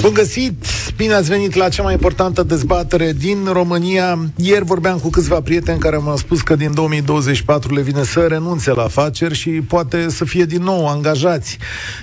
Bun 0.00 0.12
găsit! 0.12 0.64
Bine 0.96 1.14
ați 1.14 1.28
venit 1.28 1.54
la 1.54 1.68
cea 1.68 1.82
mai 1.82 1.92
importantă 1.92 2.42
dezbatere 2.42 3.12
din 3.12 3.48
România. 3.52 4.18
Ieri 4.36 4.64
vorbeam 4.64 4.98
cu 4.98 5.10
câțiva 5.10 5.40
prieteni 5.40 5.78
care 5.78 5.98
mi-au 6.02 6.16
spus 6.16 6.40
că 6.40 6.56
din 6.56 6.74
2024 6.74 7.74
le 7.74 7.80
vine 7.80 8.04
să 8.04 8.20
renunțe 8.20 8.72
la 8.72 8.82
afaceri 8.82 9.34
și 9.34 9.50
poate 9.50 10.08
să 10.08 10.24
fie 10.24 10.44
din 10.44 10.62
nou 10.62 10.88
angajați. 10.88 11.58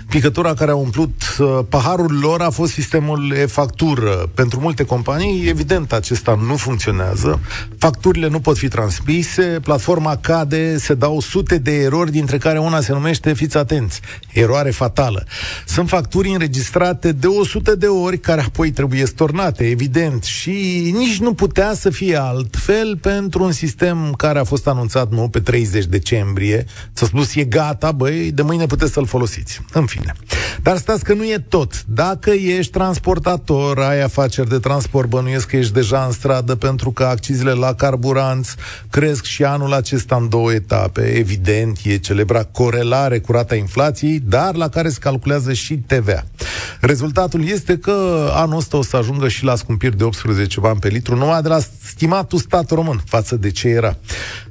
Picătura 0.09 0.54
care 0.54 0.71
a 0.71 0.75
umplut 0.75 1.21
uh, 1.39 1.59
paharul 1.70 2.20
lor 2.21 2.41
a 2.41 2.49
fost 2.49 2.71
sistemul 2.71 3.34
e-factură. 3.36 4.29
Pentru 4.34 4.59
multe 4.59 4.84
companii, 4.84 5.48
evident, 5.48 5.93
acesta 5.93 6.39
nu 6.48 6.55
funcționează. 6.55 7.39
Facturile 7.77 8.27
nu 8.27 8.39
pot 8.39 8.57
fi 8.57 8.68
transmise, 8.68 9.59
platforma 9.63 10.18
cade, 10.21 10.77
se 10.77 10.93
dau 10.93 11.20
sute 11.20 11.57
de 11.57 11.71
erori, 11.71 12.12
dintre 12.12 12.38
care 12.38 12.59
una 12.59 12.82
se 12.82 12.93
numește, 12.93 13.34
fiți 13.34 13.57
atenți, 13.57 14.02
eroare 14.34 14.71
fatală. 14.71 15.26
Sunt 15.66 15.90
facturi 15.90 16.29
înregistrate 16.29 17.12
de 17.12 17.27
100 17.27 17.76
de 17.76 17.87
ori, 17.88 18.18
care 18.18 18.41
apoi 18.41 18.72
trebuie 18.72 18.86
trebuie 18.88 19.16
stornate, 19.16 19.70
evident, 19.70 20.23
și 20.23 20.91
nici 20.96 21.20
nu 21.20 21.34
putea 21.34 21.73
să 21.73 21.90
fie 21.90 22.16
altfel 22.16 22.98
pentru 22.98 23.44
un 23.44 23.52
sistem 23.52 24.13
care 24.18 24.40
a 24.40 24.44
fost 24.44 24.68
anunțat 24.68 25.12
nou 25.12 25.27
pe 25.27 25.40
30 25.40 25.86
decembrie. 25.86 26.66
S-a 26.94 27.05
spus, 27.05 27.36
e 27.36 27.44
gata, 27.44 27.91
băi, 27.91 28.32
de 28.32 28.41
mâine 28.41 28.66
puteți 28.66 28.94
să-l 28.94 29.05
folosiți. 29.05 29.62
În 29.73 29.86
fine. 29.86 30.13
Dar 30.62 30.77
stați 30.77 31.04
că 31.04 31.13
nu 31.13 31.23
e 31.23 31.46
tot. 31.48 31.84
Dacă 31.86 32.30
ești 32.30 32.72
transportator, 32.72 33.80
ai 33.80 34.02
afaceri 34.02 34.49
de 34.49 34.60
transport, 34.60 35.10
bănuiesc 35.10 35.48
că 35.48 35.58
ești 35.58 35.74
deja 35.74 36.05
în 36.05 36.12
stradă 36.12 36.55
pentru 36.55 36.91
că 36.91 37.04
acciziile 37.04 37.52
la 37.52 37.74
carburanți 37.74 38.55
cresc 38.90 39.24
și 39.24 39.44
anul 39.44 39.74
acesta 39.74 40.16
în 40.16 40.30
două 40.30 40.54
etape. 40.54 41.02
Evident, 41.02 41.79
e 41.84 41.98
celebra 41.98 42.44
corelare 42.44 43.20
cu 43.20 43.32
rata 43.32 43.55
inflației, 43.55 44.20
dar 44.20 44.55
la 44.55 44.70
care 44.70 44.90
se 44.90 44.99
calculează 44.99 45.54
și 45.54 45.76
TVA. 45.76 46.24
Rezultatul 46.79 47.48
este 47.48 47.76
că 47.77 48.29
anul 48.33 48.57
ăsta 48.57 48.77
o 48.77 48.81
să 48.81 48.97
ajungă 48.97 49.27
și 49.27 49.43
la 49.43 49.55
scumpiri 49.55 49.97
de 49.97 50.03
18 50.03 50.59
bani 50.59 50.79
pe 50.79 50.87
litru, 50.87 51.15
numai 51.15 51.41
de 51.41 51.47
la 51.47 51.59
stimatul 51.83 52.39
stat 52.39 52.70
român 52.70 53.01
față 53.05 53.35
de 53.35 53.51
ce 53.51 53.67
era. 53.67 53.97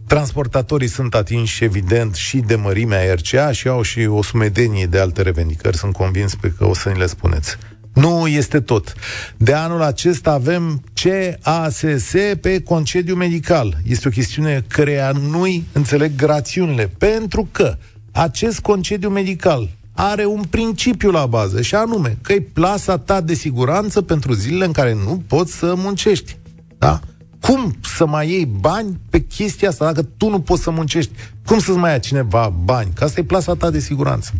Transportatorii 0.06 0.88
sunt 0.88 1.14
atinși, 1.14 1.64
evident, 1.64 2.14
și 2.14 2.38
de 2.38 2.54
mărimea 2.54 3.14
RCA 3.14 3.52
și 3.52 3.68
au 3.68 3.82
și 3.82 4.06
o 4.06 4.22
sumedenie 4.22 4.86
de 4.86 4.98
alte 4.98 5.22
revendicări. 5.22 5.76
Sunt 5.76 5.92
convins 5.92 6.34
pe 6.34 6.52
că 6.58 6.66
o 6.66 6.74
să 6.74 6.88
ni 6.88 6.98
le 6.98 7.06
spuneți. 7.06 7.56
Nu 7.92 8.26
este 8.26 8.60
tot. 8.60 8.94
De 9.36 9.52
anul 9.52 9.82
acesta 9.82 10.30
avem 10.30 10.82
CASS 10.94 12.12
pe 12.40 12.62
concediu 12.62 13.14
medical. 13.14 13.76
Este 13.86 14.08
o 14.08 14.10
chestiune 14.10 14.64
căreia 14.68 15.10
nu-i 15.30 15.64
înțeleg 15.72 16.16
grațiunile, 16.16 16.90
pentru 16.98 17.48
că 17.52 17.76
acest 18.12 18.60
concediu 18.60 19.08
medical 19.08 19.70
are 19.98 20.24
un 20.24 20.42
principiu 20.50 21.10
la 21.10 21.26
bază 21.26 21.60
și 21.60 21.74
anume 21.74 22.18
că 22.22 22.32
e 22.32 22.40
plasa 22.40 22.98
ta 22.98 23.20
de 23.20 23.34
siguranță 23.34 24.02
pentru 24.02 24.32
zilele 24.32 24.64
în 24.64 24.72
care 24.72 24.94
nu 24.94 25.22
poți 25.26 25.52
să 25.52 25.74
muncești. 25.76 26.36
Da? 26.78 27.00
Cum 27.40 27.76
să 27.96 28.06
mai 28.06 28.30
iei 28.30 28.46
bani 28.46 29.00
pe 29.10 29.20
chestia 29.20 29.68
asta 29.68 29.84
dacă 29.84 30.08
tu 30.16 30.28
nu 30.28 30.40
poți 30.40 30.62
să 30.62 30.70
muncești? 30.70 31.12
Cum 31.46 31.58
să-ți 31.58 31.78
mai 31.78 31.90
ia 31.90 31.98
cineva 31.98 32.54
bani? 32.64 32.90
Că 32.94 33.04
asta 33.04 33.20
e 33.20 33.24
plasa 33.24 33.54
ta 33.54 33.70
de 33.70 33.78
siguranță. 33.78 34.30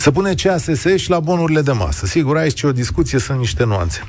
Să 0.00 0.10
pune 0.10 0.34
CASS 0.34 0.84
și 0.96 1.10
la 1.10 1.20
bonurile 1.20 1.62
de 1.62 1.72
masă. 1.72 2.06
Sigur, 2.06 2.36
aici 2.36 2.60
e 2.60 2.66
o 2.66 2.72
discuție, 2.72 3.18
sunt 3.18 3.38
niște 3.38 3.64
nuanțe. 3.64 4.02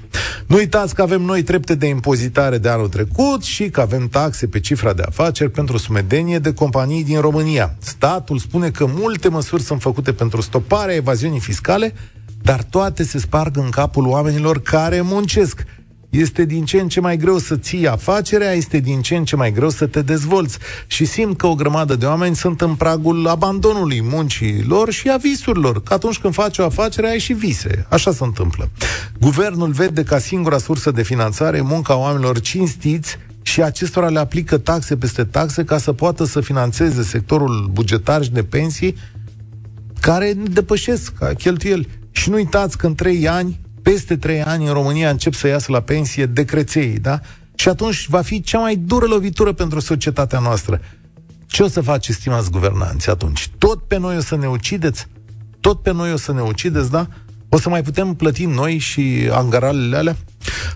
Nu 0.47 0.55
uitați 0.55 0.95
că 0.95 1.01
avem 1.01 1.21
noi 1.21 1.43
trepte 1.43 1.75
de 1.75 1.87
impozitare 1.87 2.57
de 2.57 2.69
anul 2.69 2.87
trecut 2.87 3.43
și 3.43 3.69
că 3.69 3.81
avem 3.81 4.07
taxe 4.07 4.47
pe 4.47 4.59
cifra 4.59 4.93
de 4.93 5.01
afaceri 5.01 5.51
pentru 5.51 5.77
sumedenie 5.77 6.39
de 6.39 6.53
companii 6.53 7.03
din 7.03 7.19
România. 7.19 7.75
Statul 7.79 8.37
spune 8.37 8.69
că 8.69 8.85
multe 8.85 9.29
măsuri 9.29 9.61
sunt 9.61 9.81
făcute 9.81 10.13
pentru 10.13 10.41
stoparea 10.41 10.95
evaziunii 10.95 11.39
fiscale, 11.39 11.93
dar 12.41 12.63
toate 12.63 13.03
se 13.03 13.19
sparg 13.19 13.57
în 13.57 13.69
capul 13.69 14.07
oamenilor 14.07 14.61
care 14.61 15.01
muncesc– 15.01 15.63
este 16.09 16.45
din 16.45 16.65
ce 16.65 16.79
în 16.79 16.87
ce 16.87 16.99
mai 16.99 17.17
greu 17.17 17.37
să 17.37 17.55
ții 17.55 17.87
afacerea, 17.87 18.51
este 18.51 18.79
din 18.79 19.01
ce 19.01 19.15
în 19.15 19.25
ce 19.25 19.35
mai 19.35 19.51
greu 19.51 19.69
să 19.69 19.85
te 19.85 20.01
dezvolți 20.01 20.57
și 20.87 21.05
simt 21.05 21.37
că 21.37 21.47
o 21.47 21.55
grămadă 21.55 21.95
de 21.95 22.05
oameni 22.05 22.35
sunt 22.35 22.61
în 22.61 22.75
pragul 22.75 23.27
abandonului 23.27 24.01
muncii 24.01 24.63
lor 24.67 24.91
și 24.91 25.09
a 25.09 25.17
visurilor, 25.17 25.83
că 25.83 25.93
atunci 25.93 26.17
când 26.17 26.33
faci 26.33 26.57
o 26.57 26.63
afacere 26.63 27.09
ai 27.09 27.19
și 27.19 27.33
vise. 27.33 27.85
Așa 27.89 28.11
se 28.11 28.23
întâmplă. 28.23 28.69
Guvernul 29.19 29.71
vede 29.71 30.03
ca 30.03 30.19
singura 30.19 30.57
sursă 30.57 30.91
de 30.91 31.03
finanțare 31.03 31.61
munca 31.61 31.97
oamenilor 31.97 32.39
cinstiți 32.39 33.17
și 33.41 33.61
acestora 33.61 34.09
le 34.09 34.19
aplică 34.19 34.57
taxe 34.57 34.97
peste 34.97 35.23
taxe 35.23 35.63
ca 35.63 35.77
să 35.77 35.93
poată 35.93 36.25
să 36.25 36.41
financeze 36.41 37.03
sectorul 37.03 37.69
bugetar 37.71 38.23
și 38.23 38.31
de 38.31 38.43
pensii 38.43 38.95
care 39.99 40.33
depășesc 40.33 41.13
cheltuieli. 41.37 41.87
Și 42.11 42.29
nu 42.29 42.35
uitați 42.35 42.77
că 42.77 42.87
în 42.87 42.95
trei 42.95 43.27
ani 43.27 43.59
peste 43.91 44.17
trei 44.17 44.41
ani 44.41 44.67
în 44.67 44.73
România 44.73 45.09
încep 45.09 45.33
să 45.33 45.47
iasă 45.47 45.71
la 45.71 45.79
pensie 45.79 46.25
decreței, 46.25 46.99
da? 46.99 47.19
Și 47.55 47.69
atunci 47.69 48.07
va 48.07 48.21
fi 48.21 48.41
cea 48.41 48.59
mai 48.59 48.75
dură 48.75 49.05
lovitură 49.05 49.53
pentru 49.53 49.79
societatea 49.79 50.39
noastră. 50.39 50.81
Ce 51.47 51.63
o 51.63 51.67
să 51.67 51.81
faceți, 51.81 52.17
stimați 52.17 52.51
guvernanți, 52.51 53.09
atunci? 53.09 53.49
Tot 53.57 53.83
pe 53.87 53.97
noi 53.97 54.17
o 54.17 54.21
să 54.21 54.35
ne 54.35 54.47
ucideți? 54.47 55.07
Tot 55.59 55.81
pe 55.81 55.91
noi 55.93 56.13
o 56.13 56.17
să 56.17 56.33
ne 56.33 56.41
ucideți, 56.41 56.91
da? 56.91 57.07
O 57.49 57.59
să 57.59 57.69
mai 57.69 57.81
putem 57.81 58.13
plăti 58.13 58.45
noi 58.45 58.77
și 58.77 59.29
angaralele 59.31 59.97
alea? 59.97 60.15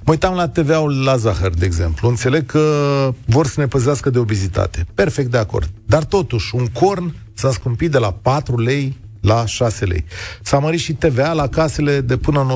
Mă 0.04 0.12
uitam 0.12 0.36
la 0.36 0.48
TVA-ul 0.48 1.04
la 1.04 1.16
zahăr, 1.16 1.54
de 1.54 1.66
exemplu. 1.66 2.10
Înțeleg 2.10 2.46
că 2.46 3.14
vor 3.26 3.48
să 3.48 3.60
ne 3.60 3.68
păzească 3.68 4.10
de 4.10 4.20
obezitate. 4.20 4.86
Perfect 4.94 5.32
de 5.32 5.38
acord. 5.38 5.70
Dar 5.86 6.04
totuși, 6.04 6.56
un 6.56 6.66
corn 6.66 7.16
s-a 7.34 7.52
scumpit 7.52 7.92
de 7.92 7.98
la 7.98 8.12
4 8.12 8.60
lei 8.60 8.98
la 9.24 9.46
6 9.46 9.86
lei. 9.86 10.06
S-a 10.42 10.60
mărit 10.60 10.80
și 10.80 10.94
TVA 10.94 11.34
la 11.34 11.48
casele 11.48 12.02
de 12.02 12.18
până 12.18 12.42
în 12.42 12.56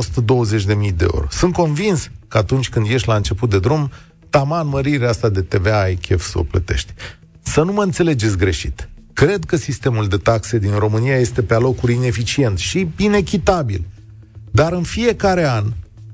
120.000 0.89 0.95
de 0.95 1.07
euro. 1.13 1.27
Sunt 1.29 1.53
convins 1.53 2.09
că 2.27 2.37
atunci 2.37 2.69
când 2.69 2.87
ești 2.89 3.07
la 3.07 3.15
început 3.15 3.49
de 3.49 3.59
drum, 3.59 3.91
taman 4.29 4.67
mărirea 4.67 5.09
asta 5.09 5.29
de 5.29 5.41
TVA 5.41 5.81
ai 5.81 5.95
chef 5.95 6.29
să 6.29 6.39
o 6.39 6.43
plătești. 6.43 6.93
Să 7.41 7.61
nu 7.63 7.71
mă 7.71 7.83
înțelegeți 7.83 8.37
greșit. 8.37 8.89
Cred 9.13 9.45
că 9.45 9.55
sistemul 9.55 10.07
de 10.07 10.17
taxe 10.17 10.57
din 10.57 10.77
România 10.77 11.17
este 11.17 11.41
pe 11.41 11.53
alocuri 11.53 11.93
ineficient 11.93 12.57
și 12.57 12.87
inechitabil. 12.97 13.85
Dar 14.51 14.71
în 14.73 14.83
fiecare 14.83 15.47
an 15.47 15.65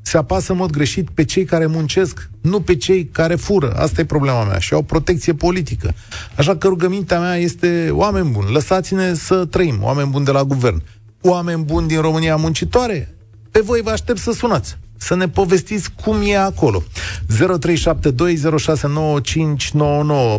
se 0.03 0.17
apasă 0.17 0.51
în 0.51 0.57
mod 0.57 0.69
greșit 0.69 1.09
pe 1.09 1.23
cei 1.23 1.45
care 1.45 1.65
muncesc, 1.65 2.29
nu 2.41 2.61
pe 2.61 2.75
cei 2.75 3.05
care 3.05 3.35
fură. 3.35 3.71
Asta 3.71 4.01
e 4.01 4.05
problema 4.05 4.43
mea 4.43 4.59
și 4.59 4.73
au 4.73 4.81
protecție 4.81 5.33
politică. 5.33 5.93
Așa 6.35 6.55
că 6.55 6.67
rugămintea 6.67 7.19
mea 7.19 7.35
este 7.35 7.89
oameni 7.91 8.29
buni, 8.29 8.51
lăsați-ne 8.51 9.13
să 9.13 9.45
trăim, 9.45 9.77
oameni 9.81 10.09
buni 10.09 10.25
de 10.25 10.31
la 10.31 10.43
guvern. 10.43 10.83
Oameni 11.21 11.63
buni 11.63 11.87
din 11.87 12.01
România 12.01 12.35
muncitoare, 12.35 13.15
pe 13.51 13.59
voi 13.59 13.81
vă 13.81 13.89
aștept 13.89 14.19
să 14.19 14.31
sunați 14.31 14.77
să 15.03 15.15
ne 15.15 15.29
povestiți 15.29 15.89
cum 16.03 16.21
e 16.25 16.37
acolo. 16.37 16.83
0372069599. 16.83 16.85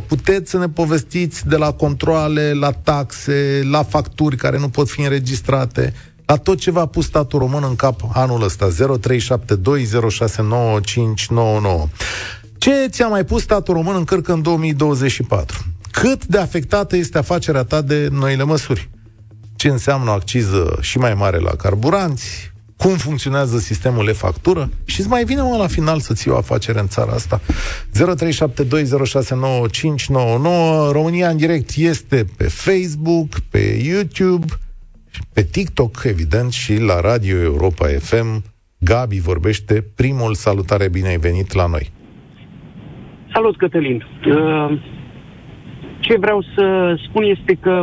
Puteți 0.07 0.51
să 0.51 0.59
ne 0.59 0.69
povestiți 0.69 1.47
de 1.47 1.57
la 1.57 1.73
controle, 1.73 2.53
la 2.53 2.71
taxe, 2.71 3.63
la 3.71 3.83
facturi 3.83 4.37
care 4.37 4.59
nu 4.59 4.69
pot 4.69 4.89
fi 4.89 5.01
înregistrate, 5.01 5.95
la 6.27 6.37
tot 6.37 6.59
ce 6.59 6.71
v-a 6.71 6.87
pus 6.87 7.05
statul 7.05 7.39
român 7.39 7.65
în 7.69 7.77
cap 7.77 8.01
anul 8.13 8.43
ăsta. 8.43 8.69
0372069599. 8.69 8.75
Ce 12.59 12.87
ți-a 12.89 13.07
mai 13.07 13.25
pus 13.25 13.43
statul 13.43 13.75
român 13.75 13.97
în 13.97 14.05
cărcă 14.05 14.33
în 14.33 14.43
2024? 14.43 15.65
Cât 15.91 16.27
de 16.27 16.39
afectată 16.39 16.97
este 16.97 17.19
afacerea 17.19 17.65
ta 17.65 17.81
de 17.81 18.09
noile 18.13 18.43
măsuri? 18.43 18.91
Ce 19.57 19.69
înseamnă 19.69 20.11
o 20.11 20.13
acciză 20.13 20.79
și 20.81 20.99
mai 20.99 21.15
mare 21.15 21.39
la 21.39 21.51
carburanți? 21.51 22.53
Cum 22.77 22.97
funcționează 22.97 23.59
sistemul 23.59 24.09
e-factură? 24.09 24.71
Și 24.85 25.01
îți 25.01 25.09
mai 25.09 25.25
vine 25.25 25.41
mă 25.41 25.57
la 25.57 25.67
final 25.67 26.01
să 26.01 26.15
ții 26.15 26.31
o 26.31 26.37
afacere 26.37 26.81
în 26.81 26.89
țara 26.89 27.13
asta. 27.13 27.41
0372069599 27.41 27.51
România 30.91 31.29
în 31.29 31.37
direct 31.37 31.71
este 31.77 32.27
pe 32.37 32.49
Facebook, 32.49 33.29
pe 33.51 33.83
YouTube, 33.85 34.47
pe 35.35 35.43
TikTok, 35.43 36.03
evident, 36.05 36.53
și 36.53 36.81
la 36.81 37.01
Radio 37.01 37.37
Europa 37.37 37.87
FM. 37.87 38.43
Gabi 38.79 39.21
vorbește. 39.21 39.85
Primul 39.97 40.35
salutare, 40.35 40.89
bine 40.89 41.09
ai 41.09 41.17
venit 41.17 41.53
la 41.53 41.67
noi. 41.67 41.91
Salut, 43.33 43.57
Cătălin. 43.57 44.05
Uh, 44.27 44.79
ce 46.01 46.19
vreau 46.19 46.43
să 46.55 46.95
spun 47.09 47.23
este 47.23 47.59
că 47.61 47.83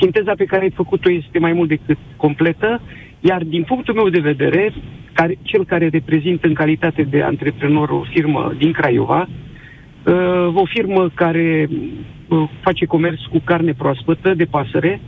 sinteza 0.00 0.32
pe 0.36 0.44
care 0.44 0.62
ai 0.62 0.70
făcut-o 0.70 1.10
este 1.10 1.38
mai 1.38 1.52
mult 1.52 1.68
decât 1.68 1.98
completă, 2.16 2.80
iar 3.20 3.42
din 3.42 3.62
punctul 3.62 3.94
meu 3.94 4.08
de 4.08 4.20
vedere, 4.20 4.74
care, 5.12 5.38
cel 5.42 5.64
care 5.64 5.88
reprezintă 5.88 6.46
în 6.46 6.54
calitate 6.54 7.02
de 7.02 7.22
antreprenor 7.22 7.88
o 7.88 8.04
firmă 8.12 8.54
din 8.58 8.72
Craiova, 8.72 9.28
uh, 9.28 10.54
o 10.54 10.64
firmă 10.64 11.10
care 11.14 11.68
uh, 12.28 12.48
face 12.62 12.84
comerț 12.84 13.20
cu 13.20 13.40
carne 13.44 13.72
proaspătă 13.72 14.34
de 14.34 14.44
pasăre, 14.44 15.00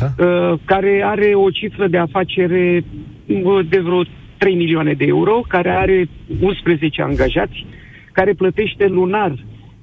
Așa. 0.00 0.14
Uh, 0.18 0.58
care 0.64 1.02
are 1.04 1.34
o 1.34 1.50
cifră 1.50 1.86
de 1.86 1.98
afacere 1.98 2.84
uh, 3.26 3.66
de 3.68 3.78
vreo 3.78 4.02
3 4.38 4.54
milioane 4.54 4.92
de 4.92 5.04
euro, 5.04 5.42
care 5.48 5.70
are 5.70 6.08
11 6.40 7.02
angajați, 7.02 7.66
care 8.12 8.32
plătește 8.32 8.86
lunar 8.86 9.34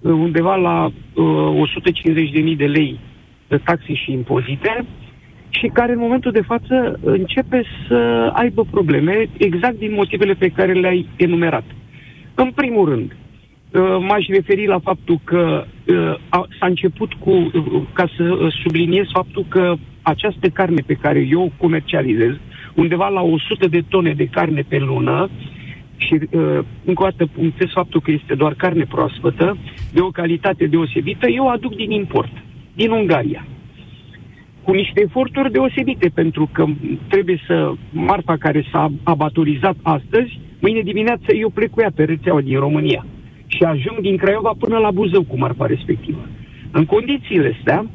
undeva 0.01 0.55
la 0.55 0.85
uh, 1.13 1.69
150.000 2.51 2.57
de 2.57 2.65
lei 2.65 2.99
de 3.47 3.57
taxe 3.57 3.93
și 3.93 4.11
impozite 4.11 4.85
și 5.49 5.67
care 5.73 5.91
în 5.91 5.99
momentul 5.99 6.31
de 6.31 6.41
față 6.41 6.99
începe 7.03 7.63
să 7.87 8.29
aibă 8.33 8.65
probleme 8.71 9.29
exact 9.37 9.77
din 9.77 9.93
motivele 9.93 10.33
pe 10.33 10.47
care 10.47 10.73
le-ai 10.73 11.07
enumerat. 11.15 11.63
În 12.35 12.51
primul 12.55 12.89
rând, 12.89 13.11
uh, 13.11 13.81
m-aș 14.07 14.27
referi 14.27 14.65
la 14.65 14.79
faptul 14.79 15.19
că 15.23 15.65
uh, 15.85 16.15
s-a 16.59 16.65
început 16.65 17.13
cu, 17.13 17.29
uh, 17.31 17.81
ca 17.93 18.07
să 18.17 18.47
subliniez 18.63 19.05
faptul 19.11 19.45
că 19.49 19.75
această 20.05 20.49
carne 20.49 20.81
pe 20.85 20.93
care 20.93 21.27
eu 21.29 21.41
o 21.41 21.51
comercializez, 21.57 22.33
undeva 22.73 23.07
la 23.07 23.21
100 23.21 23.67
de 23.67 23.83
tone 23.89 24.13
de 24.13 24.25
carne 24.25 24.65
pe 24.67 24.77
lună, 24.77 25.29
și 25.97 26.13
încă 26.85 27.03
o 27.03 27.07
dată 27.09 27.25
punctez 27.25 27.67
faptul 27.73 28.01
că 28.01 28.11
este 28.11 28.35
doar 28.35 28.53
carne 28.53 28.83
proaspătă, 28.83 29.57
de 29.93 30.01
o 30.01 30.09
calitate 30.09 30.65
deosebită, 30.65 31.29
eu 31.29 31.49
aduc 31.49 31.75
din 31.75 31.91
import, 31.91 32.31
din 32.73 32.89
Ungaria 32.89 33.45
cu 34.65 34.71
niște 34.71 35.01
eforturi 35.01 35.51
deosebite, 35.51 36.11
pentru 36.13 36.49
că 36.51 36.65
trebuie 37.07 37.39
să 37.47 37.73
marfa 37.91 38.37
care 38.37 38.65
s-a 38.71 38.91
abatorizat 39.03 39.75
astăzi, 39.81 40.39
mâine 40.59 40.81
dimineață 40.81 41.33
eu 41.39 41.49
plec 41.49 41.69
cu 41.69 41.81
ea 41.81 41.91
pe 41.95 42.03
rețeaua 42.03 42.41
din 42.41 42.59
România 42.59 43.05
și 43.47 43.63
ajung 43.63 43.99
din 44.01 44.17
Craiova 44.17 44.53
până 44.59 44.77
la 44.77 44.91
Buzău 44.91 45.23
cu 45.23 45.37
marfa 45.37 45.65
respectivă. 45.65 46.27
În 46.71 46.85
condițiile 46.85 47.55
astea, 47.57 47.85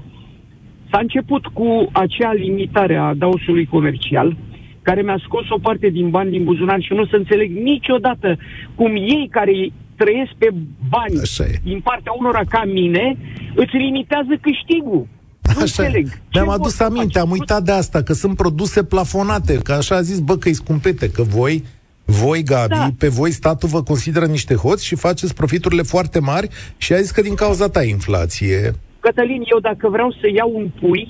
s-a 0.90 0.98
început 0.98 1.46
cu 1.46 1.88
acea 1.92 2.32
limitare 2.32 2.96
a 2.96 3.14
dausului 3.14 3.66
comercial, 3.66 4.37
care 4.82 5.02
mi-a 5.02 5.20
scos 5.26 5.48
o 5.48 5.58
parte 5.58 5.88
din 5.88 6.10
bani 6.10 6.31
din 6.31 6.44
buzunar 6.44 6.81
și 6.81 6.92
nu 6.92 7.06
să 7.06 7.16
înțeleg 7.16 7.50
niciodată 7.62 8.38
cum 8.75 8.94
ei 8.96 9.28
care 9.31 9.52
trăiesc 9.96 10.32
pe 10.38 10.48
bani 10.88 11.20
din 11.62 11.81
partea 11.81 12.12
unora 12.19 12.42
ca 12.48 12.62
mine, 12.64 13.16
îți 13.54 13.76
limitează 13.76 14.32
câștigul. 14.40 15.06
Nu 15.42 15.62
așa. 15.62 15.82
înțeleg. 15.82 16.06
Mi-am 16.32 16.48
adus 16.48 16.81
aminte, 16.81 17.19
am 17.19 17.31
uitat 17.31 17.62
de 17.62 17.72
asta, 17.72 18.02
că 18.02 18.12
sunt 18.12 18.36
produse 18.36 18.84
plafonate, 18.84 19.58
că 19.62 19.72
așa 19.72 19.94
a 19.96 20.00
zis, 20.00 20.19
bă, 20.19 20.36
că-i 20.36 20.52
scumpete, 20.52 21.10
că 21.10 21.22
voi 21.22 21.64
voi, 22.04 22.43
Gabi, 22.43 22.75
da. 22.75 22.88
pe 22.98 23.08
voi 23.08 23.31
statul 23.31 23.69
vă 23.69 23.82
consideră 23.82 24.26
niște 24.26 24.54
hoți 24.54 24.84
și 24.84 24.94
faceți 24.94 25.34
profiturile 25.34 25.82
foarte 25.82 26.19
mari 26.19 26.48
și 26.76 26.93
a 26.93 27.00
zis 27.00 27.10
că 27.10 27.20
din 27.20 27.34
cauza 27.34 27.69
ta 27.69 27.82
inflație. 27.82 28.75
Cătălin, 29.00 29.43
eu 29.52 29.58
dacă 29.58 29.88
vreau 29.88 30.11
să 30.11 30.31
iau 30.35 30.50
un 30.55 30.69
pui, 30.81 31.08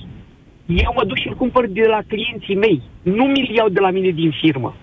eu 0.65 0.93
mă 0.95 1.05
duc 1.05 1.17
și 1.17 1.27
îl 1.27 1.35
cumpăr 1.35 1.67
de 1.67 1.85
la 1.87 1.99
clienții 2.07 2.55
mei. 2.55 2.81
Nu 3.01 3.25
mi-l 3.25 3.49
iau 3.55 3.69
de 3.69 3.79
la 3.79 3.89
mine 3.89 4.09
din 4.09 4.31
firmă. 4.41 4.75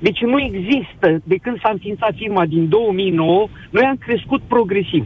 Deci 0.00 0.20
nu 0.20 0.40
există, 0.40 1.20
de 1.24 1.36
când 1.36 1.60
s-a 1.60 1.70
înființat 1.72 2.14
firma 2.16 2.46
din 2.46 2.68
2009, 2.68 3.48
noi 3.70 3.82
am 3.82 3.96
crescut 3.96 4.42
progresiv. 4.42 5.04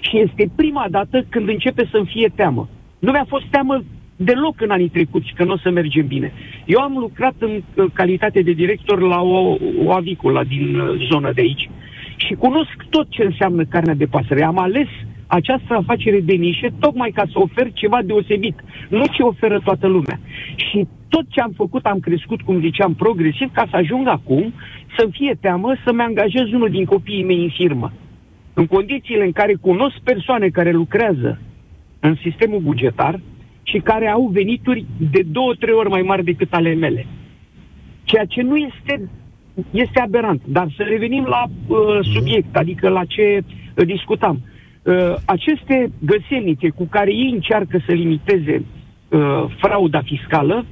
Și 0.00 0.18
este 0.18 0.50
prima 0.56 0.86
dată 0.90 1.26
când 1.28 1.48
începe 1.48 1.88
să-mi 1.90 2.10
fie 2.12 2.32
teamă. 2.34 2.68
Nu 2.98 3.10
mi-a 3.10 3.24
fost 3.28 3.44
teamă 3.50 3.84
deloc 4.16 4.60
în 4.60 4.70
anii 4.70 4.88
trecuți 4.88 5.32
că 5.36 5.44
nu 5.44 5.52
o 5.52 5.56
să 5.56 5.70
mergem 5.70 6.06
bine. 6.06 6.32
Eu 6.66 6.80
am 6.80 6.96
lucrat 6.98 7.34
în 7.38 7.62
calitate 7.92 8.42
de 8.42 8.52
director 8.52 9.00
la 9.00 9.22
o, 9.22 9.56
o 9.84 9.92
aviculă 9.92 10.44
din 10.48 10.78
uh, 10.78 11.06
zona 11.10 11.32
de 11.32 11.40
aici 11.40 11.70
și 12.16 12.34
cunosc 12.34 12.76
tot 12.90 13.06
ce 13.08 13.22
înseamnă 13.22 13.64
carnea 13.64 13.94
de 13.94 14.06
pasăre. 14.06 14.44
Am 14.44 14.58
ales 14.58 14.88
această 15.34 15.74
afacere 15.74 16.20
de 16.20 16.32
nișe 16.32 16.68
tocmai 16.78 17.10
ca 17.10 17.24
să 17.32 17.38
ofer 17.38 17.72
ceva 17.72 17.98
deosebit, 18.02 18.56
nu 18.88 19.04
ce 19.06 19.22
oferă 19.22 19.60
toată 19.64 19.86
lumea. 19.86 20.20
Și 20.54 20.86
tot 21.08 21.24
ce 21.28 21.40
am 21.40 21.52
făcut 21.56 21.84
am 21.84 21.98
crescut, 21.98 22.40
cum 22.42 22.60
ziceam, 22.60 22.94
progresiv, 22.94 23.48
ca 23.52 23.66
să 23.70 23.76
ajung 23.76 24.08
acum 24.08 24.52
să-mi 24.96 25.12
fie 25.12 25.36
teamă 25.40 25.74
să-mi 25.84 26.00
angajez 26.00 26.46
unul 26.52 26.70
din 26.70 26.84
copiii 26.84 27.24
mei 27.24 27.42
în 27.42 27.48
firmă. 27.48 27.92
În 28.54 28.66
condițiile 28.66 29.24
în 29.24 29.32
care 29.32 29.54
cunosc 29.54 29.96
persoane 30.04 30.48
care 30.48 30.70
lucrează 30.70 31.40
în 32.00 32.14
sistemul 32.22 32.60
bugetar 32.60 33.20
și 33.62 33.78
care 33.78 34.08
au 34.08 34.30
venituri 34.32 34.84
de 35.10 35.22
două, 35.26 35.54
trei 35.54 35.74
ori 35.74 35.88
mai 35.88 36.02
mari 36.02 36.24
decât 36.24 36.52
ale 36.52 36.74
mele. 36.74 37.06
Ceea 38.04 38.24
ce 38.24 38.42
nu 38.42 38.56
este, 38.56 39.10
este 39.70 40.00
aberant. 40.00 40.42
Dar 40.46 40.66
să 40.76 40.82
revenim 40.82 41.24
la 41.24 41.44
uh, 41.46 41.76
subiect, 42.14 42.56
adică 42.56 42.88
la 42.88 43.04
ce 43.04 43.44
uh, 43.44 43.86
discutam. 43.86 44.40
Uh, 44.84 45.14
aceste 45.24 45.90
găselnițe 45.98 46.68
cu 46.68 46.84
care 46.84 47.12
ei 47.12 47.30
încearcă 47.32 47.78
să 47.86 47.92
limiteze 47.92 48.64
uh, 49.08 49.44
frauda 49.60 50.00
fiscală, 50.02 50.64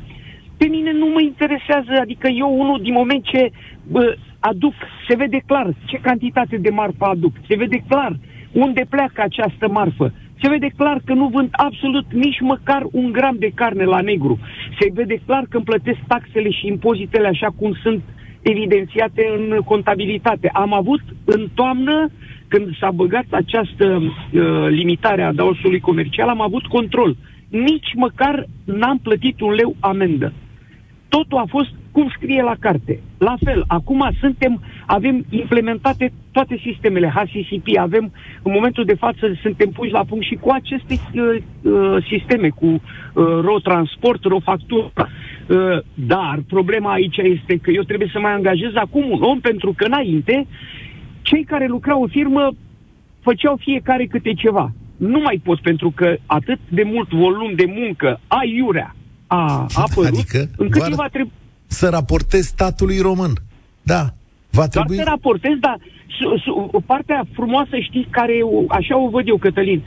pe 0.56 0.66
mine 0.66 0.92
nu 0.92 1.06
mă 1.06 1.20
interesează, 1.20 1.92
adică 2.00 2.28
eu 2.28 2.60
unul 2.60 2.80
din 2.82 2.92
moment 2.92 3.24
ce 3.24 3.50
uh, 3.92 4.12
aduc, 4.38 4.74
se 5.08 5.16
vede 5.16 5.40
clar 5.46 5.74
ce 5.84 5.96
cantitate 5.96 6.56
de 6.56 6.70
marfă 6.70 7.04
aduc, 7.04 7.32
se 7.48 7.56
vede 7.56 7.84
clar 7.88 8.18
unde 8.52 8.86
pleacă 8.90 9.22
această 9.22 9.68
marfă, 9.68 10.12
se 10.42 10.48
vede 10.48 10.68
clar 10.76 11.00
că 11.04 11.12
nu 11.12 11.26
vând 11.26 11.48
absolut 11.52 12.12
nici 12.12 12.40
măcar 12.40 12.82
un 12.90 13.12
gram 13.12 13.36
de 13.38 13.50
carne 13.54 13.84
la 13.84 14.00
negru. 14.00 14.38
Se 14.80 14.90
vede 14.94 15.20
clar 15.26 15.44
că 15.48 15.56
îmi 15.56 15.64
plătesc 15.64 15.98
taxele 16.06 16.50
și 16.50 16.66
impozitele 16.66 17.26
așa 17.26 17.48
cum 17.56 17.72
sunt 17.82 18.02
evidențiate 18.42 19.32
în 19.36 19.60
contabilitate. 19.64 20.50
Am 20.52 20.72
avut 20.72 21.00
în 21.24 21.48
toamnă, 21.54 22.10
când 22.48 22.76
s-a 22.76 22.90
băgat 22.90 23.24
această 23.30 24.02
uh, 24.02 24.66
limitare 24.68 25.22
a 25.22 25.32
daosului 25.32 25.80
comercial, 25.80 26.28
am 26.28 26.40
avut 26.40 26.66
control. 26.66 27.16
Nici 27.48 27.94
măcar 27.94 28.46
n-am 28.64 28.98
plătit 28.98 29.40
un 29.40 29.52
leu 29.52 29.76
amendă. 29.80 30.32
Totul 31.08 31.38
a 31.38 31.44
fost 31.48 31.70
cum 31.92 32.12
scrie 32.16 32.42
la 32.42 32.54
carte. 32.60 33.00
La 33.18 33.34
fel, 33.44 33.64
acum 33.66 34.10
suntem, 34.20 34.62
avem 34.86 35.24
implementate 35.30 36.12
toate 36.32 36.60
sistemele 36.62 37.12
HCCP, 37.14 37.78
avem, 37.78 38.12
în 38.42 38.52
momentul 38.52 38.84
de 38.84 38.94
față, 38.94 39.38
suntem 39.42 39.68
puși 39.68 39.90
la 39.90 40.04
punct 40.04 40.24
și 40.24 40.34
cu 40.34 40.50
aceste 40.50 40.94
uh, 40.94 41.36
uh, 41.62 42.04
sisteme, 42.08 42.48
cu 42.48 42.66
uh, 42.66 42.80
RO 43.14 43.58
transport, 43.58 44.24
RO 44.24 44.40
factură. 44.40 44.90
Uh, 44.96 45.04
dar 45.94 46.42
problema 46.48 46.92
aici 46.92 47.16
este 47.16 47.56
că 47.62 47.70
eu 47.70 47.82
trebuie 47.82 48.10
să 48.12 48.18
mai 48.18 48.32
angajez 48.32 48.70
acum 48.74 49.10
un 49.10 49.22
om, 49.22 49.40
pentru 49.40 49.72
că 49.76 49.84
înainte, 49.84 50.46
cei 51.22 51.44
care 51.44 51.66
lucrau 51.66 52.02
în 52.02 52.08
firmă 52.08 52.50
făceau 53.20 53.56
fiecare 53.60 54.06
câte 54.06 54.32
ceva. 54.32 54.72
Nu 54.96 55.20
mai 55.20 55.40
pot, 55.44 55.60
pentru 55.60 55.92
că 55.94 56.16
atât 56.26 56.58
de 56.68 56.82
mult 56.82 57.08
volum 57.08 57.54
de 57.54 57.64
muncă 57.66 58.20
aiurea 58.26 58.94
a 59.26 59.66
apărut, 59.74 60.06
adică 60.06 60.50
încât 60.56 60.88
va 60.88 61.08
trebui 61.08 61.32
să 61.66 61.88
raportez 61.88 62.44
statului 62.46 62.98
român. 62.98 63.32
Da, 63.82 64.02
va 64.50 64.66
trebui... 64.66 64.96
Doar 64.96 65.06
să 65.06 65.10
raportez, 65.10 65.56
dar 65.60 65.78
partea 66.86 67.24
frumoasă, 67.32 67.76
știți, 67.78 68.08
care, 68.10 68.32
așa 68.68 68.98
o 68.98 69.08
văd 69.08 69.28
eu, 69.28 69.36
Cătălin, 69.36 69.82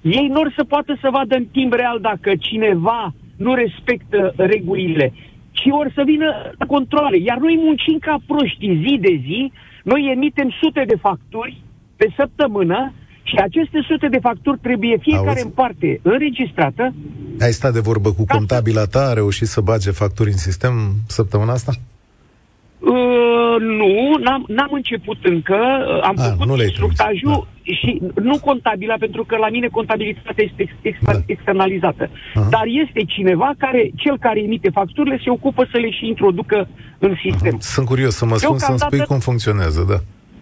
ei 0.00 0.28
nu 0.30 0.50
să 0.56 0.64
poată 0.64 0.98
să 1.00 1.08
vadă 1.12 1.34
în 1.36 1.44
timp 1.44 1.72
real 1.72 1.98
dacă 2.00 2.32
cineva 2.38 3.14
nu 3.38 3.54
respectă 3.54 4.32
regulile, 4.36 5.12
ci 5.50 5.66
ori 5.80 5.92
să 5.94 6.02
vină 6.12 6.28
controle. 6.66 7.18
Iar 7.18 7.38
noi 7.38 7.56
muncim 7.66 7.98
ca 7.98 8.16
proști 8.26 8.66
zi 8.82 8.98
de 9.00 9.14
zi, 9.26 9.52
noi 9.82 10.10
emitem 10.14 10.50
sute 10.60 10.84
de 10.86 10.96
facturi 11.06 11.62
pe 11.96 12.06
săptămână 12.16 12.92
și 13.22 13.36
aceste 13.36 13.78
sute 13.88 14.08
de 14.08 14.18
facturi 14.18 14.58
trebuie 14.58 14.96
fiecare 15.00 15.28
Auzi? 15.28 15.44
în 15.44 15.50
parte 15.50 16.00
înregistrată. 16.02 16.94
Ai 17.40 17.52
stat 17.52 17.72
de 17.72 17.80
vorbă 17.80 18.12
cu 18.12 18.24
contabila 18.28 18.84
ta? 18.84 19.08
A 19.08 19.12
reușit 19.12 19.46
să 19.46 19.60
bage 19.60 19.90
facturi 19.90 20.30
în 20.30 20.36
sistem 20.36 20.72
săptămâna 21.06 21.52
asta? 21.52 21.72
Uh, 22.78 23.56
nu, 23.60 24.16
n-am, 24.22 24.44
n-am 24.48 24.72
început 24.72 25.18
încă. 25.22 25.58
Am 26.02 26.14
A, 26.18 26.22
făcut 26.22 26.46
nu 26.46 26.62
instructajul 26.62 27.30
da. 27.30 27.46
Și 27.80 28.02
nu 28.22 28.38
contabila, 28.38 28.94
pentru 28.98 29.24
că 29.24 29.36
la 29.36 29.48
mine 29.48 29.66
contabilitatea 29.66 30.44
este 30.44 30.74
ex, 30.82 30.98
da. 31.02 31.12
externalizată. 31.26 32.10
Aha. 32.34 32.48
Dar 32.50 32.64
este 32.66 33.04
cineva 33.06 33.50
care, 33.58 33.90
cel 33.96 34.18
care 34.18 34.42
emite 34.42 34.70
facturile, 34.70 35.20
se 35.24 35.30
ocupă 35.30 35.68
să 35.70 35.78
le 35.78 35.90
și 35.90 36.06
introducă 36.06 36.68
în 36.98 37.14
sistem. 37.22 37.54
Aha. 37.54 37.60
Sunt 37.60 37.86
curios 37.86 38.14
să 38.14 38.24
mă 38.26 38.36
spun, 38.36 38.58
să-mi 38.58 38.78
spui 38.78 38.98
cum 38.98 39.18
funcționează, 39.18 39.86
da. 39.88 39.98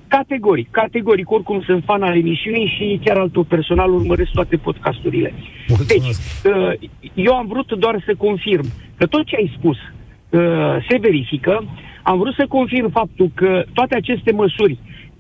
Categoric, 0.09 0.71
categoric. 0.71 1.31
Oricum 1.31 1.63
sunt 1.63 1.83
fan 1.85 2.03
al 2.03 2.17
emisiunii 2.17 2.75
și 2.77 3.01
chiar 3.05 3.17
altul 3.17 3.45
personal 3.45 3.95
urmăresc 3.95 4.31
toate 4.31 4.57
podcasturile. 4.57 5.35
Mulțumesc. 5.69 6.43
Deci, 6.43 6.55
uh, 6.55 6.91
eu 7.15 7.35
am 7.35 7.47
vrut 7.47 7.73
doar 7.73 8.03
să 8.07 8.15
confirm 8.19 8.65
că 8.97 9.07
tot 9.07 9.25
ce 9.27 9.37
ai 9.37 9.55
spus 9.59 9.77
uh, 9.77 10.87
se 10.89 10.99
verifică. 11.01 11.65
Am 12.03 12.19
vrut 12.19 12.35
să 12.35 12.47
confirm 12.49 12.91
faptul 12.91 13.31
că 13.35 13.65
toate 13.73 13.97
aceste 13.97 14.33
măsuri 14.33 14.79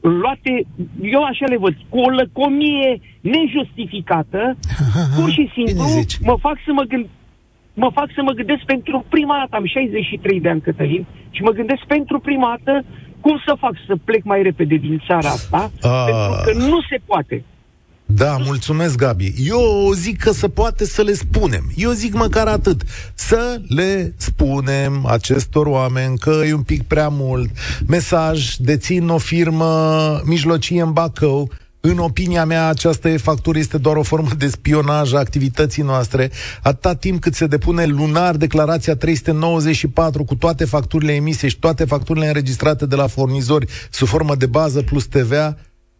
luate, 0.08 0.66
eu 1.02 1.22
așa 1.22 1.46
le 1.46 1.56
văd, 1.56 1.74
cu 1.88 1.98
o 1.98 2.08
lăcomie 2.08 3.00
nejustificată, 3.20 4.56
pur 5.16 5.30
și 5.30 5.50
simplu 5.54 5.84
mă 6.22 6.36
fac 6.40 6.56
să 6.64 6.72
mă 6.72 6.82
gând, 6.82 7.06
mă 7.74 7.90
fac 7.92 8.08
să 8.14 8.22
mă 8.22 8.32
gândesc 8.32 8.62
pentru 8.62 9.04
prima 9.08 9.36
dată, 9.38 9.56
am 9.56 9.66
63 9.66 10.40
de 10.40 10.48
ani, 10.48 10.60
Cătălin, 10.60 11.06
și 11.30 11.42
mă 11.42 11.50
gândesc 11.50 11.82
pentru 11.86 12.18
prima 12.18 12.56
dată 12.56 12.84
cum 13.20 13.42
să 13.46 13.56
fac 13.58 13.74
să 13.86 13.94
plec 14.04 14.24
mai 14.24 14.42
repede 14.42 14.74
din 14.74 15.02
țara 15.06 15.28
asta, 15.28 15.70
A... 15.82 16.04
pentru 16.04 16.40
că 16.44 16.68
nu 16.68 16.80
se 16.90 16.98
poate. 17.06 17.44
Da, 18.06 18.36
mulțumesc, 18.36 18.96
Gabi. 18.96 19.34
Eu 19.38 19.92
zic 19.94 20.22
că 20.22 20.32
se 20.32 20.48
poate 20.48 20.84
să 20.84 21.02
le 21.02 21.12
spunem. 21.12 21.72
Eu 21.76 21.90
zic 21.90 22.14
măcar 22.14 22.46
atât. 22.46 22.82
Să 23.14 23.60
le 23.68 24.14
spunem 24.16 25.06
acestor 25.06 25.66
oameni 25.66 26.18
că 26.18 26.42
e 26.46 26.52
un 26.52 26.62
pic 26.62 26.82
prea 26.82 27.08
mult. 27.08 27.50
Mesaj, 27.86 28.54
dețin 28.56 29.08
o 29.08 29.18
firmă 29.18 30.20
mijlocie 30.24 30.82
în 30.82 30.92
Bacău, 30.92 31.50
În 31.80 31.98
opinia 31.98 32.44
mea, 32.44 32.68
această 32.68 33.08
e-factură 33.08 33.58
este 33.58 33.78
doar 33.78 33.96
o 33.96 34.02
formă 34.02 34.28
de 34.38 34.48
spionaj 34.48 35.12
a 35.12 35.18
activității 35.18 35.82
noastre, 35.82 36.30
atâta 36.62 36.94
timp 36.94 37.20
cât 37.20 37.34
se 37.34 37.46
depune 37.46 37.84
lunar 37.84 38.36
declarația 38.36 38.96
394 38.96 40.24
cu 40.24 40.34
toate 40.34 40.64
facturile 40.64 41.12
emise 41.12 41.48
și 41.48 41.58
toate 41.58 41.84
facturile 41.84 42.26
înregistrate 42.26 42.86
de 42.86 42.96
la 42.96 43.06
furnizori 43.06 43.66
sub 43.90 44.08
formă 44.08 44.34
de 44.34 44.46
bază 44.46 44.82
plus 44.82 45.04
TVA, 45.06 45.56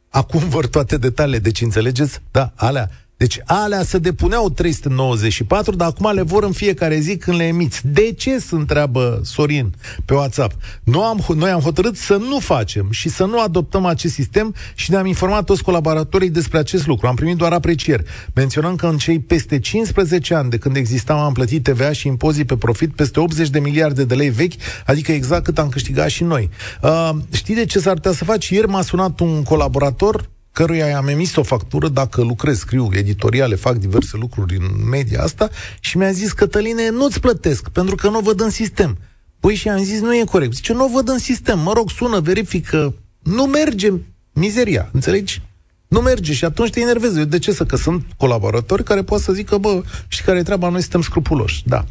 acum 0.08 0.48
vor 0.48 0.66
toate 0.66 0.96
detaliile. 0.96 1.38
Deci 1.38 1.60
înțelegeți? 1.60 2.20
Da, 2.30 2.52
alea 2.54 2.90
deci 3.16 3.40
alea 3.44 3.82
se 3.82 3.98
depuneau 3.98 4.50
394, 4.50 5.76
dar 5.76 5.88
acum 5.88 6.14
le 6.14 6.22
vor 6.22 6.44
în 6.44 6.52
fiecare 6.52 6.98
zi 6.98 7.16
când 7.16 7.36
le 7.36 7.44
emiți. 7.44 7.80
De 7.84 8.12
ce, 8.12 8.38
se 8.38 8.54
întreabă 8.54 9.20
Sorin 9.24 9.74
pe 10.04 10.14
WhatsApp? 10.14 10.52
Noi 10.84 11.02
am, 11.04 11.24
noi 11.36 11.50
am 11.50 11.60
hotărât 11.60 11.96
să 11.96 12.16
nu 12.16 12.38
facem 12.38 12.90
și 12.90 13.08
să 13.08 13.24
nu 13.24 13.40
adoptăm 13.40 13.84
acest 13.84 14.14
sistem 14.14 14.54
și 14.74 14.90
ne-am 14.90 15.06
informat 15.06 15.44
toți 15.44 15.62
colaboratorii 15.62 16.30
despre 16.30 16.58
acest 16.58 16.86
lucru. 16.86 17.06
Am 17.06 17.14
primit 17.14 17.36
doar 17.36 17.52
aprecieri. 17.52 18.04
Menționăm 18.34 18.76
că 18.76 18.86
în 18.86 18.96
cei 18.96 19.18
peste 19.18 19.58
15 19.58 20.34
ani 20.34 20.50
de 20.50 20.58
când 20.58 20.76
existam 20.76 21.18
am 21.18 21.32
plătit 21.32 21.62
TVA 21.62 21.92
și 21.92 22.06
impozit 22.06 22.46
pe 22.46 22.56
profit 22.56 22.94
peste 22.94 23.20
80 23.20 23.48
de 23.48 23.60
miliarde 23.60 24.04
de 24.04 24.14
lei 24.14 24.30
vechi, 24.30 24.54
adică 24.86 25.12
exact 25.12 25.44
cât 25.44 25.58
am 25.58 25.68
câștigat 25.68 26.08
și 26.08 26.24
noi. 26.24 26.50
Uh, 26.82 27.10
știi 27.32 27.54
de 27.54 27.64
ce 27.64 27.78
s-ar 27.78 27.94
putea 27.94 28.12
să 28.12 28.24
faci? 28.24 28.48
Ieri 28.48 28.68
m-a 28.68 28.82
sunat 28.82 29.20
un 29.20 29.42
colaborator 29.42 30.28
căruia 30.56 30.86
i-am 30.86 31.08
emis 31.08 31.36
o 31.36 31.42
factură 31.42 31.88
dacă 31.88 32.22
lucrez, 32.22 32.58
scriu 32.58 32.88
editoriale, 32.92 33.54
fac 33.54 33.76
diverse 33.76 34.16
lucruri 34.16 34.56
în 34.56 34.88
media 34.88 35.22
asta 35.22 35.50
și 35.80 35.96
mi-a 35.96 36.10
zis, 36.10 36.32
Cătăline, 36.32 36.90
nu-ți 36.90 37.20
plătesc, 37.20 37.68
pentru 37.68 37.94
că 37.94 38.08
nu 38.08 38.18
o 38.18 38.20
văd 38.20 38.40
în 38.40 38.50
sistem. 38.50 38.98
Păi 39.40 39.54
și 39.54 39.68
am 39.68 39.82
zis, 39.82 40.00
nu 40.00 40.14
e 40.14 40.24
corect. 40.24 40.54
Zice, 40.54 40.72
nu 40.72 40.84
o 40.84 40.88
văd 40.92 41.08
în 41.08 41.18
sistem, 41.18 41.58
mă 41.58 41.72
rog, 41.72 41.90
sună, 41.90 42.20
verifică, 42.20 42.94
nu 43.22 43.44
merge 43.44 43.92
mizeria, 44.32 44.88
înțelegi? 44.92 45.42
Nu 45.88 46.00
merge 46.00 46.32
și 46.32 46.44
atunci 46.44 46.70
te 46.70 46.80
enervezi. 46.80 47.26
De 47.26 47.38
ce 47.38 47.52
să? 47.52 47.64
Că 47.64 47.76
sunt 47.76 48.06
colaboratori 48.16 48.84
care 48.84 49.02
pot 49.02 49.20
să 49.20 49.32
zică, 49.32 49.58
bă, 49.58 49.82
și 50.08 50.22
care 50.22 50.38
e 50.38 50.42
treaba, 50.42 50.68
noi 50.68 50.80
suntem 50.80 51.02
scrupuloși. 51.02 51.62
Da. 51.66 51.84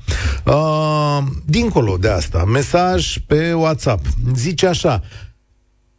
Uh, 0.46 1.24
dincolo 1.46 1.98
de 1.98 2.10
asta, 2.10 2.44
mesaj 2.44 3.18
pe 3.28 3.54
WhatsApp. 3.54 4.06
Zice 4.36 4.68
așa, 4.68 5.04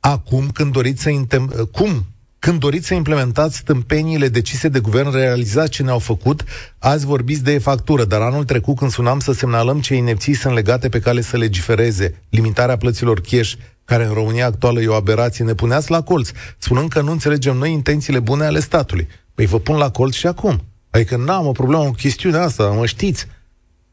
acum 0.00 0.48
când 0.52 0.72
doriți 0.72 1.02
să 1.02 1.10
intem- 1.10 1.68
cum 1.72 2.06
când 2.38 2.60
doriți 2.60 2.86
să 2.86 2.94
implementați 2.94 3.56
stâmpeniile 3.56 4.28
decise 4.28 4.68
de 4.68 4.78
guvern, 4.78 5.10
realizați 5.12 5.70
ce 5.70 5.82
ne-au 5.82 5.98
făcut, 5.98 6.44
azi 6.78 7.06
vorbiți 7.06 7.42
de 7.42 7.58
factură, 7.58 8.04
dar 8.04 8.20
anul 8.20 8.44
trecut 8.44 8.76
când 8.76 8.90
sunam 8.90 9.18
să 9.18 9.32
semnalăm 9.32 9.80
ce 9.80 9.94
inepții 9.94 10.34
sunt 10.34 10.54
legate 10.54 10.88
pe 10.88 11.00
cale 11.00 11.20
să 11.20 11.36
legifereze, 11.36 12.22
limitarea 12.28 12.76
plăților 12.76 13.20
cash, 13.20 13.52
care 13.84 14.04
în 14.04 14.12
România 14.12 14.46
actuală 14.46 14.80
e 14.80 14.86
o 14.86 14.94
aberație, 14.94 15.44
ne 15.44 15.54
puneați 15.54 15.90
la 15.90 16.02
colț, 16.02 16.30
spunând 16.58 16.88
că 16.88 17.00
nu 17.00 17.10
înțelegem 17.10 17.56
noi 17.56 17.72
intențiile 17.72 18.18
bune 18.18 18.44
ale 18.44 18.60
statului. 18.60 19.08
Păi 19.34 19.46
vă 19.46 19.58
pun 19.58 19.76
la 19.76 19.90
colț 19.90 20.14
și 20.14 20.26
acum. 20.26 20.64
Adică 20.90 21.16
n-am 21.16 21.46
o 21.46 21.52
problemă 21.52 21.84
cu 21.84 21.90
chestiunea 21.90 22.42
asta, 22.42 22.64
mă 22.64 22.86
știți. 22.86 23.26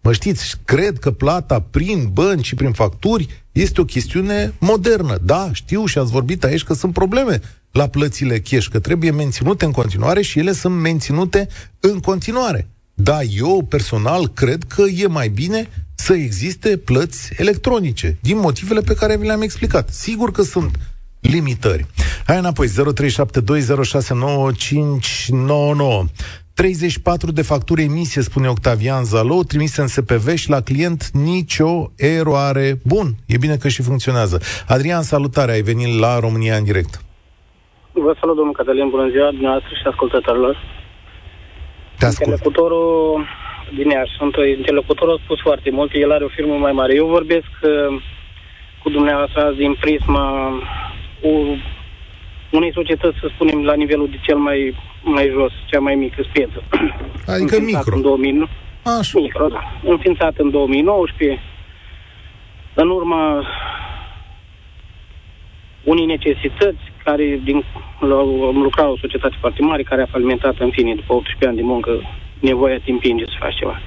Mă 0.01 0.13
știți, 0.13 0.55
cred 0.65 0.99
că 0.99 1.11
plata 1.11 1.59
prin 1.59 2.09
bănci 2.13 2.45
și 2.45 2.55
prin 2.55 2.71
facturi 2.71 3.43
este 3.51 3.81
o 3.81 3.85
chestiune 3.85 4.53
modernă. 4.59 5.17
Da, 5.21 5.49
știu 5.53 5.85
și 5.85 5.97
ați 5.97 6.11
vorbit 6.11 6.43
aici 6.43 6.63
că 6.63 6.73
sunt 6.73 6.93
probleme 6.93 7.41
la 7.73 7.87
plățile 7.87 8.39
cash, 8.39 8.67
că 8.67 8.79
trebuie 8.79 9.11
menținute 9.11 9.65
în 9.65 9.71
continuare 9.71 10.21
și 10.21 10.39
ele 10.39 10.51
sunt 10.51 10.75
menținute 10.75 11.47
în 11.79 11.99
continuare. 11.99 12.67
Da, 12.93 13.21
eu 13.21 13.65
personal 13.69 14.27
cred 14.27 14.63
că 14.63 14.83
e 14.95 15.07
mai 15.07 15.27
bine 15.27 15.69
să 15.95 16.13
existe 16.13 16.77
plăți 16.77 17.29
electronice, 17.37 18.17
din 18.21 18.37
motivele 18.37 18.81
pe 18.81 18.93
care 18.93 19.17
vi 19.17 19.25
le-am 19.25 19.41
explicat. 19.41 19.89
Sigur 19.89 20.31
că 20.31 20.41
sunt 20.41 20.79
limitări. 21.19 21.85
Hai 22.25 22.37
înapoi, 22.37 22.67
0372069599. 22.67 22.73
34 26.53 27.31
de 27.31 27.41
facturi 27.41 27.83
emise, 27.83 28.21
spune 28.21 28.47
Octavian 28.47 29.03
Zalou, 29.03 29.43
trimise 29.43 29.81
în 29.81 29.87
SPV 29.87 30.33
și 30.35 30.49
la 30.49 30.61
client 30.61 31.09
nicio 31.09 31.91
eroare. 31.95 32.79
Bun, 32.83 33.15
e 33.25 33.37
bine 33.37 33.57
că 33.57 33.67
și 33.67 33.81
funcționează. 33.81 34.41
Adrian, 34.67 35.03
salutare, 35.03 35.51
ai 35.51 35.61
venit 35.61 35.99
la 35.99 36.19
România 36.19 36.57
în 36.57 36.63
direct. 36.63 37.01
Vă 37.95 38.15
salut, 38.19 38.35
domnul 38.35 38.53
Cătălin, 38.53 38.89
bună 38.89 39.09
ziua 39.09 39.29
dumneavoastră 39.31 39.73
și 39.75 39.87
ascultătorilor. 39.87 40.55
Te 41.97 42.05
ascult. 42.05 42.27
Interlocutorul 42.27 43.25
din 43.75 43.89
Iași, 43.89 44.15
sunt 44.17 44.35
interlocutorul 44.57 45.13
a 45.13 45.23
spus 45.23 45.39
foarte 45.41 45.69
mult, 45.71 45.91
el 45.93 46.11
are 46.11 46.23
o 46.23 46.27
firmă 46.27 46.55
mai 46.55 46.71
mare. 46.71 46.93
Eu 46.95 47.07
vorbesc 47.07 47.51
uh, 47.61 48.01
cu 48.83 48.89
dumneavoastră 48.89 49.45
azi 49.45 49.57
din 49.57 49.75
prisma 49.79 50.25
cu 51.21 51.29
unei 52.51 52.73
societăți, 52.73 53.17
să 53.19 53.27
spunem, 53.33 53.63
la 53.63 53.73
nivelul 53.73 54.09
de 54.09 54.19
cel 54.21 54.37
mai, 54.37 54.75
mai 55.01 55.29
jos, 55.31 55.51
cea 55.65 55.79
mai 55.79 55.95
mică 55.95 56.23
speță. 56.29 56.63
Adică 57.33 57.59
micro. 57.59 57.95
În 57.95 58.01
2000, 58.01 58.49
Așa. 58.99 59.19
micro, 59.19 59.47
da. 59.47 59.61
Înființat 59.83 60.33
în 60.37 60.49
2019, 60.49 61.41
în 62.73 62.89
urma 62.89 63.43
unei 65.83 66.05
necesități 66.05 66.92
care 67.03 67.39
din, 67.43 67.63
la, 67.99 68.17
am 68.51 68.61
lucrat 68.61 68.85
la 68.85 68.91
o 68.91 68.97
societate 68.97 69.35
foarte 69.39 69.61
mare 69.61 69.83
care 69.83 70.01
a 70.01 70.13
falimentat 70.15 70.55
în 70.59 70.69
fine 70.69 70.95
după 70.95 71.13
18 71.13 71.47
ani 71.47 71.55
de 71.55 71.61
muncă 71.63 72.01
nevoia 72.39 72.79
te 72.79 72.91
împinge 72.91 73.25
să 73.25 73.35
faci 73.39 73.55
ceva. 73.55 73.81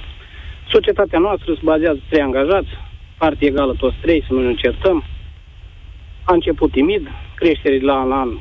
Societatea 0.69 1.19
noastră 1.19 1.55
se 1.55 1.61
bazează 1.63 2.01
trei 2.09 2.23
angajați, 2.23 2.69
parte 3.19 3.47
egală 3.47 3.75
toți 3.75 3.97
trei, 4.01 4.25
să 4.27 4.33
nu 4.33 4.41
ne 4.41 4.55
certăm. 4.55 5.05
A 6.25 6.33
început 6.33 6.71
timid, 6.71 7.09
creștere 7.35 7.79
de 7.79 7.85
la 7.85 8.01
an 8.01 8.09
la 8.09 8.21
an 8.21 8.39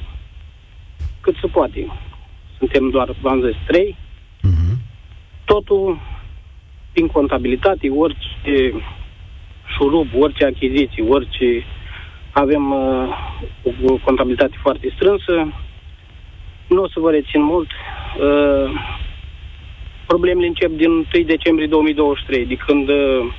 cât 1.22 1.36
se 1.42 1.48
poate. 1.48 1.88
Suntem 2.58 2.90
doar, 2.90 3.16
v-am 3.22 3.42
zis, 3.46 3.56
trei. 3.68 3.98
Mhm. 4.42 4.78
Totul 5.46 6.00
prin 6.92 7.08
contabilitate, 7.08 7.90
orice 7.90 8.74
șurub, 9.76 10.08
orice 10.20 10.46
achiziții, 10.46 11.08
orice 11.10 11.64
avem 12.44 12.72
uh, 12.72 13.92
o 13.92 13.98
contabilitate 14.04 14.56
foarte 14.62 14.92
strânsă. 14.96 15.54
Nu 16.68 16.82
o 16.82 16.88
să 16.88 17.00
vă 17.00 17.12
rețin 17.12 17.42
mult. 17.42 17.70
Uh, 18.20 18.72
problemele 20.06 20.48
încep 20.48 20.72
din 20.72 20.90
1 20.90 21.06
decembrie 21.26 21.68
2023, 21.68 22.46
de 22.46 22.56
când 22.56 22.90
uh, 22.90 23.34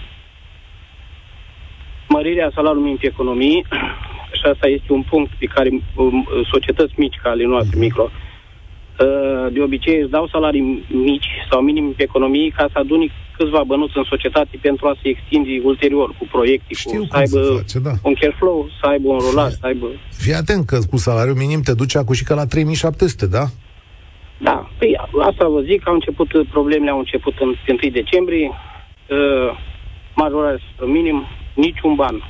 mărirea 2.09 2.51
salariului 2.55 2.83
minim 2.83 2.99
pe 2.99 3.07
economie, 3.07 3.63
și 4.39 4.47
asta 4.53 4.67
este 4.69 4.93
un 4.93 5.03
punct 5.03 5.31
pe 5.39 5.47
care 5.47 5.69
um, 5.95 6.29
societăți 6.51 6.95
mici 6.97 7.21
ca 7.23 7.31
ale 7.31 7.45
noastre, 7.45 7.79
micro, 7.79 8.11
uh, 8.11 9.53
de 9.53 9.61
obicei 9.61 10.01
își 10.01 10.11
dau 10.11 10.29
salarii 10.29 10.85
mici 10.89 11.29
sau 11.51 11.61
minim 11.61 11.93
pe 11.97 12.03
economie 12.03 12.49
ca 12.49 12.69
să 12.73 12.79
aduni 12.79 13.13
câțiva 13.37 13.63
bănuți 13.67 13.97
în 13.97 14.05
societate 14.09 14.59
pentru 14.61 14.87
a 14.87 14.95
se 15.03 15.09
extinde 15.09 15.51
ulterior 15.63 16.09
cu 16.19 16.27
proiecte, 16.31 16.75
Știu 16.75 16.91
cu, 16.91 16.97
cum 16.97 17.07
să 17.11 17.17
aibă 17.17 17.43
se 17.43 17.55
face, 17.57 17.79
da. 17.79 17.93
un 18.03 18.15
cash 18.15 18.37
flow, 18.39 18.69
să 18.81 18.87
aibă 18.87 19.09
un 19.09 19.19
rolat, 19.19 19.53
să 19.53 19.67
aibă... 19.67 19.87
Fii 20.11 20.33
atent 20.33 20.67
că 20.67 20.79
cu 20.91 20.97
salariul 20.97 21.37
minim 21.37 21.61
te 21.63 21.75
duce 21.75 21.99
acum 21.99 22.15
și 22.15 22.25
că 22.25 22.35
la 22.35 22.47
3700, 22.47 23.27
da? 23.27 23.45
Da, 24.39 24.71
păi 24.79 24.97
asta 25.23 25.49
vă 25.49 25.61
zic, 25.61 25.89
au 25.89 25.95
început 25.95 26.29
problemele, 26.51 26.91
au 26.91 26.99
început 26.99 27.35
în 27.39 27.49
1 27.49 27.91
decembrie, 27.93 28.51
uh, 28.51 29.59
majorarea 30.15 30.61
minim, 30.87 31.27
niciun 31.55 31.95
ban 31.95 32.23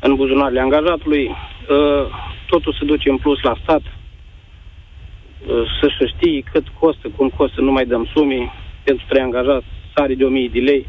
în 0.00 0.14
buzunarele 0.14 0.60
angajatului, 0.60 1.24
uh, 1.26 2.06
totul 2.46 2.76
se 2.78 2.84
duce 2.84 3.10
în 3.10 3.16
plus 3.16 3.42
la 3.42 3.56
stat, 3.62 3.82
uh, 3.82 5.64
să 5.98 6.06
știi 6.16 6.44
cât 6.52 6.64
costă, 6.78 7.08
cum 7.16 7.28
costă, 7.28 7.60
nu 7.60 7.72
mai 7.72 7.86
dăm 7.86 8.08
sume, 8.14 8.52
pentru 8.84 9.04
trei 9.08 9.22
angajați, 9.22 9.66
sare 9.96 10.14
de 10.14 10.24
1000 10.24 10.48
de 10.48 10.60
lei, 10.60 10.86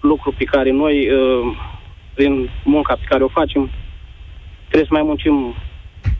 lucru 0.00 0.34
pe 0.38 0.44
care 0.44 0.70
noi, 0.70 1.08
uh, 1.10 1.56
prin 2.14 2.50
munca 2.64 2.94
pe 2.94 3.06
care 3.08 3.22
o 3.24 3.28
facem, 3.28 3.70
trebuie 4.68 4.88
să 4.88 4.94
mai 4.94 5.02
muncim 5.02 5.54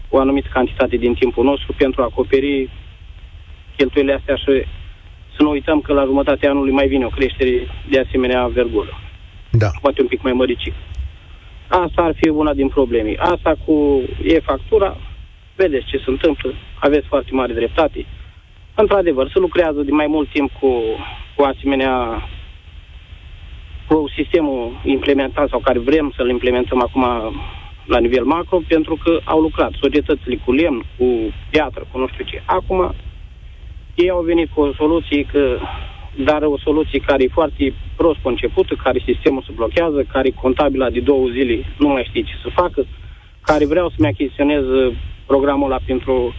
o 0.08 0.18
anumită 0.18 0.48
cantitate 0.52 0.96
din 0.96 1.14
timpul 1.14 1.44
nostru 1.44 1.74
pentru 1.76 2.02
a 2.02 2.04
acoperi 2.04 2.70
cheltuielile 3.76 4.16
astea 4.16 4.36
și 4.36 4.64
să 5.36 5.42
nu 5.42 5.50
uităm 5.50 5.80
că 5.80 5.92
la 5.92 6.04
jumătatea 6.04 6.50
anului 6.50 6.72
mai 6.72 6.88
vine 6.88 7.04
o 7.04 7.08
creștere 7.08 7.66
de 7.90 7.98
asemenea 8.06 8.46
vergură. 8.46 9.00
Da. 9.50 9.70
Poate 9.80 10.00
un 10.00 10.06
pic 10.06 10.22
mai 10.22 10.32
măricic. 10.32 10.74
Asta 11.68 12.02
ar 12.02 12.14
fi 12.20 12.28
una 12.28 12.54
din 12.54 12.68
probleme. 12.68 13.14
Asta 13.18 13.54
cu 13.64 14.02
e-factura, 14.22 14.96
vedeți 15.56 15.86
ce 15.86 15.96
se 15.96 16.10
întâmplă, 16.10 16.54
aveți 16.78 17.06
foarte 17.06 17.30
mare 17.32 17.52
dreptate. 17.52 18.06
Într-adevăr, 18.74 19.30
se 19.32 19.38
lucrează 19.38 19.80
de 19.82 19.90
mai 19.90 20.06
mult 20.06 20.28
timp 20.28 20.50
cu, 20.60 20.82
cu 21.36 21.42
asemenea 21.42 22.22
cu 23.88 24.04
sistemul 24.16 24.80
implementat 24.84 25.48
sau 25.48 25.58
care 25.58 25.78
vrem 25.78 26.12
să-l 26.16 26.28
implementăm 26.28 26.80
acum 26.82 27.04
la 27.84 27.98
nivel 27.98 28.24
macro, 28.24 28.60
pentru 28.68 28.98
că 29.04 29.20
au 29.24 29.40
lucrat 29.40 29.72
societățile 29.80 30.36
cu 30.44 30.52
lemn, 30.52 30.84
cu 30.96 31.04
piatră, 31.50 31.86
cu 31.90 31.98
nu 31.98 32.08
știu 32.08 32.24
ce. 32.24 32.42
Acum, 32.44 32.94
ei 33.94 34.10
au 34.10 34.22
venit 34.22 34.50
cu 34.50 34.60
o 34.60 34.72
soluție 34.72 35.22
că 35.32 35.58
dar 36.16 36.42
o 36.42 36.58
soluție 36.58 36.98
care 36.98 37.22
e 37.22 37.28
foarte 37.28 37.74
prost 37.96 38.18
concepută, 38.22 38.74
care 38.74 39.02
sistemul 39.06 39.42
se 39.46 39.52
blochează, 39.54 40.02
care 40.02 40.30
contabila 40.30 40.90
de 40.90 41.00
două 41.00 41.28
zile 41.28 41.64
nu 41.78 41.88
mai 41.88 42.04
știe 42.08 42.22
ce 42.22 42.32
să 42.42 42.48
facă, 42.54 42.86
care 43.40 43.66
vreau 43.66 43.88
să-mi 43.88 44.08
achiziționez 44.08 44.64
programul 45.26 45.70
ăla 45.70 45.80
pentru 45.86 46.34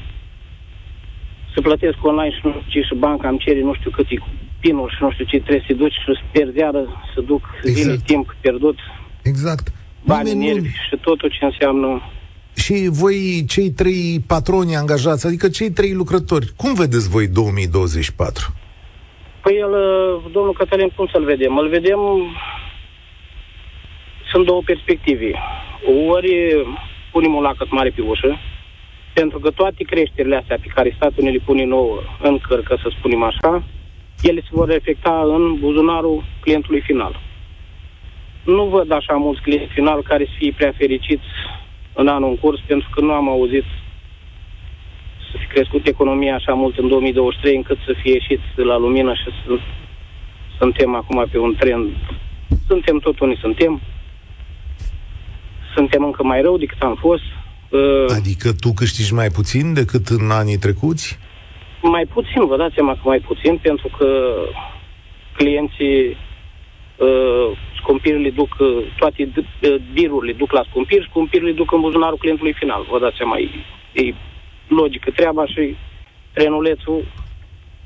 să 1.53 1.62
plătesc 1.62 1.98
online 2.01 2.36
și 2.36 2.39
nu 2.43 2.51
știu 2.51 2.81
ce 2.81 2.88
și 2.88 2.95
banca 2.95 3.27
îmi 3.27 3.38
cere 3.38 3.62
nu 3.62 3.74
știu 3.74 3.91
cât 3.91 4.05
e 4.10 4.17
pinul 4.60 4.89
și 4.89 5.03
nu 5.03 5.12
știu 5.12 5.25
ce 5.25 5.38
trebuie 5.39 5.65
să 5.67 5.74
duci 5.74 5.93
și 5.93 6.05
să 6.05 6.24
pierzi 6.31 6.57
iară, 6.57 6.83
să 7.13 7.22
duc 7.22 7.41
exact. 7.55 7.77
zile 7.77 7.95
timp 8.05 8.36
pierdut. 8.41 8.77
Exact. 9.22 9.67
Bani, 10.05 10.29
Nimeni 10.29 10.45
nervi 10.45 10.67
nu... 10.67 10.86
și 10.89 10.95
totul 11.01 11.29
ce 11.29 11.45
înseamnă 11.45 12.01
și 12.55 12.88
voi, 12.89 13.45
cei 13.48 13.69
trei 13.72 14.24
patroni 14.27 14.75
angajați, 14.75 15.27
adică 15.27 15.50
cei 15.50 15.72
trei 15.72 15.93
lucrători, 15.93 16.51
cum 16.55 16.74
vedeți 16.74 17.10
voi 17.10 17.27
2024? 17.27 18.53
Păi 19.41 19.55
el, 19.55 19.74
domnul 20.31 20.53
Cătălin, 20.53 20.89
cum 20.95 21.07
să-l 21.12 21.24
vedem? 21.24 21.57
Îl 21.57 21.69
vedem... 21.69 22.00
Sunt 24.31 24.45
două 24.45 24.62
perspective. 24.65 25.31
Ori 26.10 26.31
punem 27.12 27.33
un 27.33 27.41
lacăt 27.41 27.72
mare 27.72 27.89
pe 27.89 28.01
ușă, 28.01 28.39
pentru 29.13 29.39
că 29.39 29.51
toate 29.51 29.84
creșterile 29.84 30.36
astea 30.36 30.58
pe 30.62 30.72
care 30.75 30.93
statul 30.96 31.24
ne 31.24 31.29
le 31.29 31.39
pune 31.46 31.65
nouă 31.65 32.00
în 32.22 32.38
cărcă, 32.38 32.77
să 32.82 32.91
spunem 32.98 33.24
așa, 33.24 33.63
ele 34.22 34.41
se 34.41 34.50
vor 34.51 34.67
reflecta 34.67 35.22
în 35.25 35.60
buzunarul 35.60 36.24
clientului 36.39 36.82
final. 36.82 37.20
Nu 38.43 38.63
văd 38.63 38.91
așa 38.91 39.13
mulți 39.13 39.41
clienți 39.41 39.74
final 39.74 40.01
care 40.01 40.25
să 40.25 40.32
fie 40.38 40.53
prea 40.58 40.74
fericiți 40.77 41.29
în 41.93 42.08
anul 42.08 42.29
în 42.29 42.38
curs, 42.38 42.60
pentru 42.67 42.89
că 42.91 43.01
nu 43.01 43.12
am 43.12 43.29
auzit 43.29 43.63
să 45.32 45.38
fi 45.39 45.46
crescut 45.46 45.88
economia 45.88 46.36
așa 46.36 46.53
mult 46.53 46.77
în 46.77 46.88
2023 46.88 47.55
încât 47.55 47.77
să 47.86 47.93
fie 48.01 48.13
ieșit 48.13 48.39
la 48.55 48.77
lumină 48.77 49.13
și 49.13 49.24
să 49.24 49.60
suntem 50.60 50.96
acum 50.96 51.27
pe 51.32 51.38
un 51.38 51.55
trend. 51.55 51.89
Suntem 52.67 53.00
tot 53.00 53.20
unii 53.20 53.38
suntem. 53.38 53.82
Suntem 55.75 56.03
încă 56.03 56.24
mai 56.24 56.41
rău 56.41 56.58
decât 56.58 56.82
am 56.82 56.96
fost. 56.96 57.24
Uh, 57.73 58.05
adică 58.17 58.53
tu 58.59 58.71
câștigi 58.73 59.13
mai 59.13 59.29
puțin 59.29 59.73
decât 59.73 60.07
în 60.07 60.31
anii 60.31 60.57
trecuți? 60.57 61.17
Mai 61.81 62.05
puțin, 62.13 62.45
vă 62.45 62.57
dați 62.57 62.73
seama 62.73 62.93
că 62.93 63.01
mai 63.03 63.19
puțin, 63.19 63.57
pentru 63.57 63.87
că 63.97 64.07
clienții 65.37 66.17
uh, 66.97 67.57
scumpirile 67.79 68.29
duc, 68.29 68.55
uh, 68.59 68.93
toate 68.97 69.31
uh, 69.35 69.75
birurile 69.93 70.33
duc 70.33 70.51
la 70.51 70.63
scumpiri, 70.69 71.07
scumpirile 71.09 71.51
duc 71.51 71.71
în 71.71 71.81
buzunarul 71.81 72.17
clientului 72.17 72.53
final. 72.53 72.87
Vă 72.91 72.99
dați 72.99 73.17
seama, 73.17 73.37
e, 73.37 73.49
e 74.01 74.13
logică 74.67 75.11
treaba 75.11 75.45
și 75.45 75.75
trenulețul 76.33 77.05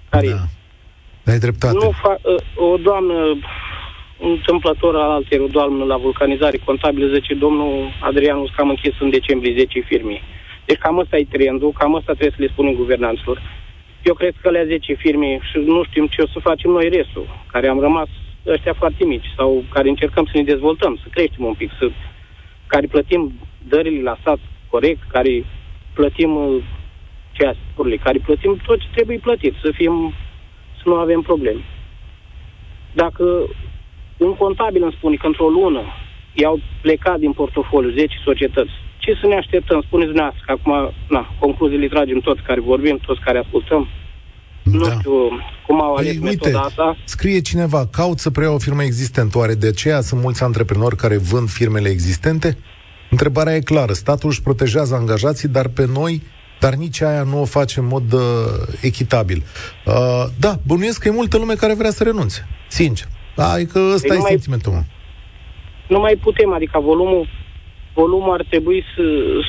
care... 0.09 0.27
Da. 0.27 1.31
Ai 1.31 1.39
dreptate. 1.39 1.73
Nu 1.73 1.91
fa- 1.91 2.21
uh, 2.21 2.71
o 2.71 2.77
doamnă 2.77 3.37
întâmplător 4.19 4.95
al 4.95 5.09
alter, 5.09 5.39
o 5.39 5.47
doamnă 5.47 5.83
la 5.83 5.97
vulcanizare 5.97 6.57
contabilă, 6.65 7.13
zice 7.13 7.33
domnul 7.33 7.89
Adrianu 8.01 8.43
că 8.55 8.61
am 8.61 8.69
închis 8.69 8.93
în 8.99 9.09
decembrie 9.09 9.55
10 9.57 9.79
firme. 9.79 10.21
Deci 10.65 10.77
cam 10.77 10.97
ăsta 10.97 11.17
e 11.17 11.25
trendul, 11.31 11.71
cam 11.71 11.93
ăsta 11.93 12.13
trebuie 12.13 12.35
să 12.37 12.43
le 12.43 12.51
spunem 12.51 12.73
guvernanților. 12.73 13.41
Eu 14.03 14.13
cred 14.13 14.33
că 14.41 14.49
la 14.49 14.65
10 14.65 14.93
firme 14.93 15.39
și 15.51 15.57
nu 15.57 15.83
știm 15.83 16.07
ce 16.07 16.21
o 16.21 16.27
să 16.27 16.39
facem 16.39 16.71
noi 16.71 16.89
restul, 16.89 17.25
care 17.51 17.67
am 17.67 17.79
rămas 17.79 18.07
ăștia 18.47 18.73
foarte 18.73 19.05
mici 19.05 19.33
sau 19.35 19.63
care 19.69 19.89
încercăm 19.89 20.25
să 20.25 20.31
ne 20.37 20.43
dezvoltăm, 20.43 20.99
să 21.03 21.07
creștem 21.09 21.45
un 21.45 21.53
pic, 21.53 21.71
să, 21.79 21.89
care 22.67 22.87
plătim 22.87 23.33
dările 23.67 24.01
la 24.01 24.17
stat 24.19 24.39
corect, 24.69 25.01
care 25.11 25.45
plătim 25.93 26.35
uh, 26.35 26.63
ceasurile, 27.31 27.95
care 27.95 28.19
plătim 28.25 28.61
tot 28.65 28.79
ce 28.79 28.87
trebuie 28.95 29.17
plătit, 29.17 29.53
să 29.63 29.71
fim, 29.71 30.13
să 30.75 30.83
nu 30.85 30.95
avem 30.95 31.21
probleme. 31.21 31.61
Dacă 32.93 33.47
un 34.17 34.33
contabil 34.35 34.83
îmi 34.83 34.95
spune 34.97 35.15
că 35.15 35.25
într-o 35.27 35.47
lună 35.47 35.81
i-au 36.33 36.59
plecat 36.81 37.17
din 37.19 37.31
portofoliu 37.31 37.91
10 37.91 38.15
societăți, 38.23 38.71
ce 38.97 39.11
să 39.21 39.27
ne 39.27 39.35
așteptăm? 39.35 39.81
Spuneți 39.81 40.07
dumneavoastră 40.11 40.43
că 40.45 40.51
acum, 40.51 40.93
na, 41.09 41.35
concluziile 41.39 41.87
tragem 41.87 42.19
toți 42.19 42.41
care 42.41 42.59
vorbim, 42.59 42.99
toți 43.05 43.21
care 43.21 43.37
ascultăm. 43.37 43.87
Da. 44.63 44.77
Nu 44.77 44.85
știu 44.85 45.13
cum 45.65 45.81
au 45.81 45.93
ales 45.95 46.17
păi, 46.17 46.29
metoda 46.29 46.59
asta. 46.59 46.97
Scrie 47.03 47.39
cineva, 47.41 47.87
caut 47.91 48.19
să 48.19 48.29
preia 48.29 48.53
o 48.53 48.57
firmă 48.57 48.83
existentă. 48.83 49.37
Oare 49.37 49.53
de 49.53 49.67
aceea 49.67 50.01
sunt 50.01 50.21
mulți 50.21 50.43
antreprenori 50.43 50.95
care 50.95 51.17
vând 51.17 51.49
firmele 51.49 51.89
existente? 51.89 52.57
Întrebarea 53.09 53.55
e 53.55 53.59
clară. 53.59 53.93
Statul 53.93 54.29
își 54.29 54.41
protejează 54.41 54.95
angajații, 54.95 55.47
dar 55.47 55.67
pe 55.67 55.85
noi 55.93 56.21
dar 56.59 56.73
nici 56.73 57.01
aia 57.01 57.23
nu 57.23 57.41
o 57.41 57.45
face 57.45 57.79
în 57.79 57.85
mod 57.85 58.13
uh, 58.13 58.21
echitabil. 58.81 59.43
Uh, 59.85 59.93
da, 60.39 60.59
bănuiesc 60.65 60.99
că 60.99 61.07
e 61.07 61.11
multă 61.11 61.37
lume 61.37 61.53
care 61.53 61.73
vrea 61.73 61.91
să 61.91 62.03
renunțe. 62.03 62.47
Sincer. 62.69 63.07
Da, 63.39 63.47
adică 63.49 63.79
ăsta 63.93 64.07
păi 64.07 64.17
e 64.17 64.19
mai, 64.19 64.29
sentimentul 64.29 64.71
meu. 64.71 64.85
Nu 65.87 65.99
mai 65.99 66.15
putem, 66.15 66.53
adică 66.53 66.79
volumul, 66.79 67.27
volumul 67.93 68.33
ar 68.33 68.43
trebui 68.49 68.83
să, 68.95 69.03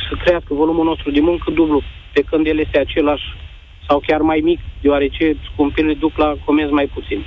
să 0.09 0.13
crească 0.25 0.55
volumul 0.55 0.85
nostru 0.85 1.11
de 1.11 1.21
muncă 1.21 1.51
dublu, 1.51 1.83
pe 2.13 2.21
când 2.31 2.47
el 2.47 2.59
este 2.59 2.79
același 2.79 3.27
sau 3.89 4.03
chiar 4.07 4.21
mai 4.21 4.41
mic, 4.45 4.61
deoarece 4.83 5.37
scumpirile 5.53 5.95
duc 5.95 6.17
la 6.17 6.35
comenzi 6.45 6.73
mai 6.73 6.87
puțin. 6.95 7.25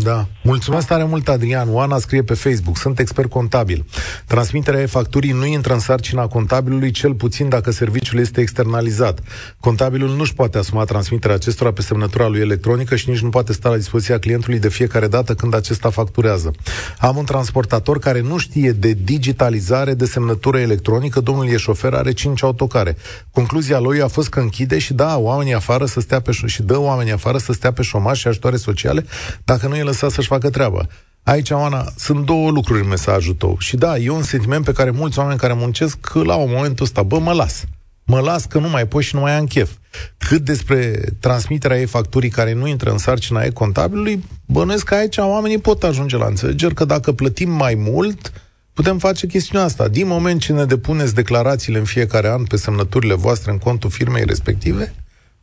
Da. 0.00 0.26
Mulțumesc 0.42 0.86
tare 0.86 1.04
mult, 1.04 1.28
Adrian. 1.28 1.74
Oana 1.74 1.98
scrie 1.98 2.22
pe 2.22 2.34
Facebook. 2.34 2.76
Sunt 2.76 2.98
expert 2.98 3.30
contabil. 3.30 3.86
Transmiterea 4.26 4.80
e-facturii 4.80 5.32
nu 5.32 5.46
intră 5.46 5.72
în 5.72 5.78
sarcina 5.78 6.26
contabilului, 6.26 6.90
cel 6.90 7.14
puțin 7.14 7.48
dacă 7.48 7.70
serviciul 7.70 8.18
este 8.18 8.40
externalizat. 8.40 9.20
Contabilul 9.60 10.08
nu 10.08 10.20
își 10.20 10.34
poate 10.34 10.58
asuma 10.58 10.84
transmiterea 10.84 11.36
acestora 11.36 11.72
pe 11.72 11.82
semnătura 11.82 12.28
lui 12.28 12.40
electronică 12.40 12.96
și 12.96 13.08
nici 13.08 13.20
nu 13.20 13.28
poate 13.28 13.52
sta 13.52 13.68
la 13.68 13.76
dispoziția 13.76 14.18
clientului 14.18 14.58
de 14.58 14.68
fiecare 14.68 15.06
dată 15.06 15.34
când 15.34 15.54
acesta 15.54 15.90
facturează. 15.90 16.50
Am 16.98 17.16
un 17.16 17.24
transportator 17.24 17.98
care 17.98 18.20
nu 18.20 18.38
știe 18.38 18.72
de 18.72 18.92
digitalizare 19.04 19.94
de 19.94 20.04
semnătură 20.04 20.58
electronică. 20.58 21.20
Domnul 21.20 21.48
e 21.48 21.56
șofer, 21.56 21.94
are 21.94 22.12
5 22.12 22.42
autocare. 22.42 22.96
Concluzia 23.30 23.78
lui 23.78 24.02
a 24.02 24.08
fost 24.08 24.28
că 24.28 24.40
închide 24.40 24.78
și 24.78 24.94
da 24.94 25.18
oamenii 25.18 25.54
afară 25.54 25.84
să 25.84 26.00
stea 26.00 26.20
pe 26.20 26.32
și 26.46 26.62
dă 26.62 26.78
oamenii 26.78 27.12
afară 27.12 27.38
să 27.38 27.52
stea 27.52 27.72
pe 27.72 27.82
șomaș 27.82 28.18
și 28.18 28.28
ajutoare 28.28 28.56
sociale 28.56 29.04
dacă 29.44 29.66
nu 29.66 29.80
e 29.82 29.86
lăsat 29.86 30.10
să-și 30.10 30.28
facă 30.28 30.50
treaba. 30.50 30.86
Aici, 31.22 31.50
Oana, 31.50 31.84
sunt 31.96 32.24
două 32.26 32.50
lucruri 32.50 32.82
în 32.82 32.88
mesajul 32.88 33.34
tău. 33.34 33.56
Și 33.58 33.76
da, 33.76 33.98
e 33.98 34.10
un 34.10 34.22
sentiment 34.22 34.64
pe 34.64 34.72
care 34.72 34.90
mulți 34.90 35.18
oameni 35.18 35.38
care 35.38 35.52
muncesc 35.52 36.12
la 36.12 36.34
un 36.34 36.50
momentul 36.52 36.84
ăsta, 36.84 37.02
bă, 37.02 37.18
mă 37.18 37.32
las. 37.32 37.64
Mă 38.04 38.20
las 38.20 38.44
că 38.44 38.58
nu 38.58 38.68
mai 38.68 38.86
pot 38.86 39.02
și 39.02 39.14
nu 39.14 39.20
mai 39.20 39.36
am 39.36 39.46
chef. 39.46 39.70
Cât 40.18 40.40
despre 40.40 41.00
transmiterea 41.20 41.78
ei 41.78 41.86
facturii 41.86 42.30
care 42.30 42.52
nu 42.52 42.66
intră 42.66 42.90
în 42.90 42.98
sarcina 42.98 43.42
ei 43.42 43.52
contabilului, 43.52 44.24
bănuiesc 44.46 44.84
că 44.84 44.94
aici 44.94 45.16
oamenii 45.16 45.58
pot 45.58 45.82
ajunge 45.82 46.16
la 46.16 46.26
înțelegeri 46.26 46.74
că 46.74 46.84
dacă 46.84 47.12
plătim 47.12 47.50
mai 47.50 47.74
mult, 47.74 48.32
putem 48.72 48.98
face 48.98 49.26
chestiunea 49.26 49.66
asta. 49.66 49.88
Din 49.88 50.06
moment 50.06 50.40
ce 50.40 50.52
ne 50.52 50.64
depuneți 50.64 51.14
declarațiile 51.14 51.78
în 51.78 51.84
fiecare 51.84 52.28
an 52.28 52.44
pe 52.44 52.56
semnăturile 52.56 53.14
voastre 53.14 53.50
în 53.50 53.58
contul 53.58 53.90
firmei 53.90 54.24
respective, 54.24 54.94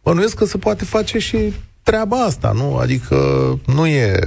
bănuiesc 0.03 0.35
că 0.35 0.45
se 0.45 0.57
poate 0.57 0.85
face 0.85 1.19
și 1.19 1.53
treaba 1.89 2.17
asta, 2.17 2.51
nu? 2.51 2.77
Adică 2.77 3.15
nu 3.65 3.87
e, 3.87 4.19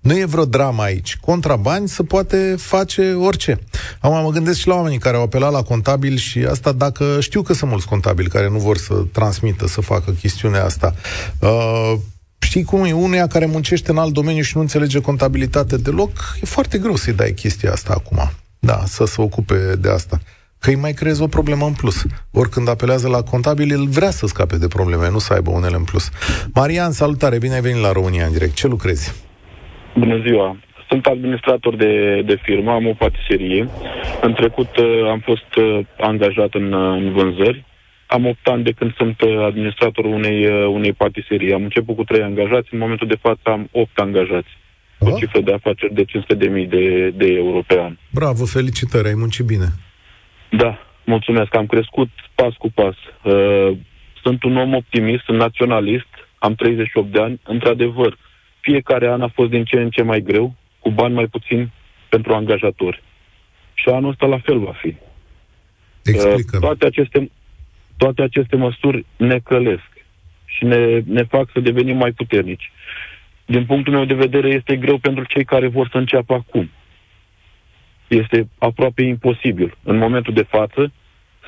nu 0.00 0.18
e 0.18 0.24
vreo 0.24 0.44
dramă 0.44 0.82
aici. 0.82 1.16
Contra 1.16 1.56
bani 1.56 1.88
se 1.88 2.02
poate 2.02 2.54
face 2.58 3.12
orice. 3.12 3.58
Acum 4.00 4.22
mă 4.22 4.30
gândesc 4.30 4.58
și 4.58 4.66
la 4.66 4.74
oamenii 4.74 4.98
care 4.98 5.16
au 5.16 5.22
apelat 5.22 5.52
la 5.52 5.62
contabil 5.62 6.16
și 6.16 6.38
asta 6.38 6.72
dacă 6.72 7.16
știu 7.20 7.42
că 7.42 7.52
sunt 7.52 7.70
mulți 7.70 7.86
contabili 7.86 8.28
care 8.28 8.48
nu 8.48 8.58
vor 8.58 8.76
să 8.76 8.94
transmită, 9.12 9.66
să 9.66 9.80
facă 9.80 10.10
chestiunea 10.10 10.64
asta. 10.64 10.94
Uh, 11.40 11.94
știi 12.38 12.64
cum 12.64 12.84
e? 12.84 12.92
Unuia 12.92 13.26
care 13.26 13.46
muncește 13.46 13.90
în 13.90 13.98
alt 13.98 14.12
domeniu 14.12 14.42
și 14.42 14.52
nu 14.56 14.60
înțelege 14.60 15.00
contabilitate 15.00 15.76
deloc, 15.76 16.10
e 16.42 16.46
foarte 16.46 16.78
greu 16.78 16.96
să-i 16.96 17.12
dai 17.12 17.32
chestia 17.32 17.72
asta 17.72 17.92
acum. 17.92 18.30
Da, 18.58 18.82
să 18.86 19.04
se 19.04 19.22
ocupe 19.22 19.76
de 19.76 19.88
asta 19.88 20.20
că 20.62 20.70
îi 20.70 20.84
mai 20.86 20.92
creezi 20.92 21.22
o 21.22 21.34
problemă 21.36 21.64
în 21.66 21.76
plus. 21.80 22.06
Ori 22.40 22.48
când 22.54 22.68
apelează 22.68 23.08
la 23.08 23.22
contabil, 23.32 23.70
el 23.70 23.84
vrea 23.98 24.10
să 24.10 24.26
scape 24.26 24.56
de 24.64 24.68
probleme, 24.76 25.10
nu 25.10 25.18
să 25.18 25.32
aibă 25.32 25.50
unele 25.50 25.76
în 25.76 25.84
plus. 25.84 26.04
Marian, 26.54 26.90
salutare, 26.90 27.38
bine 27.38 27.54
ai 27.54 27.66
venit 27.68 27.82
la 27.82 27.92
România 27.92 28.24
în 28.26 28.32
direct. 28.32 28.54
Ce 28.54 28.66
lucrezi? 28.66 29.04
Bună 29.98 30.18
ziua! 30.26 30.56
Sunt 30.88 31.06
administrator 31.06 31.76
de, 31.76 32.22
de 32.26 32.36
firmă, 32.42 32.70
am 32.72 32.86
o 32.86 32.94
patiserie. 33.04 33.68
În 34.20 34.32
trecut 34.32 34.76
uh, 34.76 35.10
am 35.10 35.20
fost 35.28 35.50
uh, 35.56 35.86
angajat 35.98 36.54
în, 36.54 36.72
uh, 36.72 36.96
în 37.00 37.12
vânzări. 37.12 37.64
Am 38.06 38.26
8 38.26 38.38
ani 38.48 38.62
de 38.62 38.72
când 38.72 38.94
sunt 38.94 39.16
administrator 39.48 40.04
unei, 40.04 40.66
unei 40.66 40.92
patiserii. 40.92 41.52
Am 41.52 41.62
început 41.62 41.96
cu 41.96 42.04
3 42.04 42.22
angajați, 42.22 42.68
în 42.70 42.78
momentul 42.78 43.06
de 43.06 43.18
față 43.20 43.40
am 43.44 43.68
8 43.72 43.98
angajați. 43.98 44.52
O 44.98 45.10
cifră 45.18 45.40
de 45.40 45.52
afaceri 45.52 45.94
de 45.94 46.04
500.000 46.04 46.68
de, 46.68 47.12
de 47.16 47.26
euro 47.26 47.60
pe 47.66 47.80
an. 47.80 47.96
Bravo, 48.10 48.44
felicitări, 48.44 49.08
ai 49.08 49.14
muncit 49.14 49.44
bine. 49.44 49.68
Da, 50.56 50.78
mulțumesc. 51.04 51.54
Am 51.56 51.66
crescut 51.66 52.08
pas 52.34 52.54
cu 52.54 52.70
pas. 52.70 52.94
Uh, 53.22 53.76
sunt 54.22 54.42
un 54.42 54.56
om 54.56 54.74
optimist, 54.74 55.24
sunt 55.24 55.38
naționalist, 55.38 56.08
am 56.38 56.54
38 56.54 57.12
de 57.12 57.20
ani. 57.20 57.40
Într-adevăr, 57.44 58.18
fiecare 58.60 59.08
an 59.08 59.20
a 59.20 59.28
fost 59.28 59.50
din 59.50 59.64
ce 59.64 59.76
în 59.76 59.90
ce 59.90 60.02
mai 60.02 60.20
greu, 60.20 60.54
cu 60.78 60.90
bani 60.90 61.14
mai 61.14 61.26
puțin 61.26 61.70
pentru 62.08 62.32
angajatori. 62.32 63.02
Și 63.74 63.88
anul 63.88 64.10
ăsta 64.10 64.26
la 64.26 64.38
fel 64.38 64.58
va 64.58 64.72
fi. 64.72 64.96
Explică. 66.02 66.56
Uh, 66.56 66.60
toate, 66.60 66.86
aceste, 66.86 67.30
toate 67.96 68.22
aceste 68.22 68.56
măsuri 68.56 69.04
ne 69.16 69.38
călesc 69.38 69.90
și 70.44 70.64
ne, 70.64 71.00
ne 71.04 71.22
fac 71.22 71.50
să 71.52 71.60
devenim 71.60 71.96
mai 71.96 72.12
puternici. 72.12 72.72
Din 73.44 73.64
punctul 73.66 73.92
meu 73.92 74.04
de 74.04 74.14
vedere, 74.14 74.48
este 74.48 74.76
greu 74.76 74.98
pentru 74.98 75.24
cei 75.24 75.44
care 75.44 75.68
vor 75.68 75.88
să 75.92 75.96
înceapă 75.98 76.34
acum 76.34 76.70
este 78.14 78.48
aproape 78.58 79.02
imposibil 79.02 79.76
în 79.82 79.96
momentul 79.96 80.34
de 80.34 80.42
față 80.42 80.92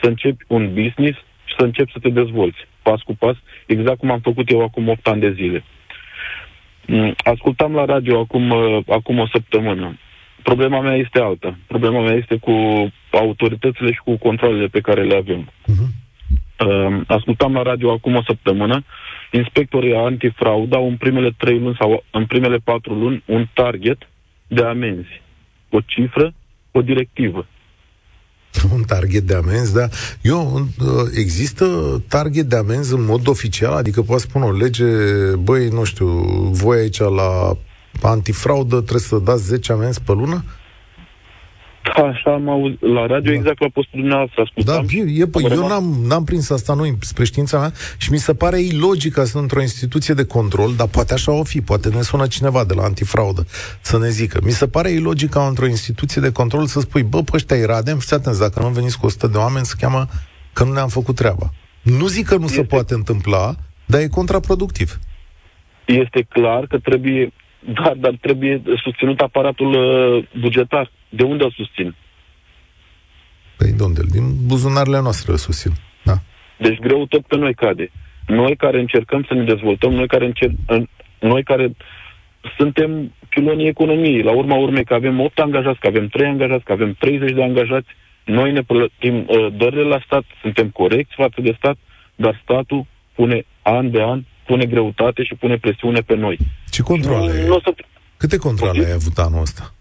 să 0.00 0.08
începi 0.08 0.44
un 0.48 0.74
business 0.74 1.18
și 1.44 1.54
să 1.58 1.64
începi 1.64 1.92
să 1.92 1.98
te 1.98 2.08
dezvolți. 2.08 2.58
pas 2.82 3.00
cu 3.00 3.14
pas, 3.16 3.36
exact 3.66 3.98
cum 3.98 4.10
am 4.10 4.20
făcut 4.20 4.50
eu 4.50 4.62
acum 4.62 4.88
8 4.88 5.06
ani 5.06 5.20
de 5.20 5.32
zile. 5.32 5.64
Mm, 6.86 7.14
ascultam 7.16 7.74
la 7.74 7.84
radio 7.84 8.18
acum, 8.18 8.50
uh, 8.50 8.78
acum 8.88 9.18
o 9.18 9.26
săptămână. 9.26 9.98
Problema 10.42 10.80
mea 10.80 10.94
este 10.94 11.20
alta. 11.20 11.58
Problema 11.66 12.00
mea 12.00 12.14
este 12.14 12.36
cu 12.36 12.52
autoritățile 13.10 13.92
și 13.92 14.00
cu 14.04 14.16
controlele 14.16 14.66
pe 14.66 14.80
care 14.80 15.02
le 15.02 15.16
avem. 15.16 15.50
Uh-huh. 15.62 16.04
Ascultam 17.06 17.52
la 17.52 17.62
radio 17.62 17.90
acum 17.90 18.14
o 18.14 18.22
săptămână, 18.22 18.84
inspectorii 19.30 19.94
antifraudă 19.94 20.76
au 20.76 20.88
în 20.88 20.96
primele 20.96 21.30
trei 21.36 21.58
luni 21.58 21.76
sau 21.78 22.04
în 22.10 22.26
primele 22.26 22.56
patru 22.56 22.94
luni 22.94 23.22
un 23.26 23.46
target 23.52 24.08
de 24.46 24.64
amenzi. 24.64 25.22
O 25.70 25.80
cifră, 25.80 26.34
o 26.76 26.82
directivă. 26.82 27.46
Un 28.74 28.82
target 28.82 29.22
de 29.22 29.34
amenzi, 29.34 29.74
da. 29.74 29.88
Eu, 30.22 30.68
uh, 30.78 31.10
există 31.14 31.66
target 32.08 32.46
de 32.46 32.56
amenzi 32.56 32.94
în 32.94 33.04
mod 33.04 33.26
oficial? 33.26 33.72
Adică 33.72 34.02
poate 34.02 34.22
spune 34.22 34.44
o 34.44 34.52
lege, 34.52 34.84
băi, 35.38 35.68
nu 35.68 35.84
știu, 35.84 36.06
voi 36.50 36.78
aici 36.78 36.98
la 36.98 37.56
antifraudă 38.02 38.76
trebuie 38.76 39.00
să 39.00 39.18
dați 39.18 39.44
10 39.44 39.72
amenzi 39.72 40.02
pe 40.02 40.12
lună? 40.12 40.44
Da, 41.84 42.02
așa 42.02 42.32
am 42.32 42.48
auzit 42.48 42.82
la 42.82 43.06
radio, 43.06 43.32
da. 43.32 43.38
exact 43.38 43.60
la 43.60 43.68
postul 43.72 44.00
dumneavoastră, 44.00 44.42
ascultam. 44.42 44.86
Da, 44.86 45.10
e, 45.22 45.26
păi, 45.26 45.44
eu 45.50 45.66
n-am, 45.66 45.84
n-am 46.08 46.24
prins 46.24 46.50
asta 46.50 46.74
noi 46.74 46.96
spre 47.00 47.24
știința 47.24 47.58
mea 47.58 47.72
și 47.98 48.10
mi 48.10 48.18
se 48.18 48.34
pare 48.34 48.60
ilogic 48.60 49.12
ca 49.12 49.24
să 49.24 49.38
într-o 49.38 49.60
instituție 49.60 50.14
de 50.14 50.24
control, 50.24 50.74
dar 50.76 50.88
poate 50.88 51.12
așa 51.12 51.32
o 51.32 51.44
fi, 51.44 51.60
poate 51.60 51.88
ne 51.88 52.02
sună 52.02 52.26
cineva 52.26 52.64
de 52.64 52.74
la 52.74 52.82
antifraudă 52.82 53.46
să 53.80 53.98
ne 53.98 54.08
zică. 54.08 54.40
Mi 54.44 54.50
se 54.50 54.68
pare 54.68 54.90
ilogic 54.90 55.30
ca 55.30 55.46
într-o 55.46 55.66
instituție 55.66 56.20
de 56.20 56.32
control 56.32 56.66
să 56.66 56.80
spui, 56.80 57.02
bă, 57.02 57.22
pe 57.22 57.30
ăștia 57.34 57.56
îi 57.56 57.64
radem, 57.64 57.98
fiți 57.98 58.14
atenți, 58.14 58.40
dacă 58.40 58.60
nu 58.62 58.68
veniți 58.68 58.98
cu 58.98 59.06
100 59.06 59.26
de 59.26 59.38
oameni, 59.38 59.64
se 59.64 59.74
cheamă 59.78 60.06
că 60.52 60.64
nu 60.64 60.72
ne-am 60.72 60.88
făcut 60.88 61.14
treaba. 61.14 61.50
Nu 61.82 62.06
zic 62.06 62.26
că 62.26 62.36
nu 62.36 62.44
este... 62.44 62.56
se 62.56 62.64
poate 62.64 62.94
întâmpla, 62.94 63.54
dar 63.86 64.00
e 64.00 64.08
contraproductiv. 64.08 64.98
Este 65.84 66.26
clar 66.28 66.66
că 66.66 66.78
trebuie, 66.78 67.32
dar, 67.80 67.94
dar 67.96 68.16
trebuie 68.20 68.62
susținut 68.82 69.20
aparatul 69.20 69.72
uh, 69.72 70.24
bugetar 70.40 70.90
de 71.16 71.22
unde 71.22 71.44
o 71.44 71.50
susțin? 71.50 71.94
Păi 73.56 73.72
de 73.72 73.82
unde? 73.82 74.00
Din 74.10 74.46
buzunarele 74.46 75.00
noastre 75.00 75.32
o 75.32 75.36
susțin. 75.36 75.72
Da. 76.02 76.16
Deci 76.58 76.78
greu 76.78 77.06
tot 77.06 77.26
pe 77.26 77.36
noi 77.36 77.54
cade. 77.54 77.90
Noi 78.26 78.56
care 78.56 78.80
încercăm 78.80 79.24
să 79.28 79.34
ne 79.34 79.44
dezvoltăm, 79.44 79.92
noi 79.92 80.06
care, 80.06 80.26
încer- 80.26 80.86
noi 81.18 81.42
care 81.42 81.74
suntem 82.56 83.12
pilonii 83.28 83.68
economiei. 83.68 84.22
La 84.22 84.32
urma 84.32 84.56
urmei 84.56 84.84
că 84.84 84.94
avem 84.94 85.20
8 85.20 85.38
angajați, 85.38 85.78
că 85.80 85.86
avem 85.86 86.08
3 86.08 86.28
angajați, 86.28 86.64
că 86.64 86.72
avem 86.72 86.96
30 86.98 87.30
de 87.30 87.42
angajați, 87.42 87.88
noi 88.24 88.52
ne 88.52 88.62
plătim 88.62 89.16
uh, 89.16 89.52
dările 89.56 89.82
la 89.82 90.00
stat, 90.04 90.24
suntem 90.42 90.68
corecți 90.70 91.14
față 91.14 91.40
de 91.40 91.54
stat, 91.56 91.76
dar 92.14 92.40
statul 92.42 92.86
pune 93.14 93.46
an 93.62 93.90
de 93.90 94.02
an, 94.02 94.22
pune 94.46 94.64
greutate 94.64 95.24
și 95.24 95.34
pune 95.34 95.56
presiune 95.56 96.00
pe 96.00 96.14
noi. 96.14 96.38
Ce 96.70 96.82
controle? 96.82 97.40
Nu, 97.40 97.46
nu 97.46 97.60
să... 97.60 97.74
Câte 98.16 98.36
controle 98.36 98.84
ai 98.84 98.92
avut 98.92 99.18
anul 99.18 99.40
ăsta? 99.40 99.74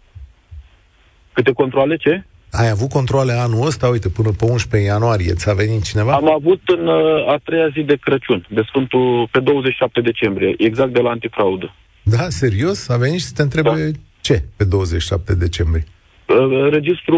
Câte 1.34 1.52
controle, 1.52 1.96
ce? 1.96 2.24
Ai 2.52 2.70
avut 2.70 2.90
controle 2.90 3.34
anul 3.34 3.66
ăsta, 3.66 3.88
uite, 3.88 4.10
până 4.10 4.30
pe 4.38 4.46
11 4.46 4.90
ianuarie, 4.90 5.34
ți-a 5.34 5.54
venit 5.54 5.84
cineva? 5.84 6.14
Am 6.14 6.32
avut 6.32 6.62
în 6.66 6.88
uh, 6.88 7.28
a 7.28 7.40
treia 7.44 7.68
zi 7.68 7.82
de 7.82 7.96
Crăciun, 7.96 8.48
de 8.50 8.62
Sfântul, 8.68 9.28
pe 9.32 9.40
27 9.40 10.02
decembrie, 10.02 10.54
exact 10.58 10.94
de 10.94 11.00
la 11.00 11.10
antifraudă. 11.10 11.74
Da, 12.04 12.30
serios? 12.30 12.90
A 12.90 12.98
venit 12.98 13.20
și 13.20 13.26
să 13.26 13.34
te 13.36 13.42
întrebe 13.42 13.70
da. 13.70 13.98
ce 14.22 14.44
pe 14.58 14.64
27 14.64 15.36
decembrie? 15.36 15.84
Uh, 16.26 16.70
registru, 16.72 17.18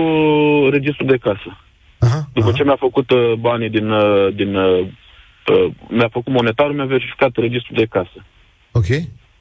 registru 0.72 1.06
de 1.06 1.18
casă. 1.18 1.58
Aha, 2.00 2.30
După 2.34 2.48
aha. 2.48 2.58
ce 2.58 2.64
mi-a 2.64 2.78
făcut 2.80 3.10
uh, 3.10 3.34
banii 3.40 3.70
din... 3.70 3.90
Uh, 3.90 4.36
din 4.36 4.56
uh, 4.56 4.88
uh, 5.48 5.72
mi-a 5.88 6.10
făcut 6.12 6.34
monetarul, 6.34 6.76
mi-a 6.76 6.86
verificat 6.86 7.32
registrul 7.36 7.78
de 7.78 7.86
casă. 7.86 8.26
Ok. 8.72 8.90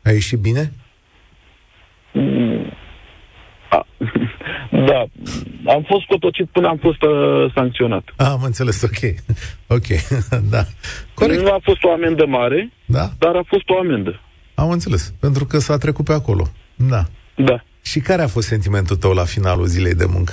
A 0.02 0.10
ieșit 0.10 0.38
bine? 0.38 0.72
Mm 2.12 2.72
da, 4.88 5.00
am 5.72 5.82
fost 5.86 6.04
cotocit 6.04 6.48
până 6.52 6.68
am 6.68 6.76
fost 6.76 7.02
uh, 7.02 7.52
sancționat. 7.54 8.04
Ah, 8.16 8.26
am 8.30 8.42
înțeles, 8.42 8.82
ok. 8.82 9.14
Ok, 9.76 9.86
da. 10.54 10.62
Corect. 11.14 11.40
Nu 11.40 11.52
a 11.52 11.58
fost 11.62 11.84
o 11.84 11.90
amendă 11.92 12.26
mare, 12.26 12.72
da? 12.84 13.08
dar 13.18 13.34
a 13.34 13.42
fost 13.46 13.68
o 13.68 13.78
amendă. 13.78 14.20
Am 14.54 14.70
înțeles, 14.70 15.14
pentru 15.20 15.44
că 15.44 15.58
s-a 15.58 15.78
trecut 15.78 16.04
pe 16.04 16.12
acolo. 16.12 16.44
Da. 16.74 17.02
Da. 17.34 17.62
Și 17.82 18.00
care 18.00 18.22
a 18.22 18.26
fost 18.26 18.46
sentimentul 18.46 18.96
tău 18.96 19.12
la 19.12 19.24
finalul 19.24 19.66
zilei 19.66 19.94
de 19.94 20.04
muncă? 20.08 20.32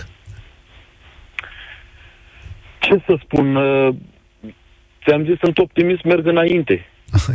Ce 2.80 3.04
să 3.06 3.20
spun? 3.24 3.56
Uh, 3.56 3.96
ți-am 5.06 5.26
zis, 5.26 5.38
sunt 5.40 5.58
optimist, 5.58 6.04
merg 6.04 6.26
înainte. 6.26 6.86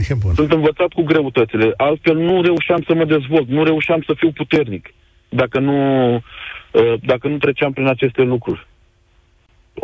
e 0.08 0.14
bun. 0.14 0.34
Sunt 0.34 0.52
învățat 0.52 0.88
cu 0.88 1.02
greutățile. 1.02 1.72
Altfel 1.76 2.16
nu 2.16 2.42
reușeam 2.42 2.82
să 2.86 2.94
mă 2.94 3.04
dezvolt, 3.04 3.48
nu 3.48 3.64
reușeam 3.64 4.02
să 4.06 4.12
fiu 4.16 4.32
puternic 4.32 4.94
dacă 5.28 5.58
nu, 5.58 6.14
uh, 6.14 6.94
dacă 7.02 7.28
nu 7.28 7.36
treceam 7.36 7.72
prin 7.72 7.86
aceste 7.86 8.22
lucruri. 8.22 8.66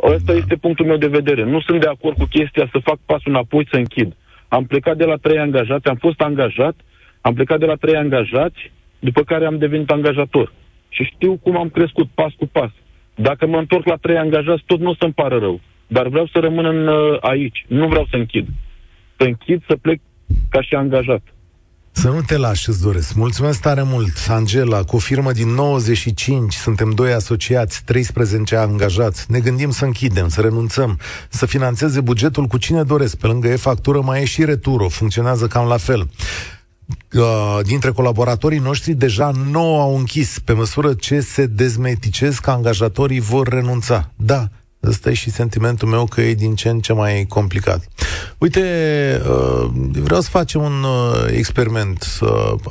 Ăsta 0.03 0.33
da. 0.33 0.39
este 0.39 0.57
punctul 0.57 0.87
meu 0.87 0.97
de 0.97 1.07
vedere. 1.07 1.45
Nu 1.45 1.61
sunt 1.61 1.81
de 1.81 1.87
acord 1.87 2.17
cu 2.17 2.25
chestia 2.25 2.69
să 2.73 2.79
fac 2.79 2.99
pasul 3.07 3.31
înapoi, 3.31 3.69
să 3.71 3.77
închid. 3.77 4.17
Am 4.49 4.65
plecat 4.65 4.97
de 4.97 5.05
la 5.05 5.17
trei 5.17 5.39
angajați, 5.39 5.89
am 5.89 5.97
fost 5.97 6.21
angajat, 6.21 6.75
am 7.21 7.35
plecat 7.35 7.59
de 7.59 7.67
la 7.67 7.75
trei 7.75 7.97
angajați, 7.97 8.73
după 8.99 9.23
care 9.23 9.47
am 9.47 9.59
devenit 9.59 9.91
angajator. 9.91 10.53
Și 10.89 11.05
știu 11.05 11.37
cum 11.37 11.57
am 11.57 11.69
crescut 11.69 12.09
pas 12.15 12.33
cu 12.33 12.47
pas. 12.47 12.71
Dacă 13.15 13.47
mă 13.47 13.59
întorc 13.59 13.87
la 13.87 13.97
trei 13.97 14.17
angajați, 14.17 14.63
tot 14.67 14.81
nu 14.81 14.91
o 14.91 14.95
să-mi 14.95 15.13
pară 15.13 15.39
rău. 15.39 15.61
Dar 15.87 16.09
vreau 16.09 16.27
să 16.27 16.39
rămân 16.39 16.65
în, 16.65 16.87
uh, 16.87 17.19
aici. 17.21 17.65
Nu 17.69 17.89
vreau 17.89 18.07
să 18.11 18.17
închid. 18.17 18.47
Să 19.17 19.25
închid, 19.25 19.63
să 19.67 19.77
plec 19.77 20.01
ca 20.51 20.63
și 20.63 20.75
angajat. 20.75 21.23
Să 21.93 22.09
nu 22.09 22.23
te 22.23 22.37
lași, 22.37 22.69
îți 22.69 22.81
doresc. 22.81 23.15
Mulțumesc 23.15 23.61
tare 23.61 23.83
mult, 23.83 24.13
Angela, 24.29 24.83
cu 24.83 24.97
o 24.97 24.99
firmă 24.99 25.33
din 25.33 25.49
95, 25.49 26.55
suntem 26.55 26.91
doi 26.91 27.13
asociați, 27.13 27.83
13 27.85 28.57
angajați. 28.57 29.25
Ne 29.29 29.41
gândim 29.41 29.71
să 29.71 29.85
închidem, 29.85 30.29
să 30.29 30.41
renunțăm, 30.41 30.99
să 31.29 31.47
financeze 31.47 32.01
bugetul 32.01 32.47
cu 32.47 32.59
cine 32.59 32.83
doresc. 32.83 33.17
Pe 33.17 33.27
lângă 33.27 33.49
e-factură 33.49 34.01
mai 34.01 34.23
e 34.23 34.25
și 34.25 34.45
returo, 34.45 34.89
funcționează 34.89 35.47
cam 35.47 35.67
la 35.67 35.77
fel. 35.77 36.11
Uh, 37.15 37.59
dintre 37.63 37.91
colaboratorii 37.91 38.59
noștri 38.59 38.93
deja 38.93 39.31
nu 39.51 39.81
au 39.81 39.97
închis 39.97 40.39
pe 40.39 40.53
măsură 40.53 40.95
ce 40.95 41.21
se 41.21 41.47
dezmeticesc 41.47 42.41
că 42.41 42.51
angajatorii 42.51 43.21
vor 43.21 43.49
renunța. 43.49 44.11
Da, 44.17 44.49
Ăsta 44.87 45.11
e 45.11 45.15
și 45.15 45.31
sentimentul 45.31 45.89
meu 45.89 46.05
că 46.05 46.21
e 46.21 46.35
din 46.35 46.55
ce 46.55 46.69
în 46.69 46.81
ce 46.81 46.93
mai 46.93 47.27
complicat. 47.29 47.89
Uite, 48.39 48.61
uh, 49.29 49.71
vreau 49.93 50.21
să 50.21 50.29
facem 50.29 50.63
un 50.63 50.83
uh, 50.83 51.27
experiment. 51.31 52.19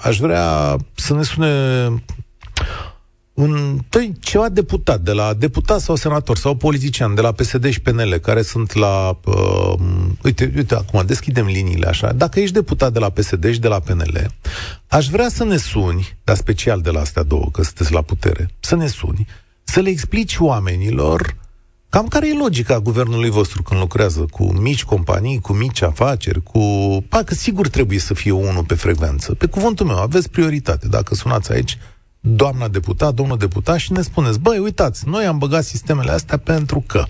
Aș 0.01 0.19
vrea 0.19 0.75
să 0.95 1.13
ne 1.13 1.23
sune 1.23 2.03
un 3.33 3.79
tăi, 3.89 4.13
ceva 4.19 4.49
deputat, 4.49 5.01
de 5.01 5.11
la 5.11 5.33
deputat 5.33 5.79
sau 5.79 5.95
senator 5.95 6.37
sau 6.37 6.55
politician 6.55 7.15
de 7.15 7.21
la 7.21 7.31
PSD 7.31 7.69
și 7.69 7.81
PNL, 7.81 8.13
care 8.13 8.41
sunt 8.41 8.73
la... 8.73 9.19
Uh, 9.25 9.73
uite, 10.23 10.51
uite, 10.55 10.75
acum 10.75 11.03
deschidem 11.05 11.45
liniile 11.45 11.87
așa. 11.87 12.11
Dacă 12.11 12.39
ești 12.39 12.53
deputat 12.53 12.93
de 12.93 12.99
la 12.99 13.09
PSD 13.09 13.51
și 13.51 13.59
de 13.59 13.67
la 13.67 13.79
PNL, 13.79 14.35
aș 14.87 15.07
vrea 15.07 15.29
să 15.29 15.43
ne 15.43 15.57
suni, 15.57 16.17
dar 16.23 16.35
special 16.35 16.81
de 16.81 16.89
la 16.89 16.99
astea 16.99 17.23
două, 17.23 17.49
că 17.51 17.63
sunteți 17.63 17.93
la 17.93 18.01
putere, 18.01 18.49
să 18.59 18.75
ne 18.75 18.87
suni, 18.87 19.27
să 19.63 19.79
le 19.79 19.89
explici 19.89 20.37
oamenilor 20.39 21.35
Cam 21.91 22.07
care 22.07 22.27
e 22.29 22.33
logica 22.33 22.79
guvernului 22.79 23.29
vostru 23.29 23.63
când 23.63 23.79
lucrează 23.79 24.25
cu 24.29 24.53
mici 24.53 24.83
companii, 24.83 25.39
cu 25.39 25.53
mici 25.53 25.81
afaceri, 25.81 26.43
cu... 26.43 26.59
Pa, 27.09 27.23
că 27.23 27.33
sigur 27.33 27.67
trebuie 27.67 27.99
să 27.99 28.13
fie 28.13 28.31
unul 28.31 28.63
pe 28.63 28.73
frecvență. 28.73 29.33
Pe 29.33 29.45
cuvântul 29.45 29.85
meu, 29.85 29.97
aveți 29.97 30.29
prioritate. 30.29 30.87
Dacă 30.87 31.15
sunați 31.15 31.51
aici, 31.51 31.77
doamna 32.21 32.67
deputat, 32.67 33.13
domnul 33.13 33.37
deputat 33.37 33.77
și 33.77 33.91
ne 33.91 34.01
spuneți, 34.01 34.39
băi, 34.39 34.57
uitați, 34.57 35.07
noi 35.07 35.25
am 35.25 35.37
băgat 35.37 35.63
sistemele 35.63 36.11
astea 36.11 36.37
pentru 36.37 36.83
că 36.87 37.03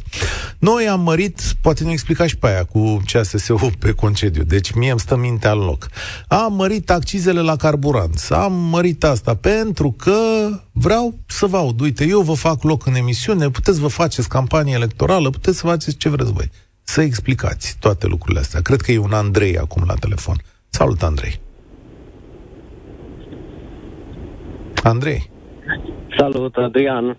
noi 0.59 0.87
am 0.87 1.01
mărit, 1.01 1.41
poate 1.61 1.83
ne 1.83 1.91
explica 1.91 2.27
și 2.27 2.37
pe 2.37 2.47
aia 2.47 2.63
cu 2.63 3.01
CSSU 3.11 3.71
pe 3.79 3.91
concediu, 3.91 4.43
deci 4.43 4.71
mie 4.71 4.91
îmi 4.91 4.99
stă 4.99 5.15
mintea 5.15 5.51
în 5.51 5.59
loc. 5.59 5.89
Am 6.27 6.53
mărit 6.53 6.89
accizele 6.89 7.41
la 7.41 7.55
carburant, 7.55 8.27
am 8.29 8.53
mărit 8.53 9.03
asta 9.03 9.35
pentru 9.35 9.91
că 9.91 10.19
vreau 10.71 11.19
să 11.25 11.45
vă 11.45 11.57
aud, 11.57 11.79
uite, 11.79 12.05
eu 12.05 12.21
vă 12.21 12.33
fac 12.33 12.63
loc 12.63 12.85
în 12.85 12.95
emisiune, 12.95 13.49
puteți 13.49 13.79
vă 13.79 13.87
faceți 13.87 14.29
campanie 14.29 14.73
electorală, 14.73 15.29
puteți 15.29 15.57
să 15.57 15.65
faceți 15.65 15.97
ce 15.97 16.09
vreți 16.09 16.31
voi. 16.31 16.49
Să 16.83 17.01
explicați 17.01 17.75
toate 17.79 18.07
lucrurile 18.07 18.39
astea. 18.39 18.61
Cred 18.61 18.81
că 18.81 18.91
e 18.91 18.97
un 18.97 19.13
Andrei 19.13 19.57
acum 19.57 19.83
la 19.85 19.93
telefon. 19.93 20.41
Salut, 20.69 21.03
Andrei! 21.03 21.50
Andrei. 24.83 25.29
Salut, 26.17 26.55
Adrian. 26.55 27.17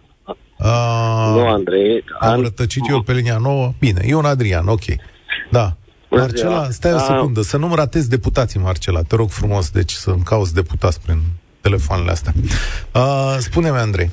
A, 0.59 1.33
nu, 1.35 1.46
Andrei. 1.46 2.05
Am 2.18 2.31
An... 2.31 2.40
rătăcit 2.40 2.83
eu 2.88 3.01
pe 3.01 3.12
linia 3.12 3.38
nouă? 3.38 3.72
Bine, 3.79 4.01
e 4.07 4.14
un 4.14 4.25
Adrian, 4.25 4.66
ok. 4.66 4.85
Da. 5.51 5.77
Marcela, 6.11 6.62
stai 6.64 6.92
o 6.92 6.98
secundă, 6.98 7.40
să 7.40 7.57
nu-mi 7.57 7.75
ratezi 7.75 8.09
deputații, 8.09 8.61
Marcela, 8.61 9.03
te 9.03 9.16
rog 9.16 9.29
frumos, 9.29 9.70
deci 9.70 9.90
să-mi 9.90 10.22
cauți 10.22 10.55
deputați 10.55 11.03
prin 11.03 11.18
telefoanele 11.61 12.11
astea. 12.11 12.33
Uh, 12.94 13.37
spune-mi, 13.38 13.77
Andrei. 13.77 14.11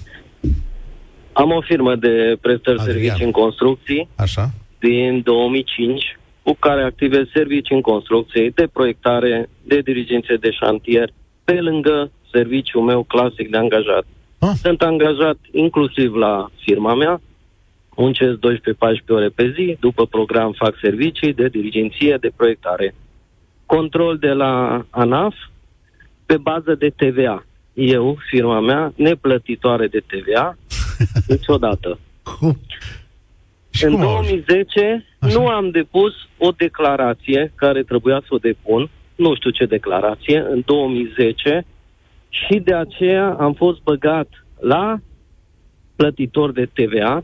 Am 1.34 1.52
o 1.52 1.62
firmă 1.62 1.96
de 1.96 2.38
prestări 2.42 2.80
Adrian. 2.80 2.98
servicii 2.98 3.26
în 3.26 3.32
construcții. 3.32 4.10
Așa. 4.16 4.50
Din 4.80 5.22
2005, 5.24 6.18
cu 6.44 6.54
care 6.60 6.84
activez 6.84 7.24
servicii 7.34 7.76
în 7.76 7.82
construcție, 7.82 8.52
de 8.56 8.68
proiectare, 8.74 9.50
de 9.64 9.80
dirigențe 9.80 10.36
de 10.36 10.52
șantier, 10.52 11.10
pe 11.44 11.54
lângă 11.54 12.12
serviciul 12.32 12.84
meu 12.84 13.04
clasic 13.04 13.50
de 13.50 13.58
angajat. 13.58 14.06
Ah. 14.40 14.52
Sunt 14.62 14.82
angajat 14.82 15.38
inclusiv 15.52 16.14
la 16.16 16.50
firma 16.62 16.94
mea, 16.96 17.22
muncesc 17.96 18.38
12-14 18.38 18.40
ore 19.08 19.30
pe 19.30 19.52
zi, 19.56 19.78
după 19.80 20.06
program 20.06 20.52
fac 20.52 20.76
servicii 20.82 21.34
de 21.34 21.48
dirigenție, 21.48 22.18
de 22.20 22.32
proiectare. 22.36 22.96
Control 23.66 24.18
de 24.18 24.32
la 24.32 24.86
ANAF 24.90 25.36
pe 26.26 26.38
bază 26.38 26.76
de 26.76 26.90
TVA. 26.90 27.46
Eu, 27.74 28.18
firma 28.30 28.60
mea, 28.60 28.94
neplătitoare 28.96 29.88
de 29.88 30.04
TVA, 30.08 30.58
niciodată. 31.34 32.00
Cum? 32.24 32.58
Și 33.70 33.84
în 33.86 33.92
cum 33.92 34.02
au 34.02 34.18
ajuns? 34.18 34.28
2010 34.46 35.06
Așa. 35.20 35.40
nu 35.40 35.48
am 35.48 35.70
depus 35.70 36.14
o 36.38 36.52
declarație 36.52 37.52
care 37.56 37.84
trebuia 37.84 38.20
să 38.20 38.28
o 38.30 38.38
depun, 38.38 38.90
nu 39.16 39.36
știu 39.36 39.50
ce 39.50 39.66
declarație, 39.66 40.46
în 40.50 40.62
2010 40.66 41.66
și 42.30 42.60
de 42.64 42.74
aceea 42.74 43.36
am 43.40 43.54
fost 43.54 43.82
băgat 43.82 44.28
la 44.60 45.00
plătitor 45.96 46.52
de 46.52 46.70
TVA, 46.74 47.24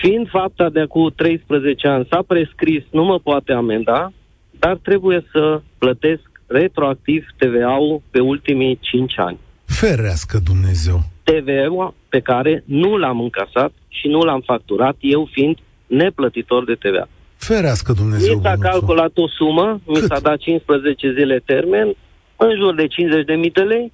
fiind 0.00 0.28
fapta 0.28 0.68
de 0.68 0.80
acum 0.80 1.12
13 1.16 1.88
ani 1.88 2.06
s-a 2.10 2.22
prescris, 2.26 2.82
nu 2.90 3.04
mă 3.04 3.18
poate 3.18 3.52
amenda, 3.52 4.12
dar 4.58 4.76
trebuie 4.76 5.24
să 5.32 5.62
plătesc 5.78 6.22
retroactiv 6.46 7.26
TVA-ul 7.36 8.02
pe 8.10 8.20
ultimii 8.20 8.78
5 8.80 9.18
ani. 9.18 9.38
Ferească 9.64 10.38
Dumnezeu. 10.44 11.00
TVA 11.22 11.94
pe 12.08 12.20
care 12.20 12.62
nu 12.66 12.96
l-am 12.96 13.20
încasat 13.20 13.72
și 13.88 14.08
nu 14.08 14.18
l-am 14.20 14.40
facturat, 14.40 14.96
eu 15.00 15.28
fiind 15.32 15.56
neplătitor 15.86 16.64
de 16.64 16.74
TVA. 16.74 17.08
Ferească 17.36 17.92
Dumnezeu. 17.92 18.34
Mi 18.36 18.42
s-a 18.42 18.48
bănuțul. 18.48 18.70
calculat 18.70 19.12
o 19.14 19.28
sumă, 19.28 19.80
mi 19.86 19.94
Cât? 19.94 20.04
s-a 20.04 20.20
dat 20.20 20.36
15 20.36 21.12
zile 21.12 21.42
termen, 21.44 21.94
în 22.36 22.50
jur 22.56 22.74
de 22.74 22.86
50.000 22.86 23.52
de 23.52 23.60
lei. 23.60 23.92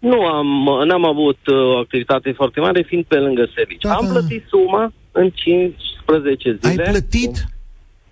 Nu 0.00 0.26
am, 0.26 0.46
n-am 0.86 1.04
avut 1.04 1.38
uh, 1.46 1.54
o 1.56 1.76
activitate 1.78 2.32
foarte 2.32 2.60
mare, 2.60 2.82
fiind 2.82 3.04
pe 3.04 3.18
lângă 3.18 3.48
serviciu. 3.54 3.88
Da, 3.88 3.94
am 3.94 4.06
da. 4.06 4.12
plătit 4.12 4.44
suma 4.48 4.92
în 5.12 5.30
15 5.30 6.48
Ai 6.48 6.70
zile. 6.70 6.82
plătit? 6.82 7.44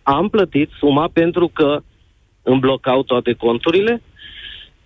Am 0.03 0.29
plătit 0.29 0.71
suma 0.79 1.09
pentru 1.13 1.49
că 1.49 1.81
îmi 2.43 2.61
blocau 2.61 3.03
toate 3.03 3.33
conturile. 3.33 4.03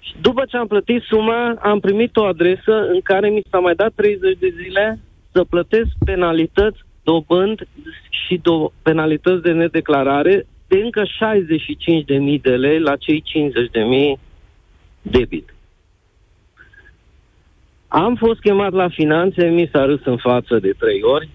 Și 0.01 0.15
După 0.21 0.45
ce 0.49 0.57
am 0.57 0.67
plătit 0.67 1.03
suma, 1.03 1.59
am 1.63 1.81
primit 1.81 2.17
o 2.17 2.25
adresă 2.25 2.87
în 2.93 3.01
care 3.01 3.29
mi 3.29 3.43
s-a 3.51 3.59
mai 3.59 3.75
dat 3.75 3.93
30 3.95 4.39
de 4.39 4.55
zile 4.63 5.01
să 5.33 5.45
plătesc 5.45 5.91
penalități, 6.05 6.79
dobând 7.03 7.69
și 8.11 8.39
do- 8.39 8.83
penalități 8.83 9.43
de 9.43 9.53
nedeclarare 9.53 10.47
de 10.67 10.79
încă 10.79 11.03
65.000 11.05 12.41
de 12.43 12.57
lei 12.57 12.81
la 12.81 12.97
cei 12.97 13.23
50.000 14.17 14.21
debit. 15.03 15.55
Am 17.95 18.15
fost 18.15 18.41
chemat 18.41 18.73
la 18.73 18.89
finanțe, 18.89 19.49
mi 19.49 19.69
s-a 19.73 19.85
râs 19.85 20.01
în 20.05 20.17
față 20.17 20.59
de 20.59 20.73
trei 20.79 21.03
ori. 21.03 21.29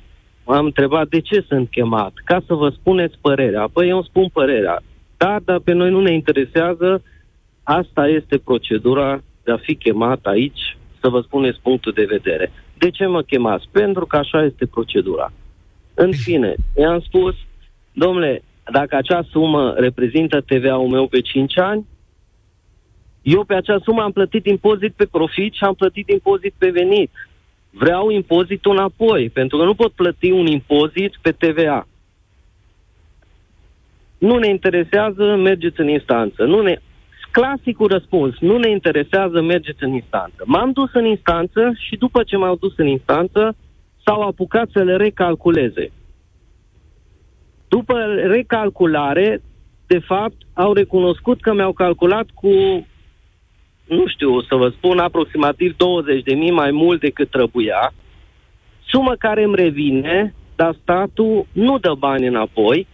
M-am 0.46 0.66
întrebat 0.66 1.08
de 1.08 1.20
ce 1.20 1.46
sunt 1.48 1.70
chemat, 1.70 2.14
ca 2.24 2.42
să 2.46 2.54
vă 2.54 2.70
spuneți 2.70 3.18
părerea. 3.22 3.68
Păi 3.74 3.90
eu 3.90 3.96
îmi 3.96 4.06
spun 4.10 4.28
părerea. 4.34 4.84
Da, 5.18 5.38
dar 5.46 5.60
pe 5.60 5.72
noi 5.72 5.90
nu 5.90 6.02
ne 6.02 6.14
interesează. 6.14 7.04
Asta 7.64 8.08
este 8.08 8.38
procedura 8.38 9.22
de 9.44 9.52
a 9.52 9.58
fi 9.58 9.76
chemat 9.76 10.20
aici 10.24 10.78
să 11.02 11.10
vă 11.10 11.22
spuneți 11.22 11.60
punctul 11.62 11.92
de 11.92 12.06
vedere. 12.10 12.52
De 12.78 12.90
ce 12.90 13.06
mă 13.06 13.22
chemați? 13.22 13.68
Pentru 13.72 14.06
că 14.06 14.18
așa 14.18 14.44
este 14.44 14.66
procedura. 14.66 15.32
În 15.94 16.12
fine, 16.12 16.56
i-am 16.78 17.00
spus, 17.00 17.36
domnule, 17.94 18.44
dacă 18.72 18.96
acea 18.96 19.28
sumă 19.30 19.74
reprezintă 19.78 20.42
TVA-ul 20.42 20.90
meu 20.90 21.08
pe 21.08 21.22
5 21.22 21.60
ani, 21.60 21.86
eu 23.36 23.44
pe 23.44 23.54
acea 23.54 23.80
sumă 23.84 24.02
am 24.02 24.12
plătit 24.12 24.46
impozit 24.46 24.94
pe 24.94 25.06
profit 25.06 25.54
și 25.54 25.64
am 25.64 25.74
plătit 25.74 26.10
impozit 26.10 26.54
pe 26.58 26.70
venit. 26.70 27.12
Vreau 27.70 28.10
impozitul 28.10 28.72
înapoi, 28.72 29.30
pentru 29.30 29.58
că 29.58 29.64
nu 29.64 29.74
pot 29.74 29.92
plăti 29.92 30.32
un 30.32 30.46
impozit 30.46 31.18
pe 31.22 31.32
TVA. 31.32 31.88
Nu 34.18 34.38
ne 34.38 34.48
interesează, 34.48 35.36
mergeți 35.36 35.80
în 35.80 35.88
instanță. 35.88 36.44
Nu 36.44 36.62
ne... 36.62 36.78
Clasicul 37.32 37.88
răspuns, 37.88 38.40
nu 38.40 38.58
ne 38.58 38.70
interesează, 38.70 39.42
mergeți 39.42 39.84
în 39.84 39.94
instanță. 39.94 40.44
M-am 40.46 40.72
dus 40.72 40.94
în 40.94 41.06
instanță 41.06 41.74
și 41.78 41.96
după 41.96 42.24
ce 42.24 42.38
m-au 42.38 42.56
dus 42.56 42.78
în 42.78 42.88
instanță, 42.88 43.56
s-au 44.06 44.22
apucat 44.22 44.70
să 44.72 44.84
le 44.84 44.96
recalculeze. 44.96 45.92
După 47.68 47.94
recalculare, 48.28 49.42
de 49.88 50.00
fapt, 50.00 50.36
au 50.54 50.74
recunoscut 50.74 51.42
că 51.42 51.54
mi-au 51.54 51.74
calculat 51.74 52.26
cu, 52.34 52.50
nu 53.88 54.08
știu 54.08 54.42
să 54.42 54.56
vă 54.56 54.70
spun, 54.70 55.00
aproximativ 55.00 55.72
20.000 55.74 55.78
mai 56.52 56.72
mult 56.72 57.00
decât 57.00 57.30
trebuia, 57.30 57.94
sumă 58.86 59.16
care 59.16 59.44
îmi 59.44 59.56
revine, 59.56 60.34
dar 60.56 60.76
statul 60.82 61.46
nu 61.52 61.78
dă 61.78 61.94
bani 61.94 62.28
înapoi 62.28 62.88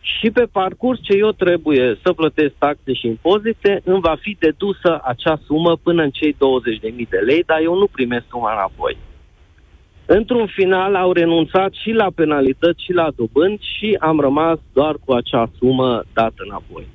și 0.00 0.30
pe 0.30 0.46
parcurs 0.52 1.00
ce 1.02 1.16
eu 1.16 1.30
trebuie 1.30 1.98
să 2.02 2.12
plătesc 2.12 2.54
taxe 2.58 2.92
și 2.92 3.06
impozite, 3.06 3.80
îmi 3.84 4.00
va 4.00 4.16
fi 4.20 4.36
dedusă 4.38 5.00
acea 5.04 5.40
sumă 5.44 5.76
până 5.76 6.02
în 6.02 6.10
cei 6.10 6.32
20.000 6.32 6.38
de 7.08 7.18
lei, 7.18 7.42
dar 7.46 7.60
eu 7.62 7.74
nu 7.78 7.86
primesc 7.86 8.24
suma 8.28 8.52
înapoi. 8.52 8.96
Într-un 10.06 10.46
final 10.46 10.94
au 10.94 11.12
renunțat 11.12 11.72
și 11.72 11.90
la 11.90 12.06
penalități 12.14 12.84
și 12.84 12.92
la 12.92 13.08
dobând 13.16 13.60
și 13.60 13.96
am 14.00 14.20
rămas 14.20 14.58
doar 14.72 14.96
cu 15.04 15.12
acea 15.12 15.50
sumă 15.58 16.02
dată 16.12 16.34
înapoi. 16.36 16.86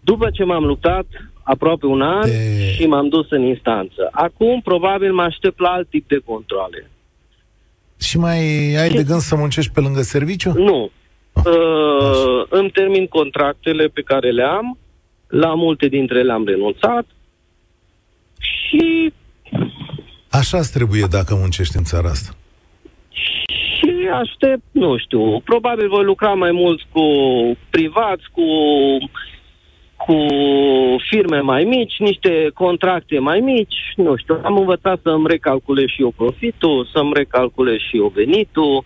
După 0.00 0.30
ce 0.30 0.44
m-am 0.44 0.64
luptat 0.64 1.06
aproape 1.52 1.86
un 1.86 2.02
an 2.02 2.20
De- 2.20 2.72
și 2.74 2.86
m-am 2.86 3.08
dus 3.08 3.30
în 3.30 3.42
instanță. 3.42 4.08
Acum 4.10 4.60
probabil 4.60 5.12
mă 5.12 5.22
aștept 5.22 5.60
la 5.60 5.68
alt 5.68 5.88
tip 5.88 6.08
de 6.08 6.20
controle. 6.24 6.90
Și 8.00 8.18
mai 8.18 8.38
ai 8.74 8.88
de 8.88 9.02
gând 9.02 9.20
să 9.20 9.36
muncești 9.36 9.72
pe 9.72 9.80
lângă 9.80 10.00
serviciu? 10.00 10.52
Nu. 10.52 10.90
Uh, 11.32 12.46
îmi 12.48 12.70
termin 12.70 13.06
contractele 13.06 13.86
pe 13.86 14.02
care 14.02 14.30
le 14.30 14.42
am, 14.42 14.78
la 15.26 15.54
multe 15.54 15.86
dintre 15.88 16.18
ele 16.18 16.32
am 16.32 16.44
renunțat 16.44 17.06
și 18.38 19.12
Așa 20.30 20.60
trebuie 20.72 21.06
dacă 21.10 21.34
muncești 21.34 21.76
în 21.76 21.84
țara 21.84 22.08
asta. 22.08 22.30
Și 23.10 24.08
aștept, 24.12 24.62
nu 24.70 24.98
știu, 24.98 25.40
probabil 25.40 25.88
voi 25.88 26.04
lucra 26.04 26.34
mai 26.34 26.52
mult 26.52 26.80
cu 26.92 27.02
privați, 27.70 28.24
cu, 28.32 28.42
cu 30.06 30.26
firme 31.08 31.40
mai 31.40 31.64
mici, 31.64 31.98
niște 31.98 32.50
contracte 32.54 33.18
mai 33.18 33.40
mici, 33.40 33.78
nu 33.96 34.16
știu, 34.16 34.40
am 34.42 34.56
învățat 34.56 35.00
să-mi 35.02 35.26
recalculez 35.26 35.84
și 35.84 36.02
eu 36.02 36.12
profitul, 36.16 36.88
să-mi 36.92 37.12
recalculez 37.14 37.76
și 37.76 37.96
eu 37.96 38.12
venitul, 38.14 38.84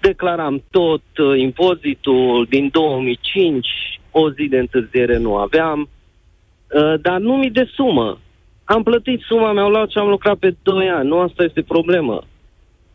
declaram 0.00 0.62
tot 0.70 1.02
uh, 1.18 1.38
impozitul 1.38 2.46
din 2.48 2.68
2005, 2.72 3.66
o 4.10 4.30
zi 4.30 4.48
de 4.48 4.58
întârziere 4.58 5.16
nu 5.16 5.36
aveam, 5.36 5.80
uh, 5.88 6.94
dar 7.00 7.18
nu 7.18 7.36
mi 7.36 7.50
de 7.50 7.68
sumă. 7.74 8.18
Am 8.64 8.82
plătit 8.82 9.20
suma, 9.20 9.52
mi-au 9.52 9.68
luat 9.68 9.90
și 9.90 9.98
am 9.98 10.08
lucrat 10.08 10.36
pe 10.36 10.54
2 10.62 10.88
ani, 10.88 11.08
nu 11.08 11.18
asta 11.18 11.42
este 11.42 11.62
problema. 11.62 12.24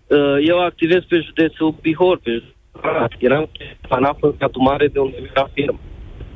Uh, 0.08 0.36
eu 0.41 0.60
activez 0.60 1.03
pe 1.08 1.19
județul 1.19 1.75
Bihor, 1.82 2.19
pe 2.23 2.32
județul 2.32 2.56
Arad. 2.82 3.12
Eram 3.19 3.49
panaf 3.88 4.17
în 4.21 4.34
satul 4.39 4.62
mare 4.62 4.88
de 4.88 4.99
unde 4.99 5.15
era 5.32 5.49
firmă. 5.53 5.80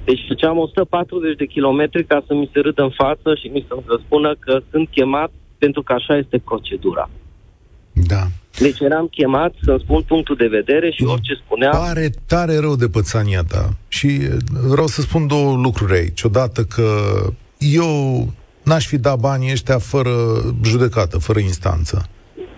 Deci 0.06 0.26
făceam 0.28 0.58
140 0.58 1.36
de 1.36 1.46
kilometri 1.46 2.06
ca 2.06 2.24
să 2.28 2.34
mi 2.34 2.50
se 2.54 2.60
râdă 2.60 2.82
în 2.82 2.90
față 2.90 3.36
și 3.36 3.48
mi 3.48 3.66
să 3.68 4.00
spună 4.06 4.36
că 4.40 4.60
sunt 4.72 4.90
chemat 4.90 5.32
pentru 5.58 5.82
că 5.84 5.94
așa 5.94 6.18
este 6.18 6.38
procedura. 6.38 7.10
Da. 7.94 8.24
Deci 8.60 8.80
eram 8.80 9.08
chemat 9.08 9.54
să 9.64 9.78
spun 9.84 10.02
punctul 10.02 10.36
de 10.36 10.48
vedere 10.48 10.92
și 10.92 11.04
orice 11.04 11.34
spuneam, 11.46 11.72
Pare 11.72 12.10
tare 12.26 12.58
rău 12.60 12.76
de 12.76 12.88
pățania 12.88 13.44
ta. 13.44 13.70
Și 13.88 14.08
eh, 14.08 14.36
vreau 14.68 14.88
să 14.88 15.02
spun 15.02 15.28
două 15.28 15.56
lucruri 15.56 15.94
aici. 15.94 16.24
Odată 16.24 16.64
că 16.64 16.88
eu 17.58 18.28
n-aș 18.64 18.88
fi 18.88 18.98
dat 18.98 19.20
banii 19.20 19.52
ăștia 19.52 19.78
fără 19.78 20.12
judecată, 20.64 21.18
fără 21.18 21.40
instanță. 21.40 22.10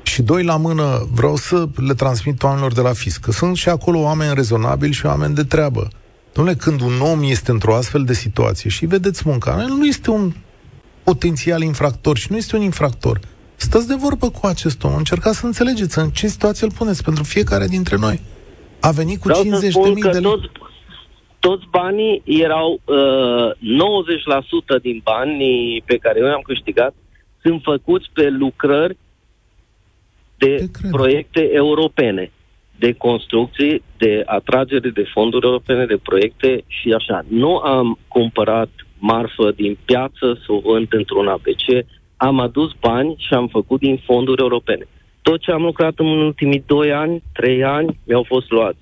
Și 0.03 0.21
doi 0.21 0.43
la 0.43 0.57
mână, 0.57 1.07
vreau 1.11 1.35
să 1.35 1.65
le 1.75 1.93
transmit 1.93 2.43
oamenilor 2.43 2.73
de 2.73 2.81
la 2.81 2.93
fisc, 2.93 3.19
că 3.21 3.31
sunt 3.31 3.55
și 3.55 3.69
acolo 3.69 3.99
oameni 3.99 4.33
rezonabili 4.33 4.93
și 4.93 5.05
oameni 5.05 5.35
de 5.35 5.43
treabă. 5.43 5.87
Domnule, 6.33 6.57
când 6.57 6.81
un 6.81 6.99
om 7.01 7.19
este 7.23 7.51
într-o 7.51 7.75
astfel 7.75 8.03
de 8.03 8.13
situație 8.13 8.69
și 8.69 8.85
vedeți 8.85 9.23
munca, 9.25 9.61
el 9.61 9.73
nu 9.77 9.85
este 9.85 10.09
un 10.11 10.31
potențial 11.03 11.61
infractor 11.61 12.17
și 12.17 12.31
nu 12.31 12.37
este 12.37 12.55
un 12.55 12.61
infractor. 12.61 13.19
Stăți 13.55 13.87
de 13.87 13.95
vorbă 13.95 14.29
cu 14.29 14.45
acest 14.47 14.83
om, 14.83 14.95
încercați 14.95 15.39
să 15.39 15.45
înțelegeți 15.45 15.97
în 15.99 16.09
ce 16.09 16.27
situație 16.27 16.65
îl 16.65 16.73
puneți 16.73 17.03
pentru 17.03 17.23
fiecare 17.23 17.67
dintre 17.67 17.97
noi. 17.97 18.21
A 18.79 18.91
venit 18.91 19.19
cu 19.19 19.27
vreau 19.27 19.43
să 19.43 19.47
50 19.47 19.73
de 19.73 19.79
spun 19.79 19.93
mii 19.93 20.01
că 20.01 20.09
de 20.09 20.19
lei. 20.19 20.31
toți, 20.31 20.47
toți 21.39 21.65
banii 21.69 22.21
erau 22.25 22.81
uh, 22.85 23.51
90% 24.79 24.81
din 24.81 25.01
banii 25.03 25.83
pe 25.85 25.97
care 25.97 26.19
eu 26.19 26.25
i-am 26.25 26.41
câștigat 26.41 26.93
sunt 27.41 27.61
făcuți 27.63 28.09
pe 28.13 28.29
lucrări 28.29 28.97
de 30.37 30.55
Te 30.55 30.71
cred. 30.71 30.91
proiecte 30.91 31.49
europene. 31.53 32.31
De 32.85 32.93
construcții, 33.07 33.83
de 33.97 34.13
atragere 34.25 34.89
de 34.89 35.05
fonduri 35.13 35.45
europene, 35.45 35.85
de 35.85 35.99
proiecte 36.09 36.63
și 36.67 36.87
așa. 36.99 37.17
Nu 37.27 37.57
am 37.57 37.87
cumpărat 38.07 38.71
marfă 38.99 39.51
din 39.55 39.77
piață 39.85 40.25
să 40.43 40.49
o 40.55 40.59
vând 40.59 40.87
într-un 40.89 41.27
ABC, 41.27 41.65
am 42.17 42.39
adus 42.39 42.71
bani 42.79 43.15
și 43.25 43.33
am 43.33 43.47
făcut 43.47 43.79
din 43.79 44.01
fonduri 44.05 44.41
europene. 44.41 44.85
Tot 45.21 45.39
ce 45.41 45.51
am 45.51 45.61
lucrat 45.61 45.93
în 45.95 46.05
ultimii 46.05 46.63
2 46.65 46.91
ani, 46.91 47.23
3 47.33 47.63
ani, 47.63 47.99
mi-au 48.07 48.25
fost 48.27 48.49
luați. 48.49 48.81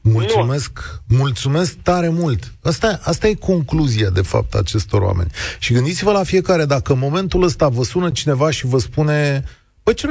Mulțumesc, 0.00 0.72
nu. 1.08 1.16
mulțumesc 1.16 1.78
tare 1.82 2.08
mult. 2.08 2.52
Asta, 2.62 2.98
asta 3.02 3.28
e 3.28 3.34
concluzia, 3.34 4.10
de 4.10 4.22
fapt, 4.22 4.54
acestor 4.54 5.00
oameni. 5.02 5.30
Și 5.58 5.72
gândiți-vă 5.72 6.12
la 6.12 6.22
fiecare, 6.22 6.64
dacă 6.64 6.92
în 6.92 6.98
momentul 6.98 7.42
ăsta 7.42 7.68
vă 7.68 7.82
sună 7.82 8.10
cineva 8.10 8.50
și 8.50 8.66
vă 8.66 8.78
spune 8.78 9.44
Păi 9.84 9.94
ce 9.94 10.08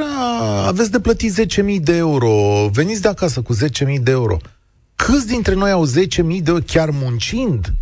aveți 0.66 0.90
de 0.90 1.00
plătit 1.00 1.40
10.000 1.40 1.80
de 1.80 1.96
euro, 1.96 2.68
veniți 2.72 3.02
de 3.02 3.08
acasă 3.08 3.40
cu 3.40 3.54
10.000 3.54 4.02
de 4.02 4.10
euro. 4.10 4.36
Câți 4.94 5.26
dintre 5.26 5.54
noi 5.54 5.70
au 5.70 5.86
10.000 5.86 5.92
de 5.92 6.42
euro 6.46 6.62
chiar 6.66 6.90
muncind? 6.90 7.74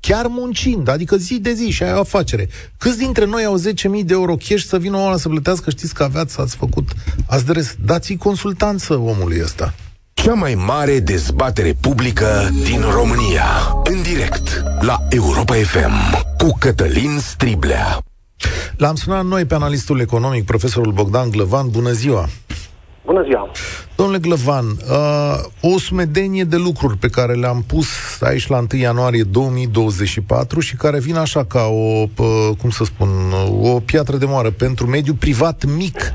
Chiar 0.00 0.26
muncind, 0.26 0.88
adică 0.88 1.16
zi 1.16 1.38
de 1.40 1.52
zi 1.52 1.70
și 1.70 1.82
ai 1.82 1.92
o 1.92 1.98
afacere. 1.98 2.48
Câți 2.78 2.98
dintre 2.98 3.24
noi 3.24 3.44
au 3.44 3.58
10.000 3.58 3.64
de 4.04 4.12
euro 4.12 4.36
cash 4.36 4.64
să 4.64 4.78
vină 4.78 4.96
oameni 4.96 5.20
să 5.20 5.28
plătească, 5.28 5.70
știți 5.70 5.94
că 5.94 6.02
aveați, 6.02 6.40
ați 6.40 6.56
făcut, 6.56 6.88
ați 7.26 7.46
de 7.46 7.74
dați-i 7.84 8.16
consultanță 8.16 8.94
omului 8.94 9.40
ăsta. 9.42 9.74
Cea 10.12 10.34
mai 10.34 10.54
mare 10.54 11.00
dezbatere 11.00 11.76
publică 11.80 12.50
din 12.64 12.80
România. 12.80 13.44
În 13.84 14.02
direct 14.02 14.62
la 14.80 14.98
Europa 15.08 15.54
FM 15.54 16.24
cu 16.38 16.56
Cătălin 16.58 17.18
Striblea. 17.18 18.00
L-am 18.76 18.94
sunat 18.94 19.24
noi 19.24 19.44
pe 19.44 19.54
analistul 19.54 20.00
economic, 20.00 20.44
profesorul 20.44 20.92
Bogdan 20.92 21.30
Glăvan. 21.30 21.70
Bună 21.70 21.90
ziua! 21.90 22.28
Bună 23.04 23.22
ziua! 23.22 23.50
Domnule 23.96 24.18
Glăvan, 24.18 24.66
uh, 24.66 25.72
o 25.74 25.78
sumedenie 25.78 26.44
de 26.44 26.56
lucruri 26.56 26.96
pe 26.96 27.08
care 27.08 27.34
le-am 27.34 27.62
pus 27.66 27.86
aici 28.20 28.46
la 28.46 28.58
1 28.72 28.80
ianuarie 28.80 29.22
2024 29.22 30.60
și 30.60 30.76
care 30.76 31.00
vin 31.00 31.16
așa 31.16 31.44
ca 31.44 31.66
o, 31.66 32.06
uh, 32.16 32.50
cum 32.58 32.70
să 32.70 32.84
spun, 32.84 33.08
o 33.60 33.80
piatră 33.80 34.16
de 34.16 34.26
moară 34.26 34.50
pentru 34.50 34.86
mediul 34.86 35.16
privat 35.16 35.64
mic, 35.64 36.12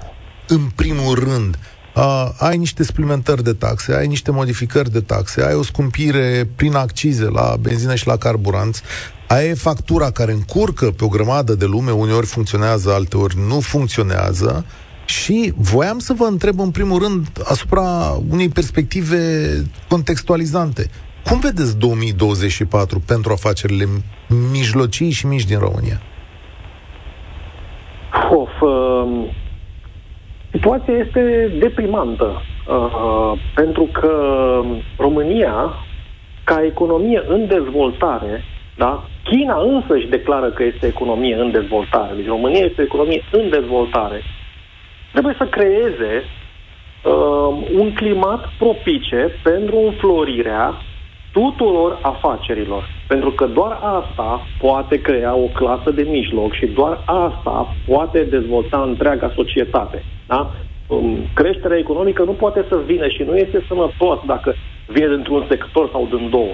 în 0.47 0.61
primul 0.75 1.13
rând. 1.13 1.57
Uh, 1.95 2.29
ai 2.37 2.57
niște 2.57 2.83
suplimentări 2.83 3.43
de 3.43 3.53
taxe, 3.53 3.95
ai 3.95 4.07
niște 4.07 4.31
modificări 4.31 4.91
de 4.91 5.01
taxe, 5.01 5.43
ai 5.43 5.53
o 5.53 5.63
scumpire 5.63 6.49
prin 6.55 6.75
accize 6.75 7.23
la 7.23 7.55
benzină 7.59 7.95
și 7.95 8.07
la 8.07 8.17
carburanți, 8.17 8.81
ai 9.27 9.55
factura 9.55 10.11
care 10.11 10.31
încurcă 10.31 10.91
pe 10.91 11.03
o 11.03 11.07
grămadă 11.07 11.55
de 11.55 11.65
lume, 11.65 11.91
uneori 11.91 12.25
funcționează, 12.25 12.91
alteori 12.91 13.35
nu 13.47 13.59
funcționează, 13.59 14.65
și 15.05 15.53
voiam 15.55 15.99
să 15.99 16.13
vă 16.13 16.25
întreb 16.25 16.59
în 16.59 16.71
primul 16.71 16.99
rând 16.99 17.27
asupra 17.43 17.81
unei 18.29 18.49
perspective 18.49 19.17
contextualizante. 19.89 20.89
Cum 21.29 21.39
vedeți 21.39 21.77
2024 21.77 22.99
pentru 23.07 23.31
afacerile 23.31 23.85
mijlocii 24.51 25.11
și 25.11 25.27
mici 25.27 25.43
din 25.43 25.59
România? 25.59 26.01
Of, 28.29 28.61
uh, 28.61 29.33
situația 30.51 30.93
este 30.93 31.53
deprimantă, 31.59 32.41
uh, 32.67 33.39
pentru 33.55 33.83
că 33.83 34.11
România, 34.97 35.73
ca 36.43 36.63
economie 36.65 37.23
în 37.27 37.47
dezvoltare, 37.47 38.43
da? 38.77 39.03
China 39.23 39.61
însă 39.61 39.93
își 39.93 40.07
declară 40.07 40.49
că 40.49 40.63
este 40.63 40.87
economie 40.87 41.35
în 41.35 41.51
dezvoltare. 41.51 42.15
Deci 42.15 42.27
România 42.27 42.63
este 42.63 42.81
o 42.81 42.83
economie 42.83 43.23
în 43.31 43.49
dezvoltare 43.49 44.21
trebuie 45.15 45.35
să 45.37 45.45
creeze 45.57 46.23
uh, 46.23 47.67
un 47.77 47.93
climat 47.93 48.49
propice 48.57 49.39
pentru 49.43 49.77
înflorirea 49.77 50.73
tuturor 51.31 51.99
afacerilor. 52.01 52.89
Pentru 53.07 53.31
că 53.31 53.45
doar 53.45 53.79
asta 53.81 54.47
poate 54.59 55.01
crea 55.01 55.35
o 55.35 55.47
clasă 55.53 55.91
de 55.91 56.01
mijloc 56.01 56.53
și 56.53 56.65
doar 56.65 57.03
asta 57.05 57.75
poate 57.87 58.23
dezvolta 58.23 58.81
întreaga 58.81 59.31
societate. 59.35 60.03
Da? 60.27 60.51
Um, 60.87 61.17
creșterea 61.33 61.77
economică 61.77 62.23
nu 62.23 62.31
poate 62.31 62.65
să 62.69 62.79
vină 62.85 63.07
și 63.07 63.23
nu 63.23 63.35
este 63.35 63.65
sănătos 63.67 64.19
dacă 64.25 64.55
vine 64.87 65.07
dintr-un 65.07 65.45
sector 65.49 65.89
sau 65.91 66.07
din 66.09 66.29
două, 66.29 66.53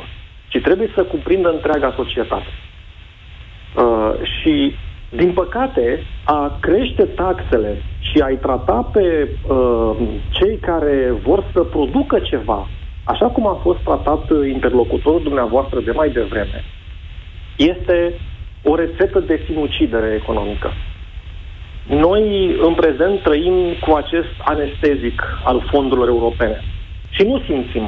ci 0.52 0.62
trebuie 0.62 0.92
să 0.96 1.04
cuprindă 1.04 1.50
întreaga 1.50 1.94
societate. 1.96 2.52
Uh, 3.76 4.14
și 4.24 4.76
din 5.10 5.32
păcate, 5.32 6.04
a 6.24 6.58
crește 6.60 7.04
taxele 7.04 7.82
și 8.00 8.22
a-i 8.22 8.38
trata 8.38 8.90
pe 8.94 9.30
uh, 9.48 9.92
cei 10.30 10.58
care 10.58 11.14
vor 11.24 11.44
să 11.54 11.60
producă 11.60 12.20
ceva, 12.20 12.68
așa 13.04 13.26
cum 13.26 13.48
a 13.48 13.60
fost 13.62 13.80
tratat 13.80 14.30
interlocutorul 14.52 15.24
dumneavoastră 15.24 15.80
de 15.80 15.92
mai 15.92 16.10
devreme, 16.10 16.64
este 17.56 18.14
o 18.64 18.76
rețetă 18.76 19.20
de 19.20 19.42
sinucidere 19.46 20.20
economică. 20.22 20.72
Noi, 21.88 22.56
în 22.62 22.74
prezent, 22.74 23.22
trăim 23.22 23.54
cu 23.80 23.94
acest 23.96 24.34
anestezic 24.44 25.24
al 25.44 25.68
fondurilor 25.72 26.08
europene 26.08 26.64
și 27.10 27.24
nu 27.24 27.42
simțim 27.46 27.84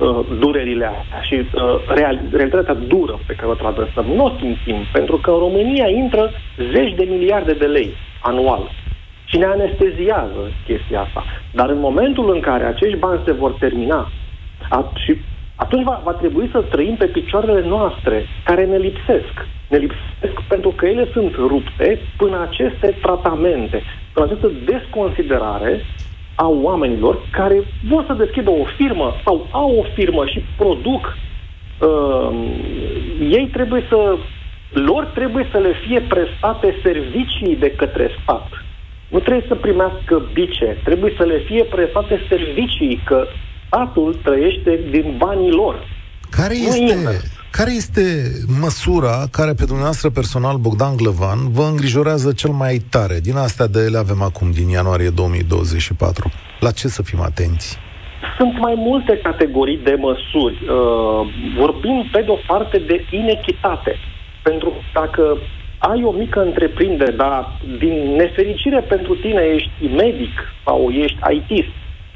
uh, 0.00 0.26
durerile 0.38 0.86
astea 0.86 1.20
și 1.20 1.34
uh, 1.34 1.62
real, 1.88 2.20
realitatea 2.32 2.74
dură 2.74 3.18
pe 3.26 3.34
care 3.34 3.50
o 3.50 3.54
traversăm. 3.54 4.04
Nu 4.14 4.24
o 4.24 4.32
simțim, 4.38 4.76
pentru 4.92 5.16
că 5.16 5.30
în 5.30 5.38
România 5.38 5.88
intră 5.88 6.30
zeci 6.72 6.94
de 6.94 7.04
miliarde 7.04 7.52
de 7.52 7.66
lei 7.66 7.90
anual 8.22 8.70
și 9.24 9.36
ne 9.38 9.44
anesteziază 9.44 10.52
chestia 10.66 11.00
asta. 11.00 11.24
Dar 11.52 11.68
în 11.68 11.78
momentul 11.78 12.34
în 12.34 12.40
care 12.40 12.64
acești 12.64 12.96
bani 12.96 13.20
se 13.24 13.32
vor 13.32 13.52
termina 13.52 14.10
at- 14.70 14.96
și 15.04 15.20
atunci 15.54 15.84
va, 15.84 16.00
va 16.04 16.12
trebui 16.12 16.48
să 16.52 16.60
trăim 16.60 16.96
pe 16.96 17.06
picioarele 17.06 17.66
noastre, 17.66 18.26
care 18.44 18.64
ne 18.66 18.76
lipsesc. 18.76 19.34
Ne 19.68 19.76
lipsesc 19.76 20.40
pentru 20.48 20.70
că 20.70 20.86
ele 20.86 21.08
sunt 21.12 21.34
rupte 21.34 21.98
până 22.16 22.40
aceste 22.40 22.96
tratamente, 23.02 23.82
până 24.12 24.26
această 24.26 24.50
desconsiderare 24.64 25.80
a 26.44 26.48
oamenilor 26.48 27.28
care 27.30 27.56
vor 27.88 28.04
să 28.06 28.12
deschidă 28.12 28.50
o 28.50 28.64
firmă 28.76 29.14
sau 29.24 29.46
au 29.50 29.70
o 29.78 29.84
firmă 29.94 30.26
și 30.26 30.44
produc, 30.56 31.16
uh, 31.78 32.30
ei 33.38 33.48
trebuie 33.52 33.84
să, 33.88 34.16
lor 34.72 35.04
trebuie 35.04 35.46
să 35.50 35.58
le 35.58 35.72
fie 35.86 36.00
prestate 36.00 36.74
servicii 36.82 37.56
de 37.56 37.70
către 37.70 38.10
stat. 38.22 38.48
Nu 39.08 39.18
trebuie 39.18 39.44
să 39.48 39.54
primească 39.54 40.22
bice, 40.32 40.76
trebuie 40.84 41.12
să 41.16 41.24
le 41.24 41.38
fie 41.38 41.64
prestate 41.64 42.20
servicii, 42.28 43.00
că 43.04 43.26
statul 43.66 44.14
trăiește 44.22 44.80
din 44.90 45.14
banii 45.18 45.50
lor. 45.50 45.74
Care 46.30 46.54
este, 46.54 47.20
care 47.50 47.72
este 47.72 48.02
măsura 48.60 49.16
care 49.30 49.52
pe 49.52 49.64
dumneavoastră 49.64 50.10
personal, 50.10 50.56
Bogdan 50.56 50.96
Glăvan, 50.96 51.38
vă 51.56 51.62
îngrijorează 51.70 52.32
cel 52.32 52.50
mai 52.50 52.76
tare? 52.90 53.20
Din 53.20 53.36
astea 53.36 53.66
de 53.66 53.80
le 53.80 53.98
avem 53.98 54.22
acum, 54.22 54.50
din 54.50 54.68
ianuarie 54.68 55.10
2024. 55.10 56.30
La 56.60 56.70
ce 56.70 56.88
să 56.88 57.02
fim 57.02 57.20
atenți? 57.20 57.78
Sunt 58.38 58.58
mai 58.58 58.74
multe 58.76 59.20
categorii 59.22 59.80
de 59.88 59.94
măsuri. 59.98 60.56
Uh, 60.62 61.20
vorbim, 61.58 62.08
pe 62.12 62.22
de-o 62.22 62.38
parte, 62.46 62.78
de 62.78 63.06
inechitate. 63.10 63.96
Pentru 64.42 64.68
că 64.68 65.00
dacă 65.00 65.22
ai 65.78 66.02
o 66.04 66.10
mică 66.10 66.40
întreprindere, 66.40 67.10
dar 67.10 67.60
din 67.78 68.14
nefericire 68.16 68.80
pentru 68.80 69.14
tine 69.14 69.42
ești 69.54 69.86
medic 69.96 70.34
sau 70.64 70.90
ești 70.90 71.18
IT, 71.32 71.64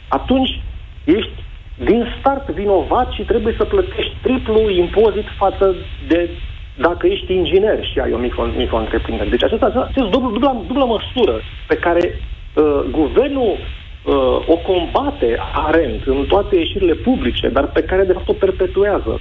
atunci 0.09 0.63
ești 1.05 1.44
din 1.75 2.07
start 2.19 2.49
vinovat 2.49 3.11
și 3.11 3.23
trebuie 3.23 3.55
să 3.57 3.65
plătești 3.65 4.17
triplu 4.23 4.71
impozit 4.71 5.27
față 5.37 5.75
de 6.09 6.31
dacă 6.77 7.07
ești 7.07 7.33
inginer 7.35 7.85
și 7.85 7.99
ai 7.99 8.13
o 8.13 8.17
mică, 8.17 8.53
mică 8.57 8.77
întreprindere. 8.77 9.29
Deci 9.29 9.43
aceasta 9.43 9.89
este 9.89 10.09
dubla, 10.11 10.31
dubla, 10.33 10.63
dubla 10.67 10.85
măsură 10.85 11.41
pe 11.67 11.77
care 11.77 12.21
uh, 12.55 12.81
guvernul 12.91 13.57
uh, 13.57 14.15
o 14.47 14.57
combate 14.57 15.39
arent 15.67 16.03
în 16.05 16.25
toate 16.29 16.57
ieșirile 16.57 16.95
publice, 16.95 17.49
dar 17.49 17.67
pe 17.67 17.83
care 17.83 18.05
de 18.05 18.13
fapt 18.13 18.29
o 18.29 18.33
perpetuează. 18.33 19.21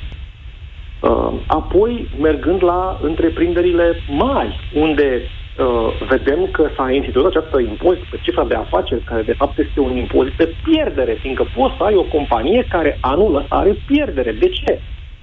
Uh, 1.00 1.34
apoi, 1.48 2.08
mergând 2.22 2.64
la 2.64 3.00
întreprinderile 3.02 4.02
mari, 4.08 4.60
unde 4.74 5.22
uh, 5.58 6.08
vedem 6.08 6.48
că 6.52 6.70
s-a 6.76 6.92
instituit 6.92 7.26
această 7.26 7.60
impozit 7.60 8.04
pe 8.04 8.20
cifra 8.22 8.44
de 8.44 8.56
afaceri, 8.56 9.02
care 9.02 9.22
de 9.22 9.34
fapt 9.34 9.58
este 9.58 9.80
un 9.80 9.96
impozit 9.96 10.34
pe 10.34 10.54
pierdere, 10.64 11.14
fiindcă 11.14 11.46
poți 11.56 11.76
să 11.78 11.84
ai 11.84 11.96
o 11.96 12.02
companie 12.16 12.66
care 12.70 12.98
anul 13.02 13.36
ăsta 13.36 13.56
are 13.56 13.76
pierdere. 13.88 14.32
De 14.32 14.50
ce? 14.50 14.80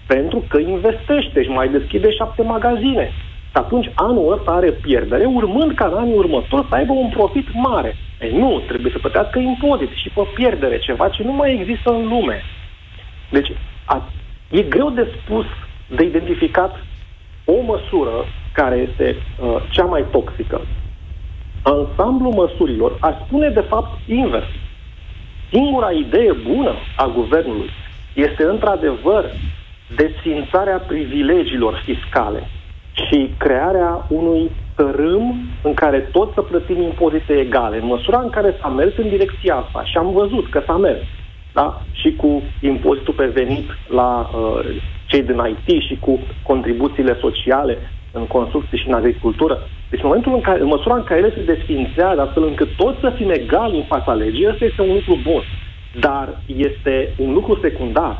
Pentru 0.06 0.44
că 0.48 0.58
investește 0.58 1.42
și 1.42 1.48
mai 1.48 1.68
deschide 1.68 2.10
șapte 2.10 2.42
magazine. 2.42 3.12
Și 3.50 3.56
atunci 3.56 3.90
anul 3.94 4.32
ăsta 4.32 4.50
are 4.50 4.70
pierdere, 4.70 5.24
urmând 5.24 5.74
ca 5.74 5.86
în 5.86 5.98
anii 5.98 6.14
următori 6.14 6.66
să 6.68 6.74
aibă 6.74 6.92
un 6.92 7.08
profit 7.08 7.46
mare. 7.52 7.96
Ei, 8.20 8.32
nu, 8.38 8.62
trebuie 8.66 8.92
să 8.92 8.98
plătească 8.98 9.38
impozit 9.38 9.90
și 9.90 10.08
pe 10.08 10.20
pierdere, 10.34 10.78
ceva 10.78 11.08
ce 11.08 11.22
nu 11.22 11.32
mai 11.32 11.52
există 11.60 11.90
în 11.90 12.08
lume. 12.08 12.42
Deci, 13.30 13.52
a, 13.84 14.08
e 14.50 14.62
greu 14.62 14.90
de 14.90 15.08
spus 15.16 15.44
de 15.86 16.04
identificat 16.04 16.84
o 17.58 17.62
măsură 17.72 18.24
care 18.52 18.76
este 18.90 19.16
uh, 19.16 19.56
cea 19.70 19.84
mai 19.84 20.04
toxică. 20.10 20.60
Ansamblul 21.62 22.32
măsurilor 22.32 22.96
aș 23.00 23.14
spune 23.26 23.48
de 23.48 23.60
fapt 23.60 23.98
invers. 24.06 24.50
singura 25.50 25.90
idee 25.90 26.32
bună 26.32 26.72
a 26.96 27.06
guvernului 27.14 27.70
este 28.14 28.44
într-adevăr 28.44 29.24
desfințarea 29.96 30.78
privilegiilor 30.78 31.82
fiscale 31.84 32.48
și 32.92 33.30
crearea 33.38 34.06
unui 34.08 34.50
tărâm 34.76 35.34
în 35.62 35.74
care 35.74 35.98
toți 35.98 36.34
să 36.34 36.42
plătim 36.42 36.82
impozite 36.82 37.32
egale. 37.32 37.76
În 37.76 37.86
măsura 37.86 38.20
în 38.20 38.30
care 38.30 38.56
s-a 38.60 38.68
mers 38.68 38.96
în 38.96 39.08
direcția 39.08 39.54
asta 39.54 39.84
și 39.84 39.96
am 39.96 40.12
văzut 40.12 40.50
că 40.50 40.62
s-a 40.66 40.76
mers, 40.76 41.00
da? 41.52 41.82
și 41.92 42.14
cu 42.16 42.42
impozitul 42.60 43.14
pe 43.14 43.26
venit 43.26 43.68
la 43.88 44.30
uh, 44.34 44.82
cei 45.10 45.22
din 45.22 45.40
IT 45.52 45.68
și 45.88 45.94
cu 46.04 46.12
contribuțiile 46.50 47.14
sociale 47.24 47.74
în 48.18 48.26
construcții 48.26 48.78
și 48.78 48.88
în 48.88 48.94
agricultură. 49.00 49.56
Deci 49.90 50.02
în 50.02 50.08
momentul 50.10 50.34
în 50.34 50.40
care, 50.40 50.60
în 50.60 50.72
măsura 50.74 50.96
în 50.96 51.04
care 51.04 51.20
ele 51.20 51.32
se 51.36 51.52
desfințează 51.52 52.20
astfel 52.20 52.44
încât 52.44 52.70
toți 52.82 53.00
să 53.00 53.12
fim 53.16 53.30
egali 53.30 53.76
în 53.76 53.86
fața 53.94 54.12
legii, 54.12 54.48
ăsta 54.50 54.64
este 54.64 54.82
un 54.82 54.94
lucru 54.98 55.14
bun. 55.30 55.42
Dar 56.06 56.26
este 56.46 56.94
un 57.24 57.32
lucru 57.32 57.58
secundar. 57.62 58.14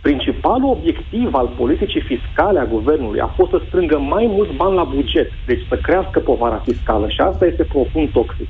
Principalul 0.00 0.70
obiectiv 0.76 1.34
al 1.34 1.48
politicii 1.60 2.08
fiscale 2.12 2.58
a 2.58 2.72
guvernului 2.76 3.20
a 3.20 3.34
fost 3.36 3.50
să 3.50 3.60
strângă 3.66 3.98
mai 3.98 4.26
mulți 4.36 4.54
bani 4.54 4.74
la 4.74 4.84
buget, 4.84 5.30
deci 5.46 5.66
să 5.68 5.76
crească 5.82 6.18
povara 6.18 6.62
fiscală 6.68 7.08
și 7.08 7.20
asta 7.20 7.46
este 7.46 7.64
profund 7.64 8.08
toxic. 8.08 8.48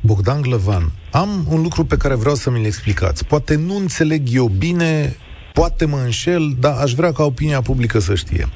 Bogdan 0.00 0.40
Glăvan, 0.40 0.84
am 1.10 1.28
un 1.50 1.62
lucru 1.62 1.84
pe 1.84 1.96
care 1.96 2.14
vreau 2.14 2.34
să 2.34 2.50
mi-l 2.50 2.64
explicați. 2.64 3.26
Poate 3.26 3.56
nu 3.56 3.76
înțeleg 3.76 4.22
eu 4.32 4.46
bine, 4.58 5.16
poate 5.52 5.84
mă 5.84 6.00
înșel, 6.04 6.56
dar 6.60 6.76
aș 6.76 6.92
vrea 6.92 7.12
ca 7.12 7.22
opinia 7.22 7.60
publică 7.60 7.98
să 7.98 8.14
știe. 8.14 8.48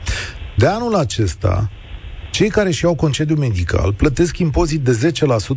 De 0.57 0.66
anul 0.66 0.95
acesta, 0.95 1.70
cei 2.30 2.49
care 2.49 2.70
și 2.70 2.84
iau 2.84 2.95
concediu 2.95 3.36
medical 3.36 3.93
plătesc 3.93 4.38
impozit 4.38 4.80
de 4.80 5.12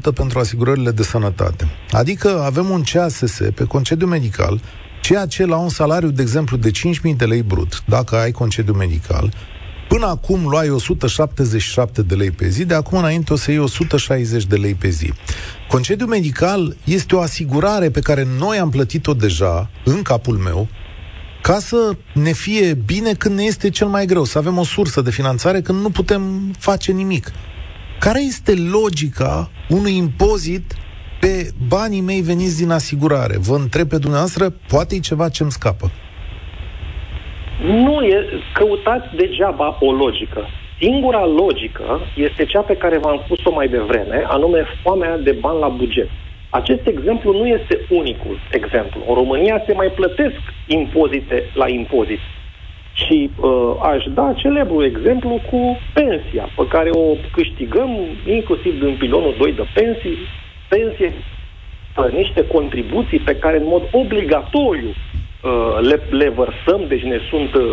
10% 0.10 0.14
pentru 0.14 0.40
asigurările 0.40 0.92
de 0.92 1.04
sănătate. 1.04 1.68
Adică 1.92 2.42
avem 2.44 2.70
un 2.70 2.82
CASS 2.82 3.38
pe 3.56 3.64
concediu 3.64 4.08
medical, 4.08 4.62
ceea 5.02 5.26
ce 5.26 5.46
la 5.46 5.58
un 5.58 5.70
salariu, 5.70 6.10
de 6.10 6.22
exemplu, 6.22 6.58
de 6.58 6.72
5.000 6.72 7.16
de 7.18 7.26
lei 7.26 7.42
brut, 7.42 7.84
dacă 7.86 8.16
ai 8.16 8.32
concediu 8.32 8.74
medical, 8.74 9.34
Până 9.88 10.06
acum 10.06 10.48
luai 10.48 10.70
177 10.70 12.02
de 12.02 12.16
lei 12.16 12.32
pe 12.32 12.48
zi, 12.48 12.66
de 12.66 12.74
acum 12.74 12.98
înainte 12.98 13.34
o 13.34 13.36
să 13.36 13.52
iei 13.52 13.60
160 13.60 14.46
de 14.46 14.56
lei 14.56 14.74
pe 14.74 14.90
zi. 14.90 15.14
Concediu 15.68 16.06
medical 16.06 16.76
este 16.84 17.16
o 17.16 17.20
asigurare 17.20 17.90
pe 17.90 18.00
care 18.00 18.28
noi 18.38 18.58
am 18.58 18.70
plătit-o 18.70 19.14
deja, 19.14 19.70
în 19.84 20.02
capul 20.02 20.38
meu, 20.38 20.68
ca 21.48 21.60
să 21.60 21.92
ne 22.14 22.32
fie 22.32 22.74
bine 22.86 23.12
când 23.20 23.36
ne 23.36 23.44
este 23.44 23.70
cel 23.70 23.88
mai 23.88 24.06
greu, 24.06 24.24
să 24.24 24.38
avem 24.38 24.58
o 24.58 24.64
sursă 24.64 25.02
de 25.02 25.12
finanțare 25.12 25.62
când 25.62 25.82
nu 25.82 25.90
putem 25.90 26.22
face 26.60 26.92
nimic. 26.92 27.32
Care 28.00 28.20
este 28.22 28.54
logica 28.78 29.50
unui 29.70 29.96
impozit 29.96 30.66
pe 31.20 31.50
banii 31.68 32.02
mei 32.02 32.22
veniți 32.22 32.58
din 32.62 32.72
asigurare? 32.72 33.36
Vă 33.38 33.56
întreb 33.56 33.88
pe 33.88 33.98
dumneavoastră, 33.98 34.46
poate 34.68 34.96
e 34.96 35.00
ceva 35.00 35.30
ce-mi 35.30 35.52
scapă. 35.52 35.92
Nu 37.64 38.02
e, 38.02 38.18
căutați 38.54 39.16
degeaba 39.16 39.78
o 39.80 39.92
logică. 39.92 40.42
Singura 40.80 41.26
logică 41.26 42.00
este 42.16 42.46
cea 42.46 42.62
pe 42.62 42.76
care 42.76 42.98
v-am 42.98 43.22
spus-o 43.24 43.52
mai 43.52 43.68
devreme, 43.68 44.24
anume 44.28 44.66
foamea 44.84 45.18
de 45.18 45.32
bani 45.32 45.60
la 45.60 45.68
buget. 45.68 46.10
Acest 46.50 46.88
exemplu 46.88 47.32
nu 47.32 47.48
este 47.48 47.80
unicul 47.90 48.40
exemplu. 48.52 49.00
În 49.08 49.14
România 49.14 49.64
se 49.66 49.74
mai 49.74 49.88
plătesc 49.88 50.40
impozite 50.68 51.44
la 51.54 51.70
impozit. 51.70 52.20
Și 52.94 53.30
uh, 53.36 53.74
aș 53.82 54.04
da 54.14 54.34
celebru 54.38 54.84
exemplu 54.84 55.42
cu 55.52 55.80
pensia, 55.94 56.50
pe 56.56 56.68
care 56.68 56.90
o 56.92 57.16
câștigăm 57.32 57.90
inclusiv 58.26 58.80
din 58.84 58.96
pilonul 59.00 59.36
2 59.38 59.54
de 59.54 59.66
pensii, 59.74 60.18
pensie 60.70 61.14
niște 62.12 62.48
contribuții 62.48 63.20
pe 63.20 63.36
care 63.36 63.58
în 63.58 63.68
mod 63.68 63.84
obligatoriu 63.92 64.90
uh, 64.90 65.78
le, 65.82 66.02
le 66.10 66.30
vărsăm, 66.30 66.88
deci 66.88 67.02
ne 67.02 67.20
sunt 67.30 67.54
uh, 67.54 67.64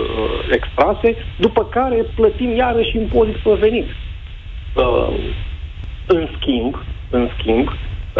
extrase, 0.51 1.17
după 1.37 1.65
care 1.65 2.07
plătim 2.15 2.57
iarăși 2.57 2.97
impozit 2.97 3.37
pe 3.37 3.53
venit. 3.61 3.87
Uh, 4.77 5.09
în 6.07 6.29
schimb, 6.39 6.83
în 7.11 7.29
schimb, 7.39 7.69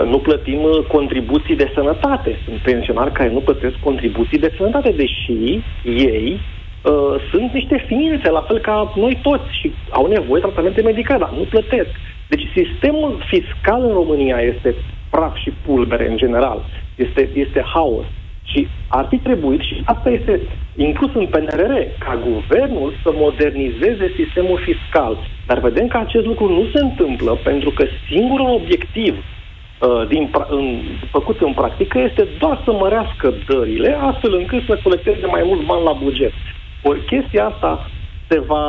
nu 0.01 0.19
plătim 0.19 0.63
uh, 0.63 0.85
contribuții 0.89 1.57
de 1.57 1.71
sănătate. 1.75 2.39
Sunt 2.45 2.57
pensionari 2.57 3.13
care 3.13 3.31
nu 3.31 3.41
plătesc 3.41 3.77
contribuții 3.85 4.39
de 4.39 4.55
sănătate, 4.57 4.91
deși 4.91 5.61
ei 5.85 6.41
uh, 6.83 7.15
sunt 7.31 7.53
niște 7.53 7.85
ființe, 7.87 8.31
la 8.31 8.41
fel 8.41 8.59
ca 8.59 8.93
noi 8.97 9.19
toți, 9.23 9.59
și 9.61 9.73
au 9.91 10.07
nevoie 10.07 10.41
de 10.41 10.47
tratamente 10.47 10.83
medicale, 10.83 11.19
dar 11.19 11.33
nu 11.37 11.45
plătesc. 11.45 11.91
Deci 12.29 12.47
sistemul 12.55 13.25
fiscal 13.27 13.83
în 13.83 13.93
România 13.93 14.37
este 14.37 14.75
praf 15.11 15.37
și 15.37 15.53
pulbere 15.65 16.09
în 16.09 16.17
general. 16.17 16.65
Este, 16.95 17.29
este 17.35 17.63
haos. 17.75 18.05
Și 18.45 18.69
ar 18.89 19.07
fi 19.09 19.17
trebuit, 19.17 19.61
și 19.61 19.83
asta 19.85 20.11
este 20.11 20.41
inclus 20.77 21.11
în 21.15 21.27
PNRR, 21.27 21.73
ca 21.99 22.21
guvernul 22.31 22.93
să 23.03 23.11
modernizeze 23.15 24.13
sistemul 24.17 24.59
fiscal. 24.59 25.17
Dar 25.47 25.59
vedem 25.59 25.87
că 25.87 25.97
acest 25.97 26.27
lucru 26.27 26.49
nu 26.49 26.65
se 26.75 26.81
întâmplă 26.83 27.39
pentru 27.45 27.71
că 27.71 27.85
singurul 28.09 28.49
obiectiv 28.49 29.15
Uh, 29.15 29.42
din, 30.09 30.31
în, 30.49 30.79
făcut 31.11 31.41
în 31.41 31.53
practică 31.53 31.99
este 31.99 32.29
doar 32.39 32.61
să 32.65 32.73
mărească 32.73 33.35
dările, 33.47 33.99
astfel 34.01 34.35
încât 34.35 34.63
să 34.67 34.81
colecteze 34.83 35.27
mai 35.27 35.43
mult 35.45 35.67
bani 35.67 35.85
la 35.85 35.93
buget. 35.93 36.33
Ori 36.83 37.05
chestia 37.05 37.47
asta 37.47 37.91
se 38.29 38.39
va, 38.39 38.65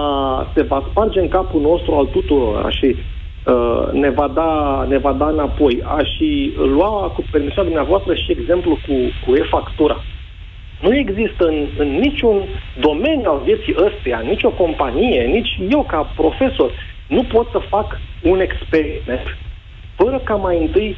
se 0.56 0.64
va 0.64 0.84
sparge 0.90 1.20
în 1.20 1.28
capul 1.28 1.62
nostru 1.62 1.94
al 1.94 2.06
tuturor 2.06 2.74
și 2.74 2.96
uh, 2.96 3.92
ne, 3.92 4.10
va 4.10 4.28
da, 4.28 4.86
ne 4.90 4.98
va 4.98 5.12
da 5.12 5.28
înapoi. 5.28 5.84
Aș 5.98 6.10
și 6.16 6.54
lua 6.56 7.12
cu 7.16 7.24
permisiunea 7.32 7.72
dumneavoastră 7.72 8.14
și 8.14 8.32
exemplu 8.32 8.78
cu, 8.88 8.94
cu 9.26 9.36
e-factura. 9.36 10.04
Nu 10.82 10.96
există 10.96 11.46
în, 11.46 11.68
în 11.78 11.88
niciun 11.88 12.42
domeniu 12.80 13.30
al 13.30 13.42
vieții 13.44 13.76
ăsteia, 13.78 14.20
nicio 14.20 14.50
companie, 14.50 15.22
nici 15.22 15.60
eu 15.70 15.84
ca 15.84 16.12
profesor, 16.16 16.72
nu 17.08 17.24
pot 17.24 17.48
să 17.52 17.60
fac 17.70 18.00
un 18.22 18.40
experiment 18.40 19.38
fără 19.96 20.22
ca 20.24 20.36
mai 20.36 20.62
întâi 20.62 20.96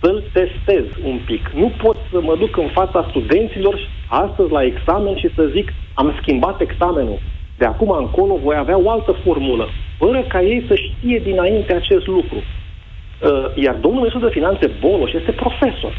să-l 0.00 0.22
testez 0.32 0.84
un 1.04 1.18
pic. 1.24 1.50
Nu 1.54 1.72
pot 1.82 1.96
să 2.10 2.20
mă 2.20 2.36
duc 2.38 2.56
în 2.56 2.68
fața 2.72 3.06
studenților 3.08 3.78
astăzi 4.08 4.50
la 4.50 4.62
examen 4.62 5.16
și 5.16 5.34
să 5.34 5.50
zic 5.54 5.72
am 5.94 6.14
schimbat 6.20 6.60
examenul. 6.60 7.18
De 7.58 7.64
acum 7.64 7.90
încolo 7.90 8.38
voi 8.44 8.56
avea 8.56 8.78
o 8.78 8.90
altă 8.90 9.12
formulă, 9.12 9.68
fără 9.98 10.24
ca 10.28 10.42
ei 10.42 10.64
să 10.68 10.74
știe 10.74 11.18
dinainte 11.18 11.74
acest 11.74 12.06
lucru. 12.06 12.36
Uh, 12.36 13.64
iar 13.64 13.74
domnul 13.74 14.00
ministru 14.00 14.26
de 14.26 14.32
finanțe 14.38 14.70
Boloș 14.80 15.12
este 15.12 15.32
profesor. 15.32 15.92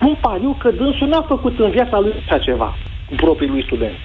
Un 0.00 0.14
pariu 0.20 0.56
că 0.58 0.70
dânsul 0.70 1.08
n-a 1.08 1.22
făcut 1.22 1.58
în 1.58 1.70
viața 1.70 1.98
lui 1.98 2.12
așa 2.24 2.38
ceva 2.38 2.74
cu 3.08 3.14
proprii 3.14 3.48
lui 3.48 3.62
studenți. 3.62 4.00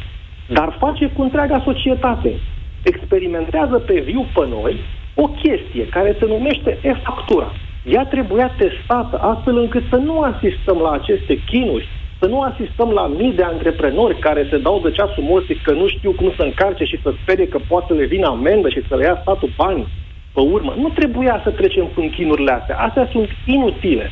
Dar 0.48 0.76
face 0.80 1.12
cu 1.16 1.22
întreaga 1.22 1.62
societate. 1.66 2.40
Experimentează 2.84 3.80
pe 3.80 4.00
viu 4.00 4.26
pe 4.34 4.48
noi 4.50 4.76
o 5.16 5.28
chestie 5.28 5.88
care 5.88 6.16
se 6.20 6.26
numește 6.26 6.78
e-factura 6.82 7.52
ea 7.84 8.06
trebuia 8.06 8.52
testată 8.58 9.18
astfel 9.18 9.58
încât 9.58 9.84
să 9.90 9.96
nu 9.96 10.20
asistăm 10.20 10.78
la 10.78 10.92
aceste 10.92 11.36
chinuri, 11.46 11.88
să 12.20 12.28
nu 12.28 12.40
asistăm 12.42 12.90
la 12.90 13.08
mii 13.08 13.34
de 13.34 13.44
antreprenori 13.44 14.20
care 14.20 14.48
se 14.50 14.58
dau 14.58 14.80
de 14.80 14.92
ceasul 14.92 15.24
morții 15.24 15.62
că 15.64 15.72
nu 15.72 15.88
știu 15.88 16.12
cum 16.12 16.34
să 16.38 16.44
încarce 16.44 16.84
și 16.84 17.00
să 17.04 17.14
sperie 17.22 17.48
că 17.48 17.60
poate 17.68 17.86
să 17.88 17.94
le 17.94 18.06
vină 18.06 18.28
amendă 18.28 18.70
și 18.70 18.86
să 18.88 18.96
le 18.96 19.06
ia 19.06 19.18
statul 19.22 19.50
bani 19.56 19.88
pe 20.34 20.42
urmă. 20.42 20.74
Nu 20.78 20.90
trebuia 20.90 21.42
să 21.44 21.50
trecem 21.52 21.86
prin 21.96 22.10
chinurile 22.10 22.52
astea. 22.52 22.78
Astea 22.78 23.10
sunt 23.12 23.30
inutile. 23.46 24.12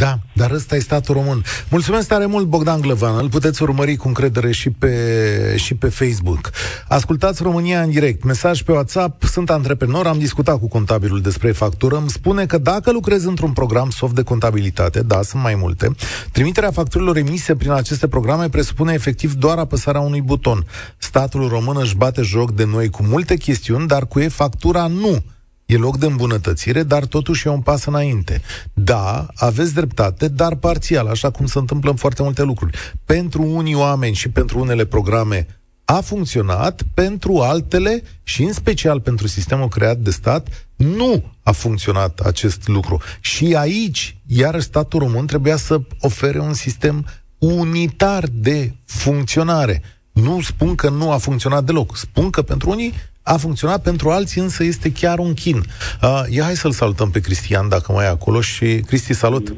Da, 0.00 0.18
dar 0.32 0.50
ăsta 0.50 0.76
e 0.76 0.78
statul 0.78 1.14
român. 1.14 1.42
Mulțumesc 1.70 2.08
tare 2.08 2.26
mult, 2.26 2.46
Bogdan 2.46 2.80
Glăvan. 2.80 3.16
Îl 3.16 3.28
puteți 3.28 3.62
urmări 3.62 3.96
cu 3.96 4.08
încredere 4.08 4.52
și 4.52 4.70
pe, 4.70 5.54
și 5.56 5.74
pe 5.74 5.88
Facebook. 5.88 6.50
Ascultați 6.88 7.42
România 7.42 7.82
în 7.82 7.90
direct. 7.90 8.24
Mesaj 8.24 8.62
pe 8.62 8.72
WhatsApp. 8.72 9.22
Sunt 9.22 9.50
antreprenor, 9.50 10.06
am 10.06 10.18
discutat 10.18 10.58
cu 10.58 10.68
contabilul 10.68 11.20
despre 11.20 11.52
factură. 11.52 11.96
Îmi 11.96 12.10
spune 12.10 12.46
că 12.46 12.58
dacă 12.58 12.92
lucrez 12.92 13.24
într-un 13.24 13.52
program 13.52 13.90
soft 13.90 14.14
de 14.14 14.22
contabilitate, 14.22 15.02
da, 15.02 15.22
sunt 15.22 15.42
mai 15.42 15.54
multe, 15.54 15.90
trimiterea 16.32 16.70
facturilor 16.70 17.16
emise 17.16 17.54
prin 17.54 17.70
aceste 17.70 18.08
programe 18.08 18.48
presupune 18.48 18.92
efectiv 18.92 19.34
doar 19.34 19.58
apăsarea 19.58 20.00
unui 20.00 20.20
buton. 20.20 20.66
Statul 20.98 21.48
român 21.48 21.76
își 21.80 21.96
bate 21.96 22.22
joc 22.22 22.52
de 22.52 22.64
noi 22.64 22.90
cu 22.90 23.02
multe 23.02 23.36
chestiuni, 23.36 23.86
dar 23.86 24.06
cu 24.06 24.20
e-factura 24.20 24.86
nu 24.86 25.22
E 25.70 25.76
loc 25.76 25.98
de 25.98 26.06
îmbunătățire, 26.06 26.82
dar 26.82 27.04
totuși 27.04 27.46
e 27.46 27.50
un 27.50 27.60
pas 27.60 27.84
înainte. 27.84 28.40
Da, 28.72 29.26
aveți 29.34 29.74
dreptate, 29.74 30.28
dar 30.28 30.54
parțial, 30.54 31.06
așa 31.06 31.30
cum 31.30 31.46
se 31.46 31.58
întâmplă 31.58 31.90
în 31.90 31.96
foarte 31.96 32.22
multe 32.22 32.42
lucruri. 32.42 32.78
Pentru 33.04 33.42
unii 33.42 33.74
oameni 33.74 34.14
și 34.14 34.28
pentru 34.28 34.58
unele 34.58 34.84
programe 34.84 35.46
a 35.84 36.00
funcționat, 36.00 36.82
pentru 36.94 37.38
altele 37.38 38.02
și 38.22 38.42
în 38.42 38.52
special 38.52 39.00
pentru 39.00 39.26
sistemul 39.26 39.68
creat 39.68 39.98
de 39.98 40.10
stat, 40.10 40.68
nu 40.76 41.24
a 41.42 41.52
funcționat 41.52 42.20
acest 42.20 42.68
lucru. 42.68 43.00
Și 43.20 43.54
aici, 43.54 44.16
iar 44.26 44.60
statul 44.60 44.98
român 44.98 45.26
trebuia 45.26 45.56
să 45.56 45.80
ofere 46.00 46.38
un 46.38 46.54
sistem 46.54 47.06
unitar 47.38 48.24
de 48.32 48.74
funcționare. 48.84 49.82
Nu 50.12 50.40
spun 50.40 50.74
că 50.74 50.88
nu 50.88 51.10
a 51.10 51.16
funcționat 51.16 51.64
deloc. 51.64 51.96
Spun 51.96 52.30
că 52.30 52.42
pentru 52.42 52.70
unii 52.70 52.92
a 53.22 53.36
funcționat, 53.36 53.82
pentru 53.82 54.10
alții 54.10 54.40
însă 54.40 54.64
este 54.64 54.92
chiar 54.92 55.18
un 55.18 55.34
chin. 55.34 55.56
Uh, 55.56 56.22
ia 56.30 56.44
hai 56.44 56.54
să-l 56.54 56.70
salutăm 56.70 57.10
pe 57.10 57.20
Cristian, 57.20 57.68
dacă 57.68 57.92
mai 57.92 58.04
e 58.04 58.08
acolo. 58.08 58.40
Și, 58.40 58.80
Cristi, 58.86 59.12
salut! 59.12 59.54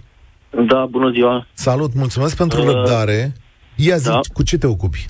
Da, 0.67 0.87
bună 0.91 1.11
ziua. 1.11 1.47
Salut, 1.53 1.95
mulțumesc 1.95 2.37
pentru 2.37 2.61
uh, 2.61 2.67
răbdare. 2.67 3.33
Ia 3.77 3.97
zi, 3.97 4.09
da. 4.09 4.21
cu 4.33 4.43
ce 4.43 4.59
te 4.59 4.67
ocupi? 4.67 5.07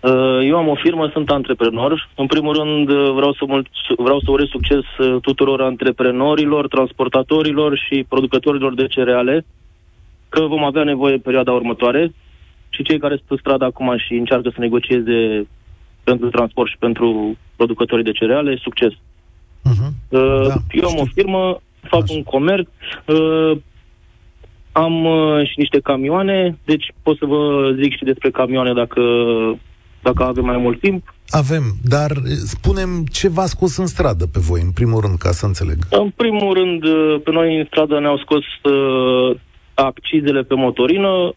Uh, 0.00 0.40
eu 0.42 0.56
am 0.56 0.68
o 0.68 0.74
firmă, 0.74 1.08
sunt 1.12 1.30
antreprenor. 1.30 2.08
În 2.16 2.26
primul 2.26 2.54
rând 2.54 2.88
uh, 2.88 3.12
vreau 3.14 3.32
să, 3.32 3.44
mult, 3.46 3.66
vreau 3.96 4.20
să 4.20 4.30
urez 4.30 4.46
succes 4.46 4.84
uh, 4.98 5.20
tuturor 5.20 5.60
antreprenorilor, 5.60 6.68
transportatorilor 6.68 7.78
și 7.78 8.04
producătorilor 8.08 8.74
de 8.74 8.86
cereale, 8.86 9.44
că 10.28 10.40
vom 10.40 10.64
avea 10.64 10.84
nevoie 10.84 11.14
în 11.14 11.20
perioada 11.20 11.52
următoare 11.52 12.12
și 12.68 12.82
cei 12.82 12.98
care 12.98 13.14
sunt 13.14 13.28
pe 13.28 13.36
stradă 13.38 13.64
acum 13.64 13.96
și 13.96 14.12
încearcă 14.14 14.48
să 14.48 14.60
negocieze 14.60 15.46
pentru 16.04 16.28
transport 16.28 16.70
și 16.70 16.76
pentru 16.78 17.36
producătorii 17.56 18.04
de 18.04 18.12
cereale, 18.12 18.56
succes. 18.56 18.92
Uh-huh. 18.92 19.90
Uh, 20.08 20.46
da, 20.48 20.54
eu 20.70 20.84
am 20.84 20.90
știu. 20.90 21.02
o 21.02 21.06
firmă, 21.14 21.60
fac 21.80 22.02
Așa. 22.02 22.14
un 22.14 22.22
comerț, 22.22 22.68
uh, 23.06 23.56
am 24.72 25.04
uh, 25.04 25.46
și 25.48 25.52
niște 25.56 25.80
camioane, 25.80 26.58
deci 26.64 26.92
pot 27.02 27.16
să 27.16 27.24
vă 27.26 27.70
zic 27.82 27.96
și 27.96 28.04
despre 28.04 28.30
camioane 28.30 28.72
dacă, 28.72 29.02
dacă 30.02 30.22
avem 30.24 30.44
mai 30.44 30.56
mult 30.56 30.80
timp. 30.80 31.14
Avem, 31.28 31.62
dar 31.82 32.10
spunem 32.44 33.04
ce 33.10 33.28
v-a 33.28 33.46
scos 33.46 33.76
în 33.76 33.86
stradă 33.86 34.26
pe 34.26 34.38
voi, 34.40 34.60
în 34.60 34.70
primul 34.70 35.00
rând, 35.00 35.18
ca 35.18 35.30
să 35.30 35.46
înțeleg. 35.46 35.78
În 35.90 36.12
primul 36.16 36.54
rând, 36.54 36.84
uh, 36.84 37.20
pe 37.24 37.30
noi 37.30 37.58
în 37.58 37.64
stradă 37.64 38.00
ne-au 38.00 38.18
scos 38.18 38.44
uh, 38.72 39.36
accizele 39.84 40.42
pe 40.42 40.54
motorină, 40.54 41.32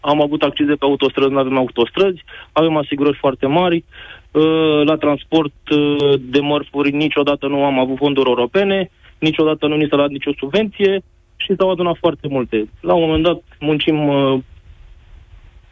am 0.00 0.22
avut 0.22 0.42
accize 0.42 0.74
pe 0.74 0.84
autostrăzi, 0.84 1.32
nu 1.32 1.38
avem 1.38 1.56
autostrăzi, 1.56 2.24
avem 2.52 2.76
asigurări 2.76 3.16
foarte 3.16 3.46
mari, 3.46 3.84
uh, 4.30 4.80
la 4.84 4.96
transport 4.96 5.52
uh, 5.70 6.14
de 6.20 6.40
mărfuri 6.40 6.90
niciodată 6.90 7.46
nu 7.46 7.64
am 7.64 7.78
avut 7.78 7.96
fonduri 7.96 8.28
europene, 8.28 8.90
niciodată 9.18 9.66
nu 9.66 9.76
ni 9.76 9.86
s-a 9.90 9.96
dat 9.96 10.08
nicio 10.08 10.30
subvenție 10.38 11.02
și 11.36 11.54
s-au 11.58 11.70
adunat 11.70 11.96
foarte 12.00 12.28
multe. 12.28 12.68
La 12.80 12.94
un 12.94 13.00
moment 13.00 13.22
dat 13.22 13.42
muncim 13.60 14.08
uh, 14.08 14.38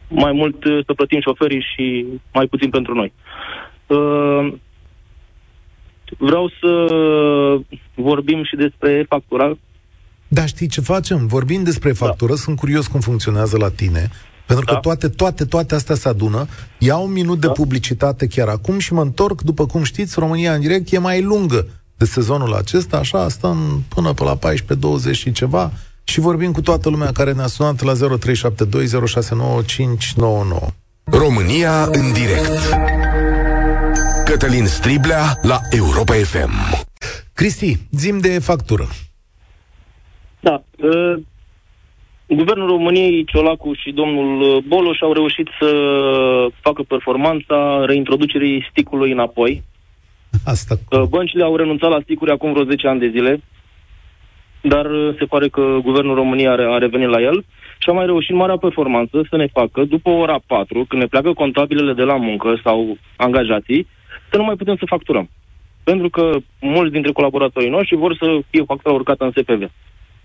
mai 0.09 0.31
mult 0.31 0.63
să 0.85 0.93
plătim 0.93 1.21
șoferii 1.21 1.65
și 1.75 2.05
mai 2.33 2.47
puțin 2.47 2.69
pentru 2.69 2.93
noi. 2.93 3.13
Vreau 6.17 6.51
să 6.59 6.85
vorbim 7.95 8.43
și 8.43 8.55
despre 8.55 9.05
factura 9.09 9.57
da, 10.27 10.45
știi 10.45 10.67
ce 10.67 10.81
facem? 10.81 11.27
Vorbim 11.27 11.63
despre 11.63 11.91
da. 11.91 12.05
factură, 12.05 12.33
da. 12.33 12.39
sunt 12.39 12.57
curios 12.57 12.87
cum 12.87 12.99
funcționează 12.99 13.57
la 13.57 13.69
tine, 13.69 14.09
pentru 14.45 14.65
că 14.65 14.73
da. 14.73 14.79
toate, 14.79 15.09
toate, 15.09 15.45
toate 15.45 15.75
astea 15.75 15.95
se 15.95 16.07
adună. 16.07 16.47
Iau 16.77 17.05
un 17.05 17.11
minut 17.11 17.39
da. 17.39 17.47
de 17.47 17.53
publicitate 17.53 18.27
chiar 18.27 18.47
acum 18.47 18.79
și 18.79 18.93
mă 18.93 19.01
întorc, 19.01 19.41
după 19.41 19.65
cum 19.65 19.83
știți, 19.83 20.19
România 20.19 20.53
în 20.53 20.59
direct 20.59 20.91
e 20.91 20.97
mai 20.97 21.21
lungă 21.21 21.67
de 21.97 22.05
sezonul 22.05 22.53
acesta, 22.53 22.97
așa, 22.97 23.29
stăm 23.29 23.83
până 23.87 24.13
pe 24.13 24.23
la 24.23 24.37
14-20 24.37 25.11
și 25.11 25.31
ceva 25.31 25.71
și 26.03 26.19
vorbim 26.19 26.51
cu 26.51 26.61
toată 26.61 26.89
lumea 26.89 27.11
care 27.11 27.33
ne-a 27.33 27.47
sunat 27.47 27.81
la 27.81 27.93
0372069599. 27.93 27.97
România 31.03 31.83
în 31.83 32.13
direct. 32.13 32.59
Cătălin 34.25 34.65
Striblea 34.65 35.39
la 35.41 35.61
Europa 35.69 36.13
FM. 36.13 36.83
Cristi, 37.33 37.79
zim 37.91 38.17
de 38.19 38.39
factură. 38.39 38.87
Da. 40.47 40.63
Uh, 40.77 41.15
Guvernul 42.27 42.67
României, 42.67 43.25
Ciolacu 43.25 43.73
și 43.73 43.91
domnul 43.91 44.41
uh, 44.41 44.63
Boloș 44.67 45.01
au 45.01 45.13
reușit 45.13 45.47
să 45.59 45.69
facă 46.61 46.81
performanța 46.87 47.85
reintroducerii 47.85 48.67
sticului 48.69 49.11
înapoi. 49.11 49.63
Asta. 50.45 50.75
Uh, 50.89 51.01
băncile 51.01 51.43
au 51.43 51.55
renunțat 51.55 51.89
la 51.89 51.99
sticuri 52.03 52.31
acum 52.31 52.51
vreo 52.51 52.63
10 52.63 52.87
ani 52.87 52.99
de 52.99 53.07
zile, 53.07 53.41
dar 54.61 54.85
uh, 54.85 55.15
se 55.17 55.25
pare 55.25 55.47
că 55.47 55.77
Guvernul 55.81 56.15
României 56.15 56.47
a, 56.47 56.73
a 56.73 56.77
revenit 56.77 57.09
la 57.09 57.21
el 57.21 57.45
și 57.77 57.89
a 57.89 57.93
mai 57.93 58.05
reușit 58.05 58.35
marea 58.35 58.57
performanță 58.57 59.25
să 59.29 59.35
ne 59.35 59.47
facă, 59.47 59.83
după 59.83 60.09
ora 60.09 60.39
4, 60.47 60.85
când 60.87 61.01
ne 61.01 61.07
pleacă 61.07 61.33
contabilele 61.33 61.93
de 61.93 62.03
la 62.03 62.15
muncă 62.15 62.59
sau 62.63 62.97
angajații, 63.15 63.87
să 64.29 64.37
nu 64.37 64.43
mai 64.43 64.55
putem 64.55 64.75
să 64.75 64.85
facturăm. 64.85 65.29
Pentru 65.83 66.09
că 66.09 66.37
mulți 66.61 66.91
dintre 66.91 67.11
colaboratorii 67.11 67.69
noștri 67.69 67.95
vor 67.97 68.15
să 68.15 68.39
fie 68.49 68.63
factura 68.63 68.93
urcată 68.93 69.23
în 69.23 69.31
SPV. 69.31 69.71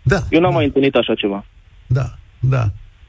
Da. 0.03 0.19
Eu 0.31 0.41
n-am 0.41 0.51
da. 0.51 0.57
mai 0.57 0.65
întâlnit 0.65 0.95
așa 0.95 1.15
ceva. 1.15 1.45
Da, 1.87 2.05
da. 2.41 2.65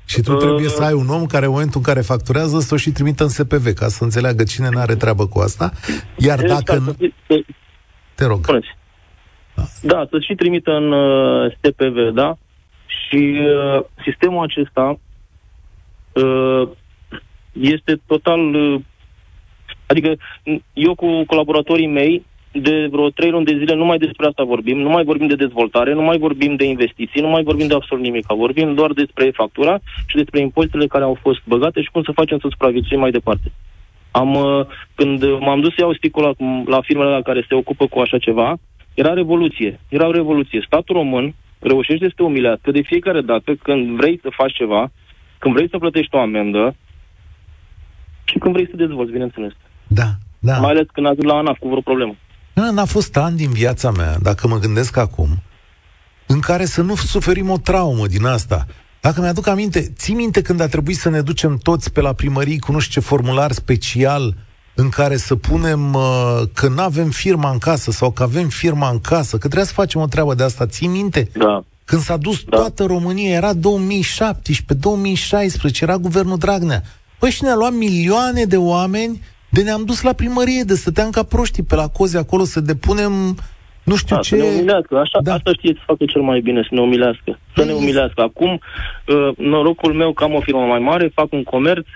Și 0.06 0.22
tu 0.22 0.32
uh, 0.34 0.38
trebuie 0.38 0.68
să 0.68 0.84
ai 0.84 0.94
un 0.94 1.10
om 1.10 1.26
care, 1.26 1.46
în 1.46 1.52
momentul 1.52 1.80
în 1.80 1.94
care 1.94 2.02
facturează, 2.02 2.60
să 2.60 2.74
o 2.74 2.78
și 2.78 2.92
trimită 2.92 3.24
în 3.24 3.30
SPV, 3.30 3.74
ca 3.74 3.88
să 3.88 4.04
înțeleagă 4.04 4.44
cine 4.44 4.70
nu 4.72 4.80
are 4.80 4.96
treabă 4.96 5.28
cu 5.28 5.39
asta. 5.39 5.72
Iar 6.18 6.39
exact, 6.39 6.66
dacă... 6.66 6.96
Să... 7.28 7.44
Te 8.16 8.26
rog. 8.26 8.44
Spuneți. 8.44 8.68
Da. 9.56 9.64
da, 9.82 10.08
să 10.10 10.20
și 10.20 10.36
trimită 10.36 10.72
în 10.72 10.92
uh, 10.92 11.52
SPV, 11.62 12.14
da? 12.14 12.38
Și 12.86 13.39
uh, 13.39 13.84
sistemul 14.04 14.44
acesta 14.44 15.00
uh, 16.12 16.70
este 17.52 18.02
total... 18.06 18.56
Uh, 18.56 18.82
adică 19.86 20.16
eu 20.74 20.96
cu 20.96 21.26
colaboratorii 21.26 21.88
mei 21.88 22.26
de 22.52 22.88
vreo 22.91 23.10
trei 23.10 23.30
luni 23.30 23.45
de 23.45 23.58
zile 23.58 23.76
nu 23.76 23.86
mai 23.86 23.97
despre 23.97 24.28
asta 24.28 24.43
vorbim, 24.43 24.78
nu 24.80 24.89
mai 24.89 25.04
vorbim 25.04 25.28
de 25.28 25.36
dezvoltare, 25.36 25.93
nu 25.93 26.02
mai 26.02 26.18
vorbim 26.18 26.56
de 26.56 26.66
investiții, 26.66 27.22
nu 27.22 27.28
mai 27.28 27.43
vorbim 27.43 27.68
de 27.68 27.74
absolut 27.74 28.04
nimic. 28.04 28.26
Vorbim 28.28 28.74
doar 28.74 28.91
despre 28.91 29.32
factura 29.34 29.80
și 30.08 30.16
despre 30.16 30.39
impozitele 30.39 30.88
care 30.88 31.04
au 31.04 31.18
fost 31.22 31.41
băgate 31.45 31.82
și 31.82 31.91
cum 31.91 32.04
să 32.04 32.12
facem 32.12 32.39
să 32.39 32.47
supraviețuim 32.49 32.99
mai 32.99 33.12
departe. 33.12 33.52
Am, 34.12 34.34
uh, 34.36 34.66
când 34.95 35.39
m-am 35.39 35.62
dus 35.62 35.74
să 35.74 35.82
iau 35.82 35.93
sticul 35.93 36.24
la, 36.24 36.32
la 36.66 36.82
firmele 36.82 37.10
la 37.10 37.22
care 37.22 37.45
se 37.47 37.56
ocupă 37.56 37.88
cu 37.88 37.99
așa 37.99 38.18
ceva, 38.18 38.58
era 38.93 39.14
revoluție. 39.14 39.80
Era 39.89 40.08
o 40.08 40.12
revoluție. 40.12 40.64
Statul 40.66 40.95
român 40.95 41.34
reușește 41.60 42.06
să 42.06 42.14
te 42.16 42.24
umilească 42.24 42.72
de 42.72 42.82
fiecare 42.82 43.22
dată 43.22 43.56
când 43.56 43.97
vrei 43.97 44.20
să 44.22 44.30
faci 44.32 44.54
ceva, 44.54 44.91
când 45.38 45.54
vrei 45.54 45.70
să 45.70 45.78
plătești 45.78 46.16
o 46.16 46.20
amendă 46.20 46.76
și 48.24 48.38
când 48.38 48.54
vrei 48.54 48.70
să 48.70 48.76
dezvolți, 48.76 49.12
bineînțeles. 49.12 49.52
Da, 49.88 50.10
da. 50.39 50.58
Mai 50.58 50.70
ales 50.70 50.86
când 50.93 51.06
ajungi 51.06 51.26
la 51.26 51.38
ANAF 51.38 51.58
cu 51.60 51.68
vreo 51.68 51.82
problemă. 51.82 52.16
N-a 52.54 52.86
fost 52.86 53.18
an 53.18 53.36
din 53.36 53.52
viața 53.52 53.91
mea, 53.91 54.18
dacă 54.22 54.47
mă 54.47 54.60
gândesc 54.60 54.97
acum, 54.97 55.41
în 56.28 56.39
care 56.39 56.66
să 56.66 56.82
nu 56.82 56.95
suferim 56.95 57.49
o 57.49 57.58
traumă 57.58 58.08
din 58.08 58.26
asta. 58.26 58.66
Dacă 59.02 59.22
mi-aduc 59.22 59.47
aminte, 59.47 59.93
ții 59.97 60.14
minte 60.14 60.41
când 60.41 60.60
a 60.60 60.68
trebuit 60.68 60.97
să 60.97 61.10
ne 61.10 61.22
ducem 61.22 61.58
toți 61.58 61.91
pe 61.91 62.02
la 62.02 62.14
primării 62.14 62.60
cu 62.60 62.72
nu 62.72 62.80
știu 62.80 63.02
ce 63.02 63.08
formular 63.08 63.52
special 63.52 64.36
în 64.76 64.89
care 64.89 65.18
să 65.18 65.36
punem 65.36 65.93
uh, 65.93 66.41
că 66.54 66.68
nu 66.68 66.82
avem 66.82 67.10
firma 67.10 67.52
în 67.52 67.58
casă 67.58 67.91
sau 67.91 68.12
că 68.12 68.24
avem 68.24 68.47
firma 68.47 68.89
în 68.89 68.99
casă, 68.99 69.32
că 69.32 69.38
trebuia 69.38 69.66
să 69.66 69.74
facem 69.74 70.02
o 70.02 70.06
treabă 70.06 70.34
de 70.34 70.43
asta. 70.43 70.66
Ții 70.66 70.88
minte? 70.88 71.30
Da. 71.34 71.64
Când 71.86 72.02
s-a 72.02 72.18
dus 72.18 72.43
da. 72.43 72.58
toată 72.58 72.84
România, 72.84 73.30
era 73.30 73.54
2017, 73.54 74.74
2016, 74.88 75.84
era 75.84 75.97
guvernul 75.97 76.38
Dragnea. 76.38 76.84
Păi 77.20 77.32
și 77.32 77.43
ne-a 77.43 77.56
luat 77.56 77.74
milioane 77.74 78.45
de 78.45 78.58
oameni 78.58 79.22
de 79.52 79.62
ne-am 79.62 79.84
dus 79.86 80.02
la 80.02 80.14
primărie, 80.14 80.64
de 80.64 80.74
stăteam 80.74 81.10
ca 81.10 81.24
proștii 81.24 81.64
pe 81.64 81.76
la 81.76 81.88
cozi 81.88 82.18
acolo 82.18 82.43
să 82.43 82.60
depunem 82.60 83.12
nu 83.84 83.95
știu 83.95 84.16
da, 84.16 84.22
ce... 84.22 84.36
Să 84.36 84.43
ne 84.43 84.49
umilească. 84.56 84.97
Așa, 84.97 85.20
da. 85.24 85.34
Asta 85.34 85.52
știți 85.54 85.78
să 85.78 85.84
facă 85.86 86.06
cel 86.06 86.22
mai 86.22 86.39
bine, 86.39 86.62
să 86.62 86.70
ne 86.72 86.82
umilească. 86.82 87.39
Să 87.56 87.64
ne 87.64 87.72
umilească. 87.72 88.22
Acum, 88.22 88.52
uh, 89.08 89.30
norocul 89.38 89.93
meu 89.93 90.14
că 90.14 90.24
am 90.24 90.34
o 90.34 90.41
firmă 90.41 90.66
mai 90.66 90.80
mare, 90.80 91.12
fac 91.14 91.32
un 91.32 91.43
comerț, 91.43 91.88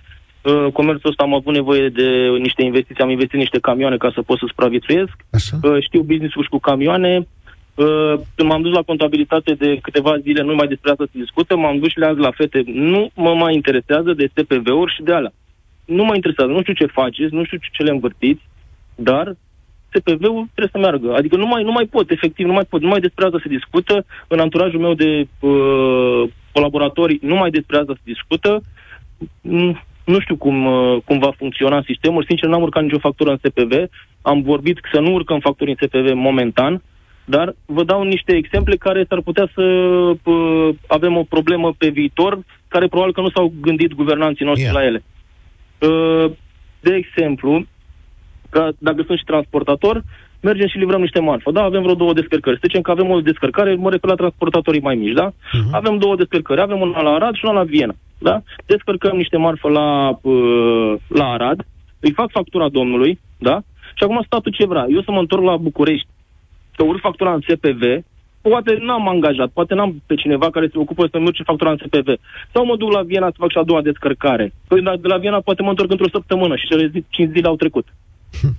uh, 0.42 0.68
comerțul 0.74 1.10
ăsta 1.10 1.24
am 1.24 1.34
avut 1.34 1.54
nevoie 1.54 1.90
de 1.90 2.08
niște 2.40 2.64
investiții, 2.64 3.04
am 3.04 3.10
investit 3.10 3.40
niște 3.40 3.60
camioane 3.60 3.98
ca 3.98 4.12
să 4.14 4.22
pot 4.22 4.38
să 4.38 4.46
supraviețuiesc. 4.48 5.16
Așa? 5.30 5.60
Uh, 5.64 5.84
știu 5.84 6.02
business-ul 6.02 6.44
și 6.44 6.50
cu 6.50 6.60
camioane. 6.60 7.28
Uh, 7.76 8.14
când 8.36 8.50
m-am 8.50 8.62
dus 8.62 8.74
la 8.74 8.82
contabilitate 8.82 9.54
de 9.54 9.80
câteva 9.82 10.18
zile, 10.18 10.42
nu 10.42 10.56
mai 10.56 10.68
despre 10.68 10.92
asta 10.92 11.04
se 11.12 11.20
discută, 11.20 11.56
m-am 11.56 11.80
dus 11.80 11.90
și 11.90 12.00
le 12.00 12.12
la 12.12 12.32
fete. 12.32 12.64
Nu 12.66 13.10
mă 13.16 13.34
mai 13.34 13.54
interesează 13.54 14.14
de 14.14 14.30
SPV-uri 14.36 14.94
și 14.94 15.04
de 15.04 15.14
alea 15.14 15.34
nu 15.86 16.04
mă 16.04 16.16
interesează, 16.16 16.52
nu 16.52 16.62
știu 16.62 16.74
ce 16.74 16.86
faceți, 16.86 17.34
nu 17.34 17.44
știu 17.44 17.58
ce 17.72 17.84
le 17.84 17.92
învârtiți, 17.92 18.42
dar 18.96 19.36
SPV-ul 19.98 20.48
trebuie 20.54 20.72
să 20.72 20.78
meargă. 20.78 21.14
Adică 21.14 21.36
nu 21.36 21.46
mai, 21.46 21.64
nu 21.64 21.72
mai 21.72 21.86
pot, 21.86 22.12
efectiv, 22.12 22.46
nu 22.46 22.54
mai 22.54 22.66
pot. 22.70 22.82
Nu 22.82 22.88
mai 22.88 23.00
despre 23.00 23.26
asta 23.26 23.40
se 23.42 23.50
discută. 23.50 24.06
În 24.28 24.40
anturajul 24.40 24.80
meu 24.80 24.94
de 24.94 25.28
uh, 25.40 26.30
colaboratori, 26.52 27.20
nu 27.22 27.36
mai 27.36 27.50
despre 27.50 27.78
asta 27.78 27.94
se 27.94 28.02
discută. 28.04 28.62
Mm, 29.42 29.82
nu 30.06 30.20
știu 30.20 30.36
cum, 30.36 30.66
uh, 30.66 30.98
cum 31.06 31.20
va 31.20 31.32
funcționa 31.38 31.84
sistemul. 31.86 32.24
Sincer, 32.28 32.50
n-am 32.50 32.62
urcat 32.62 32.84
nicio 32.84 33.06
factură 33.08 33.30
în 33.32 33.38
SPV. 33.44 33.74
Am 34.22 34.42
vorbit 34.42 34.80
să 34.94 35.00
nu 35.00 35.14
urcăm 35.14 35.40
facturi 35.40 35.70
în 35.70 35.88
SPV 35.88 36.12
momentan, 36.14 36.82
dar 37.26 37.56
vă 37.66 37.84
dau 37.84 38.04
niște 38.04 38.36
exemple 38.36 38.76
care 38.76 39.06
s-ar 39.10 39.22
putea 39.22 39.50
să 39.54 39.62
uh, 39.62 40.70
avem 40.88 41.18
o 41.18 41.24
problemă 41.24 41.74
pe 41.78 41.88
viitor, 41.88 42.40
care 42.68 42.88
probabil 42.88 43.14
că 43.14 43.22
nu 43.22 43.30
s-au 43.30 43.54
gândit 43.62 43.94
guvernanții 43.94 44.46
noștri 44.46 44.64
yeah. 44.64 44.76
la 44.76 44.86
ele. 44.86 45.04
Uh, 45.80 46.32
de 46.80 46.94
exemplu, 46.96 47.66
că 48.50 48.70
dacă 48.78 49.04
sunt 49.06 49.18
și 49.18 49.24
transportator, 49.24 50.04
mergem 50.42 50.68
și 50.68 50.78
livrăm 50.78 51.02
niște 51.02 51.20
marfă. 51.20 51.52
Da, 51.52 51.62
avem 51.64 51.82
vreo 51.82 51.96
două 51.96 52.14
descărcări. 52.14 52.56
Să 52.60 52.66
zicem 52.68 52.82
că 52.82 52.92
avem 52.92 53.10
o 53.10 53.22
descărcare, 53.22 53.76
mă 53.76 53.90
refer 53.90 54.10
la 54.10 54.16
transportatorii 54.16 54.82
mai 54.82 54.96
mici, 54.96 55.20
da? 55.22 55.30
Uh-huh. 55.30 55.72
Avem 55.72 55.98
două 55.98 56.16
descărcări. 56.16 56.62
Avem 56.62 56.80
una 56.82 57.02
la 57.02 57.14
Arad 57.14 57.36
și 57.36 57.46
una 57.46 57.60
la 57.60 57.64
Viena, 57.64 57.96
da? 58.18 58.42
Descărcăm 58.66 59.16
niște 59.18 59.38
marfă 59.38 59.70
la, 59.70 60.20
uh, 60.22 60.94
la 61.08 61.26
Arad, 61.32 61.66
îi 62.00 62.12
fac 62.12 62.30
factura 62.32 62.70
domnului, 62.70 63.20
da? 63.38 63.62
Și 63.98 64.04
acum 64.04 64.22
statul 64.26 64.52
ce 64.52 64.66
vrea? 64.66 64.86
Eu 64.90 65.02
să 65.02 65.12
mă 65.12 65.20
întorc 65.20 65.44
la 65.44 65.58
București, 65.58 66.08
să 66.76 66.84
urc 66.84 67.00
factura 67.00 67.34
în 67.34 67.42
SPV, 67.42 67.82
poate 68.50 68.78
n-am 68.80 69.08
angajat, 69.08 69.50
poate 69.50 69.74
n-am 69.74 70.02
pe 70.06 70.16
cineva 70.16 70.50
care 70.50 70.68
se 70.72 70.78
ocupă 70.78 71.08
să-mi 71.12 71.26
urce 71.26 71.44
factura 71.44 71.72
în 71.72 71.78
SPV. 71.86 72.08
Sau 72.54 72.66
mă 72.66 72.76
duc 72.76 72.92
la 72.92 73.02
Viena 73.02 73.28
să 73.28 73.36
fac 73.38 73.52
și 73.52 73.58
a 73.58 73.64
doua 73.64 73.82
descărcare. 73.82 74.54
Păi 74.68 74.82
de 74.82 75.08
la 75.08 75.18
Viena 75.18 75.40
poate 75.40 75.62
mă 75.62 75.70
întorc 75.70 75.92
într-o 75.92 76.10
săptămână 76.12 76.56
și 76.56 76.68
cele 76.68 76.92
5 77.10 77.32
zile 77.32 77.48
au 77.48 77.56
trecut. 77.56 77.88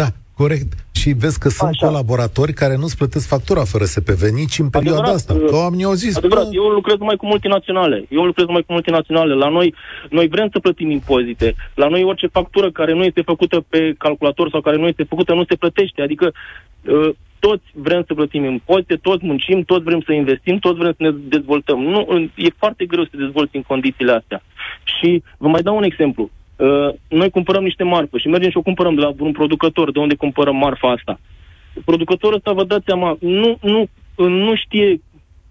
Da, 0.00 0.06
corect. 0.36 0.72
Și 0.92 1.10
vezi 1.12 1.38
că 1.38 1.48
sunt 1.48 1.68
Așa. 1.68 1.86
colaboratori 1.86 2.52
care 2.52 2.76
nu-ți 2.76 2.96
plătesc 2.96 3.26
factura 3.28 3.64
fără 3.64 3.84
SPV 3.84 4.22
nici 4.40 4.58
în 4.58 4.68
perioada 4.70 4.98
adevărat, 4.98 5.14
asta. 5.14 5.34
Că 5.34 5.54
oamenii 5.54 5.84
au 5.84 5.92
zis... 5.92 6.16
Adevărat, 6.16 6.48
eu 6.50 6.62
lucrez 6.62 6.96
numai 6.98 7.16
cu 7.16 7.26
multinaționale. 7.26 8.06
Eu 8.08 8.24
lucrez 8.24 8.46
numai 8.46 8.62
cu 8.66 8.72
multinaționale. 8.72 9.34
La 9.34 9.48
noi, 9.48 9.74
noi 10.10 10.28
vrem 10.28 10.48
să 10.52 10.58
plătim 10.58 10.90
impozite. 10.90 11.54
La 11.74 11.88
noi 11.88 12.02
orice 12.02 12.26
factură 12.26 12.70
care 12.70 12.92
nu 12.94 13.04
este 13.04 13.22
făcută 13.22 13.64
pe 13.68 13.94
calculator 13.98 14.50
sau 14.50 14.60
care 14.60 14.76
nu 14.76 14.86
este 14.86 15.02
făcută 15.02 15.34
nu 15.34 15.44
se 15.48 15.54
plătește. 15.54 16.02
Adică 16.02 16.32
uh, 16.82 17.10
toți 17.46 17.64
vrem 17.72 18.02
să 18.06 18.14
plătim 18.14 18.44
impozite, 18.44 18.96
toți 18.96 19.24
muncim, 19.24 19.62
toți 19.62 19.84
vrem 19.84 20.00
să 20.06 20.12
investim, 20.12 20.58
toți 20.58 20.78
vrem 20.78 20.94
să 20.96 21.02
ne 21.02 21.10
dezvoltăm. 21.10 21.82
Nu, 21.82 22.30
e 22.34 22.48
foarte 22.56 22.84
greu 22.84 23.04
să 23.04 23.08
te 23.10 23.16
dezvolți 23.16 23.56
în 23.56 23.62
condițiile 23.62 24.12
astea. 24.12 24.42
Și 24.94 25.22
vă 25.38 25.48
mai 25.48 25.62
dau 25.62 25.76
un 25.76 25.82
exemplu. 25.82 26.30
Uh, 26.56 26.88
noi 27.08 27.30
cumpărăm 27.30 27.64
niște 27.64 27.84
marfă 27.84 28.18
și 28.18 28.28
mergem 28.28 28.50
și 28.50 28.56
o 28.56 28.68
cumpărăm 28.68 28.94
de 28.94 29.00
la 29.00 29.12
un 29.18 29.32
producător, 29.32 29.92
de 29.92 29.98
unde 29.98 30.14
cumpărăm 30.14 30.56
marfa 30.56 30.90
asta. 30.90 31.20
Producătorul 31.84 32.36
ăsta, 32.36 32.52
vă 32.52 32.64
dați 32.64 32.84
seama, 32.86 33.16
nu, 33.20 33.58
nu, 33.62 33.88
nu 34.28 34.54
știe 34.54 35.00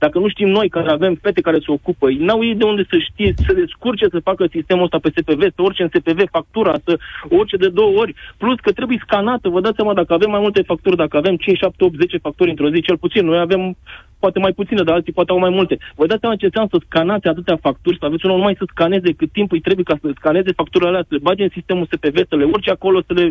dacă 0.06 0.18
nu 0.20 0.30
știm 0.30 0.50
noi 0.58 0.70
care 0.70 0.90
avem 0.92 1.14
fete 1.26 1.42
care 1.42 1.60
se 1.66 1.72
ocupă, 1.78 2.06
n-au 2.26 2.44
ei 2.48 2.56
de 2.56 2.66
unde 2.72 2.84
să 2.92 2.98
știe, 3.08 3.34
să 3.46 3.54
descurce 3.54 4.06
să 4.12 4.28
facă 4.30 4.44
sistemul 4.58 4.84
ăsta 4.84 5.00
pe 5.04 5.14
SPV, 5.16 5.42
să 5.56 5.62
urce 5.68 5.82
în 5.84 5.92
SPV 5.96 6.20
factura, 6.38 6.74
să 6.86 6.94
urce 7.30 7.58
de 7.58 7.70
două 7.80 7.94
ori, 8.02 8.14
plus 8.38 8.58
că 8.60 8.72
trebuie 8.72 9.06
scanată. 9.06 9.50
Vă 9.50 9.62
dați 9.62 9.76
seama 9.76 9.94
dacă 9.94 10.14
avem 10.14 10.30
mai 10.30 10.40
multe 10.46 10.62
facturi, 10.72 11.02
dacă 11.04 11.18
avem 11.18 11.36
5, 11.36 11.58
7, 11.58 11.84
8, 11.84 11.96
10 11.96 12.18
facturi 12.18 12.50
într-o 12.50 12.70
zi, 12.74 12.82
cel 12.82 12.98
puțin. 12.98 13.26
Noi 13.26 13.40
avem 13.40 13.76
poate 14.24 14.40
mai 14.40 14.54
puține, 14.60 14.84
dar 14.84 14.96
alții 14.96 15.18
poate 15.18 15.32
au 15.32 15.40
mai 15.46 15.56
multe. 15.58 15.78
Vă 15.96 16.06
dați 16.06 16.20
seama 16.20 16.36
ce 16.36 16.46
înseamnă 16.46 16.70
să 16.74 16.80
scanați 16.86 17.28
atâtea 17.28 17.58
facturi, 17.66 17.98
să 18.00 18.06
aveți 18.06 18.26
unul 18.26 18.38
numai 18.38 18.56
să 18.58 18.66
scaneze 18.74 19.12
cât 19.20 19.32
timp 19.32 19.52
îi 19.52 19.66
trebuie 19.68 19.86
ca 19.90 19.98
să 20.02 20.08
scaneze 20.20 20.52
facturile 20.60 20.90
alea, 20.90 21.06
să 21.08 21.14
le 21.16 21.26
bage 21.28 21.44
în 21.44 21.56
sistemul 21.58 21.88
SPV, 21.92 22.18
să 22.30 22.36
le 22.36 22.44
urce 22.54 22.70
acolo, 22.70 22.98
să 23.08 23.14
le... 23.14 23.26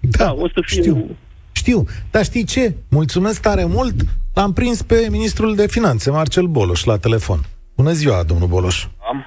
Da, 0.00 0.24
da 0.24 0.32
o 0.44 0.46
să 0.54 0.60
fie... 0.66 0.82
Știu. 0.82 0.96
Știu, 1.52 1.84
dar 2.10 2.24
știi 2.24 2.44
ce? 2.44 2.74
Mulțumesc 2.90 3.42
tare 3.42 3.64
mult. 3.64 3.94
L-am 4.34 4.52
prins 4.52 4.82
pe 4.82 5.06
ministrul 5.10 5.54
de 5.54 5.66
finanțe, 5.66 6.10
Marcel 6.10 6.46
Boloș, 6.46 6.84
la 6.84 6.96
telefon. 6.96 7.38
Bună 7.76 7.90
ziua, 7.90 8.22
domnul 8.22 8.48
Boloș. 8.48 8.86
Am. 9.08 9.26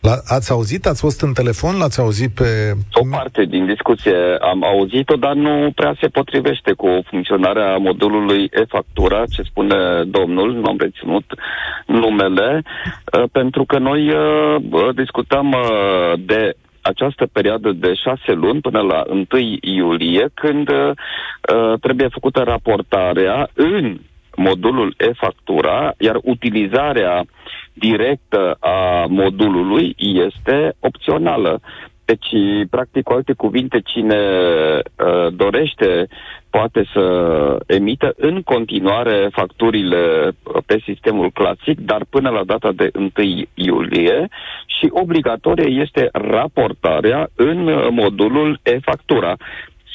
La, 0.00 0.14
ați 0.26 0.52
auzit? 0.52 0.86
Ați 0.86 1.00
fost 1.00 1.20
în 1.20 1.32
telefon? 1.32 1.76
L-ați 1.78 2.00
auzit 2.00 2.30
pe... 2.34 2.72
O 2.92 3.06
parte 3.10 3.44
din 3.44 3.66
discuție 3.66 4.16
am 4.40 4.64
auzit-o, 4.64 5.16
dar 5.16 5.34
nu 5.34 5.70
prea 5.74 5.96
se 6.00 6.06
potrivește 6.06 6.72
cu 6.72 6.88
funcționarea 7.06 7.76
modulului 7.76 8.48
e-factura, 8.52 9.24
ce 9.30 9.42
spune 9.42 10.04
domnul, 10.04 10.52
nu 10.52 10.68
am 10.68 10.76
reținut 10.78 11.24
numele, 11.86 12.62
uh, 12.64 13.24
pentru 13.32 13.64
că 13.64 13.78
noi 13.78 14.08
uh, 14.08 14.94
discutăm 14.94 15.52
uh, 15.52 16.20
de 16.26 16.56
această 16.88 17.26
perioadă 17.32 17.72
de 17.72 17.94
șase 17.94 18.32
luni 18.32 18.60
până 18.60 18.80
la 18.80 19.02
1 19.08 19.26
iulie, 19.60 20.28
când 20.34 20.68
uh, 20.68 20.92
trebuie 21.80 22.08
făcută 22.08 22.40
raportarea 22.40 23.48
în 23.54 23.98
modulul 24.36 24.94
e-factura, 24.98 25.94
iar 25.98 26.18
utilizarea 26.22 27.24
directă 27.72 28.56
a 28.60 29.06
modulului 29.08 29.94
este 29.96 30.74
opțională. 30.80 31.60
Deci, 32.04 32.30
practic, 32.70 33.02
cu 33.02 33.12
alte 33.12 33.32
cuvinte, 33.32 33.80
cine 33.84 34.18
uh, 34.18 35.32
dorește 35.32 36.08
poate 36.50 36.88
să 36.92 37.04
emită 37.66 38.12
în 38.16 38.42
continuare 38.42 39.28
facturile 39.32 40.30
pe 40.66 40.80
sistemul 40.84 41.30
clasic, 41.30 41.78
dar 41.80 42.02
până 42.10 42.30
la 42.30 42.44
data 42.44 42.72
de 42.72 42.90
1 42.94 43.10
iulie 43.54 44.28
și 44.78 44.88
obligatorie 44.90 45.80
este 45.82 46.08
raportarea 46.12 47.28
în 47.36 47.58
modulul 47.90 48.60
e-factura 48.62 49.36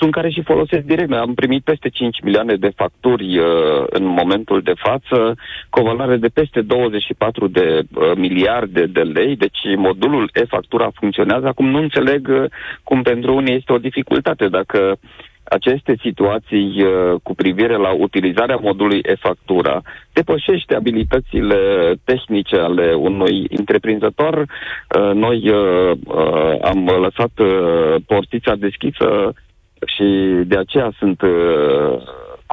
sunt 0.04 0.12
care 0.16 0.30
și 0.30 0.42
folosesc 0.44 0.84
direct. 0.84 1.10
Noi 1.10 1.20
am 1.20 1.34
primit 1.34 1.64
peste 1.64 1.90
5 1.90 2.22
milioane 2.22 2.56
de 2.56 2.72
facturi 2.76 3.38
uh, 3.38 3.46
în 3.90 4.06
momentul 4.06 4.62
de 4.62 4.74
față, 4.76 5.36
cu 5.70 5.80
o 5.80 5.84
valoare 5.84 6.18
de 6.18 6.28
peste 6.28 6.62
24 6.62 7.48
de 7.48 7.80
uh, 7.96 8.12
miliarde 8.16 8.86
de 8.86 9.02
lei, 9.02 9.36
deci 9.36 9.60
modulul 9.78 10.30
e-factura 10.34 10.92
funcționează. 10.94 11.48
Acum 11.48 11.70
nu 11.70 11.78
înțeleg 11.78 12.28
uh, 12.28 12.50
cum 12.84 13.02
pentru 13.02 13.36
unii 13.36 13.56
este 13.56 13.74
o 13.74 13.78
dificultate 13.78 14.48
dacă 14.48 14.98
aceste 15.44 15.96
situații 16.02 16.84
uh, 16.84 17.20
cu 17.24 17.36
privire 17.36 17.76
la 17.76 17.92
utilizarea 17.94 18.58
modului 18.62 19.00
e-factura 19.04 19.82
depășește 20.14 20.76
abilitățile 20.76 21.58
tehnice 22.04 22.56
ale 22.56 22.94
unui 22.94 23.48
întreprinzător. 23.58 24.38
Uh, 24.38 25.12
noi 25.14 25.50
uh, 25.50 25.92
uh, 26.06 26.58
am 26.62 26.86
lăsat 26.86 27.32
uh, 27.40 27.96
portița 28.06 28.56
deschisă 28.56 29.34
și 29.86 30.04
de 30.46 30.58
aceea 30.58 30.92
sunt 31.00 31.22
uh, 31.22 32.02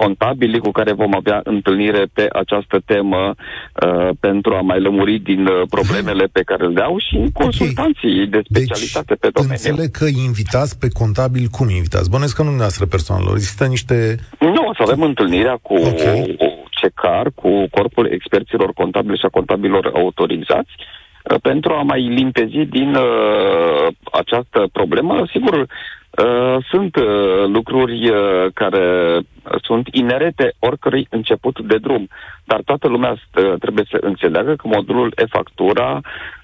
contabili 0.03 0.59
cu 0.59 0.71
care 0.71 0.93
vom 0.93 1.13
avea 1.15 1.41
întâlnire 1.45 2.03
pe 2.13 2.25
această 2.43 2.77
temă 2.85 3.23
uh, 3.35 4.09
pentru 4.21 4.55
a 4.55 4.61
mai 4.61 4.81
lămuri 4.81 5.19
din 5.19 5.47
uh, 5.47 5.63
problemele 5.71 6.25
pe 6.33 6.43
care 6.51 6.67
le 6.67 6.83
au 6.83 6.99
și 6.99 7.17
consultanții 7.33 8.15
okay. 8.15 8.33
de 8.35 8.41
specialitate 8.51 9.15
deci, 9.15 9.21
pe 9.21 9.29
domeniu. 9.35 9.57
înțeleg 9.59 9.91
că 10.01 10.07
invitați 10.29 10.79
pe 10.79 10.89
contabil 11.01 11.45
cum 11.57 11.69
invitați? 11.69 12.11
Bănesc 12.11 12.35
că 12.35 12.43
nu 12.43 12.53
dumneavoastră 12.55 12.87
persoanelor. 12.87 13.35
Există 13.35 13.65
niște... 13.77 13.97
Nu, 14.39 14.63
o 14.71 14.75
să 14.75 14.83
avem 14.87 15.03
întâlnirea 15.03 15.57
cu 15.63 15.75
okay. 15.75 16.37
CECAR, 16.79 17.27
cu 17.35 17.51
Corpul 17.71 18.07
Experților 18.17 18.73
Contabili 18.73 19.21
și 19.21 19.27
a 19.27 19.37
Contabililor 19.39 19.91
Autorizați, 19.95 20.73
uh, 20.79 21.37
pentru 21.43 21.71
a 21.73 21.83
mai 21.83 22.03
limpezi 22.19 22.61
din 22.77 22.91
uh, 22.95 23.87
această 24.21 24.59
problemă. 24.73 25.27
Sigur, 25.35 25.55
Uh, 25.57 25.67
sunt 26.71 26.97
uh, 26.97 27.45
lucruri 27.47 28.11
uh, 28.11 28.47
care 28.55 29.19
sunt 29.63 29.89
inerente 29.93 30.53
oricărui 30.59 31.07
început 31.11 31.61
de 31.61 31.77
drum, 31.79 32.09
dar 32.45 32.61
toată 32.65 32.89
lumea 32.89 33.11
uh, 33.11 33.53
trebuie 33.59 33.85
să 33.91 33.99
înțeleagă 34.01 34.55
că 34.55 34.69
modulul 34.69 35.13
e-factura 35.17 35.91
uh, 35.97 36.40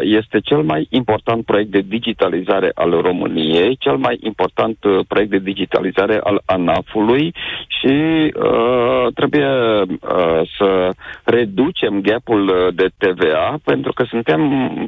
este 0.00 0.40
cel 0.40 0.62
mai 0.62 0.86
important 0.90 1.44
proiect 1.44 1.70
de 1.70 1.80
digitalizare 1.88 2.70
al 2.74 2.90
României, 2.90 3.76
cel 3.78 3.96
mai 3.96 4.18
important 4.22 4.84
uh, 4.84 4.98
proiect 5.08 5.30
de 5.30 5.38
digitalizare 5.38 6.20
al 6.22 6.42
ANAF-ului 6.44 7.34
și 7.66 7.94
uh, 8.34 9.12
trebuie 9.14 9.46
uh, 9.46 10.40
să 10.58 10.90
reducem 11.24 12.00
gapul 12.00 12.72
de 12.74 12.86
TVA 12.96 13.58
pentru 13.64 13.92
că 13.92 14.04
suntem 14.08 14.40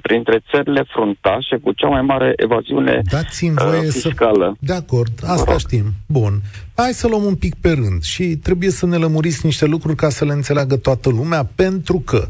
printre 0.02 0.42
țările 0.50 0.84
fruntașe 0.88 1.56
cu 1.62 1.72
cea 1.72 1.88
mai 1.88 2.02
mare 2.02 2.32
evaziune 2.36 3.00
Dați-mi 3.10 3.54
voie 3.54 3.78
uh, 3.78 3.92
fiscală. 3.92 4.56
Să... 4.58 4.66
De 4.66 4.72
acord, 4.72 5.12
asta 5.22 5.58
știm. 5.58 5.84
Bun. 6.08 6.32
Hai 6.76 6.92
să 6.92 7.08
luăm 7.08 7.24
un 7.24 7.34
pic 7.34 7.54
pe 7.60 7.68
rând 7.68 8.02
și 8.02 8.24
trebuie 8.24 8.70
să 8.70 8.86
ne 8.86 8.96
lămuriți 8.96 9.46
niște 9.46 9.66
lucruri 9.66 9.96
ca 9.96 10.08
să 10.08 10.24
le 10.24 10.32
înțeleagă 10.32 10.76
toată 10.76 11.08
lumea, 11.08 11.48
pentru 11.56 12.02
că 12.06 12.26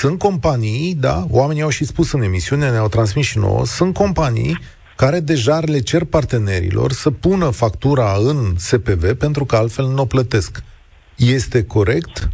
sunt 0.00 0.18
companii, 0.18 0.94
da, 0.94 1.16
oamenii 1.30 1.62
au 1.62 1.68
și 1.68 1.84
spus 1.84 2.12
în 2.12 2.22
emisiune, 2.22 2.70
ne-au 2.70 2.88
transmis 2.88 3.26
și 3.26 3.38
nouă, 3.38 3.64
sunt 3.64 3.94
companii 3.94 4.58
care 4.96 5.20
deja 5.20 5.58
le 5.58 5.78
cer 5.78 6.04
partenerilor 6.04 6.90
să 6.90 7.10
pună 7.10 7.50
factura 7.50 8.12
în 8.30 8.38
SPV 8.56 9.18
pentru 9.18 9.44
că 9.44 9.56
altfel 9.56 9.84
nu 9.84 10.02
o 10.02 10.04
plătesc. 10.04 10.64
Este 11.16 11.66
corect? 11.66 12.28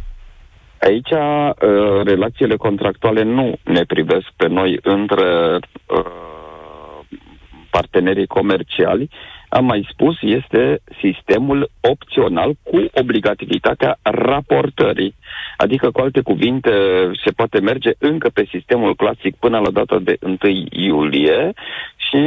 Aici, 0.79 1.11
uh, 1.11 2.03
relațiile 2.03 2.55
contractuale 2.55 3.23
nu 3.23 3.55
ne 3.63 3.83
privesc 3.83 4.27
pe 4.35 4.47
noi 4.47 4.79
între 4.81 5.59
uh, 5.85 6.05
partenerii 7.69 8.27
comerciali, 8.27 9.09
am 9.53 9.65
mai 9.65 9.87
spus, 9.91 10.15
este 10.21 10.81
sistemul 11.01 11.69
opțional 11.81 12.53
cu 12.63 12.85
obligativitatea 12.93 13.97
raportării. 14.01 15.15
Adică, 15.57 15.91
cu 15.91 16.01
alte 16.01 16.21
cuvinte, 16.21 16.71
se 17.25 17.31
poate 17.31 17.59
merge 17.59 17.91
încă 17.97 18.29
pe 18.33 18.47
sistemul 18.49 18.95
clasic 18.95 19.35
până 19.35 19.59
la 19.59 19.71
data 19.71 19.99
de 19.99 20.17
1 20.21 20.37
iulie 20.69 21.53
și 21.95 22.17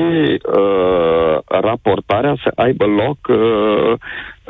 uh, 0.57 1.39
raportarea 1.47 2.37
să 2.43 2.53
aibă 2.55 2.85
loc 2.85 3.19
uh, 3.29 3.93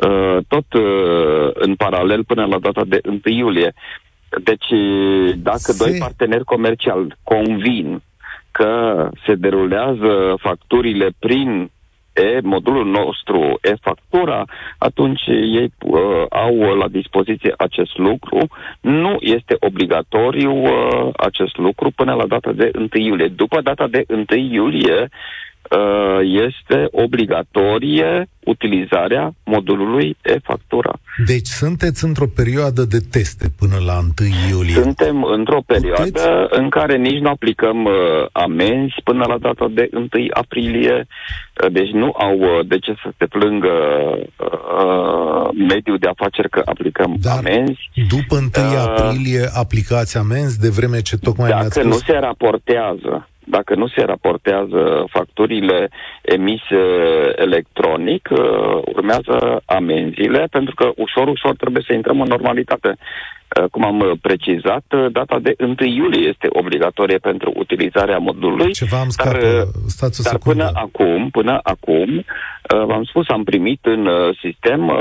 uh, 0.08 0.38
tot 0.48 0.72
uh, 0.72 1.50
în 1.52 1.74
paralel 1.74 2.24
până 2.24 2.44
la 2.44 2.58
data 2.58 2.82
de 2.86 3.00
1 3.04 3.20
iulie. 3.24 3.74
Deci, 4.42 4.68
dacă 5.36 5.58
se... 5.72 5.84
doi 5.84 5.98
parteneri 5.98 6.44
comerciali 6.44 7.16
convin 7.22 8.02
că 8.50 9.08
se 9.26 9.34
derulează 9.34 10.34
facturile 10.38 11.08
prin 11.18 11.70
e 12.14 12.40
modulul 12.42 12.86
nostru 12.86 13.58
e-factura, 13.62 14.44
atunci 14.78 15.26
ei 15.26 15.72
uh, 15.84 16.24
au 16.28 16.74
la 16.74 16.88
dispoziție 16.88 17.54
acest 17.56 17.98
lucru. 17.98 18.46
Nu 18.80 19.16
este 19.20 19.56
obligatoriu 19.60 20.52
uh, 20.52 21.10
acest 21.16 21.56
lucru 21.56 21.90
până 21.90 22.14
la 22.14 22.26
data 22.26 22.52
de 22.52 22.70
1 22.74 22.88
iulie. 22.92 23.28
După 23.28 23.60
data 23.60 23.86
de 23.86 24.04
1 24.08 24.24
iulie, 24.50 25.00
uh, 25.00 25.08
este 26.22 26.88
obligatorie 26.90 28.28
utilizarea 28.44 29.34
modulului 29.44 30.16
e-factura. 30.22 30.92
Deci 31.26 31.46
sunteți 31.46 32.04
într-o 32.04 32.26
perioadă 32.34 32.82
de 32.82 32.98
teste 33.10 33.46
până 33.58 33.76
la 33.86 33.98
1 33.98 34.28
iulie. 34.50 34.74
Suntem 34.74 35.22
într-o 35.24 35.60
perioadă 35.66 36.02
Puteți? 36.04 36.60
în 36.60 36.68
care 36.68 36.96
nici 36.96 37.20
nu 37.20 37.28
aplicăm 37.28 37.84
uh, 37.84 37.92
amenzi 38.32 38.94
până 39.04 39.24
la 39.28 39.38
data 39.38 39.66
de 39.74 39.88
1 39.92 40.06
aprilie, 40.30 41.06
uh, 41.64 41.72
deci 41.72 41.90
nu 41.90 42.14
au 42.18 42.38
uh, 42.38 42.66
de 42.66 42.78
ce 42.78 42.94
să 43.02 43.10
se 43.18 43.26
plângă 43.26 43.72
uh, 44.36 45.48
mediul 45.68 45.98
de 45.98 46.08
afaceri 46.08 46.50
că 46.50 46.62
aplicăm 46.64 47.16
Dar 47.22 47.36
amenzi. 47.38 47.90
după 48.08 48.34
1 48.36 48.46
uh, 48.56 48.86
aprilie 48.86 49.48
aplicați 49.54 50.16
amenzi 50.16 50.60
de 50.60 50.68
vreme 50.68 51.00
ce 51.00 51.16
tocmai 51.18 51.48
Dacă 51.48 51.60
mi-ați 51.60 51.78
nu 51.86 51.92
spus... 51.92 52.04
se 52.04 52.18
raportează 52.18 53.28
dacă 53.44 53.74
nu 53.74 53.88
se 53.88 54.02
raportează 54.02 55.04
facturile 55.10 55.90
emise 56.22 56.82
electronic, 57.36 58.28
uh, 58.30 58.38
urmează 58.94 59.62
amenziile, 59.64 60.46
pentru 60.50 60.74
că 60.74 60.90
ușor, 60.96 61.28
ușor 61.28 61.56
trebuie 61.56 61.82
să 61.86 61.92
intrăm 61.92 62.20
în 62.20 62.28
normalitate. 62.28 62.96
Uh, 62.96 63.68
cum 63.70 63.84
am 63.84 64.18
precizat, 64.20 64.84
uh, 64.90 65.12
data 65.12 65.38
de 65.38 65.54
1 65.58 65.74
iulie 65.78 66.28
este 66.28 66.48
obligatorie 66.48 67.18
pentru 67.18 67.52
utilizarea 67.56 68.18
modulului. 68.18 68.72
Ceva 68.72 68.98
am 68.98 69.08
scapă, 69.08 69.38
dar, 69.38 69.64
stați 69.86 70.20
o 70.20 70.22
dar 70.22 70.32
secundă. 70.32 70.64
până 70.64 70.80
acum, 70.80 71.30
până 71.30 71.60
acum, 71.62 72.24
v-am 72.86 73.04
spus, 73.04 73.28
am 73.28 73.44
primit 73.44 73.80
în 73.82 74.08
sistem 74.40 74.92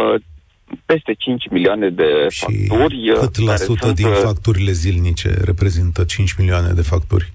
peste 0.85 1.13
5 1.17 1.47
milioane 1.49 1.89
de 1.89 2.27
Și 2.29 2.45
facturi. 2.67 3.11
cât 3.19 3.39
la 3.39 3.45
care 3.45 3.63
sută 3.63 3.85
sunt, 3.85 3.95
din 3.95 4.07
facturile 4.07 4.71
zilnice 4.71 5.29
reprezintă 5.45 6.03
5 6.03 6.33
milioane 6.33 6.71
de 6.73 6.81
facturi? 6.81 7.31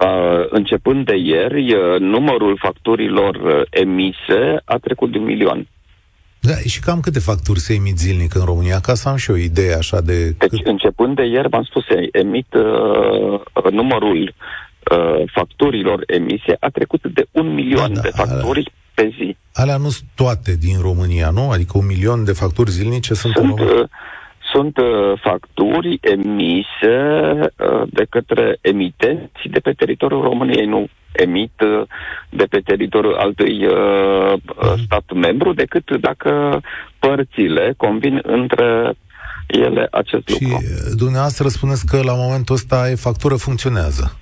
Uh, 0.00 0.46
începând 0.48 1.04
de 1.06 1.16
ieri, 1.16 1.74
uh, 1.74 2.00
numărul 2.00 2.58
facturilor 2.62 3.34
uh, 3.34 3.62
emise 3.70 4.60
a 4.64 4.76
trecut 4.76 5.12
de 5.12 5.18
un 5.18 5.24
milion. 5.24 5.68
Da, 6.40 6.52
și 6.66 6.80
cam 6.80 7.00
câte 7.00 7.18
facturi 7.18 7.60
se 7.60 7.74
emit 7.74 7.98
zilnic 7.98 8.34
în 8.34 8.44
România? 8.44 8.80
Ca 8.80 8.94
să 8.94 9.08
am 9.08 9.16
și 9.16 9.30
o 9.30 9.36
idee 9.36 9.74
așa 9.74 10.00
de... 10.00 10.30
Deci, 10.30 10.48
cât... 10.50 10.66
începând 10.66 11.16
de 11.16 11.24
ieri, 11.26 11.48
v-am 11.48 11.62
spus, 11.62 11.84
emit 12.12 12.46
uh, 12.54 13.70
numărul 13.70 14.34
uh, 14.90 15.22
facturilor 15.34 16.02
emise 16.06 16.56
a 16.60 16.68
trecut 16.68 17.00
de 17.14 17.26
un 17.30 17.54
milion 17.54 17.92
Da, 17.92 17.94
da, 17.94 18.00
de 18.00 18.10
facturi 18.14 18.58
alea- 18.60 18.72
pe 18.94 19.14
zi. 19.18 19.36
Alea 19.52 19.76
nu 19.76 19.88
sunt 19.88 20.08
toate 20.14 20.56
din 20.56 20.80
România, 20.80 21.30
nu? 21.30 21.50
Adică 21.50 21.78
un 21.78 21.86
milion 21.86 22.24
de 22.24 22.32
facturi 22.32 22.70
zilnice 22.70 23.14
sunt, 23.14 23.36
în 23.36 23.42
Sunt, 23.46 23.58
România. 23.58 23.80
uh, 23.82 23.88
sunt 24.54 24.76
uh, 24.76 25.20
facturi 25.22 25.98
emise 26.00 26.96
uh, 27.40 27.82
de 27.90 28.04
către 28.10 28.58
emitenți 28.60 29.42
de 29.50 29.58
pe 29.58 29.72
teritoriul 29.72 30.22
României, 30.22 30.66
nu 30.66 30.86
emit 31.12 31.60
uh, 31.60 31.86
de 32.30 32.44
pe 32.44 32.60
teritoriul 32.64 33.14
altui 33.14 33.66
uh, 33.66 34.32
uh, 34.32 34.72
stat 34.84 35.04
membru, 35.14 35.52
decât 35.52 35.96
dacă 36.00 36.60
părțile 36.98 37.74
convin 37.76 38.20
între 38.22 38.92
ele 39.46 39.88
acest 39.90 40.28
Și 40.28 40.42
lucru. 40.42 40.56
uh, 40.56 40.92
dumneavoastră 40.96 41.48
spuneți 41.48 41.86
că 41.86 42.00
la 42.02 42.14
momentul 42.14 42.54
ăsta 42.54 42.90
e 42.90 42.94
factură 42.94 43.34
funcționează. 43.34 44.18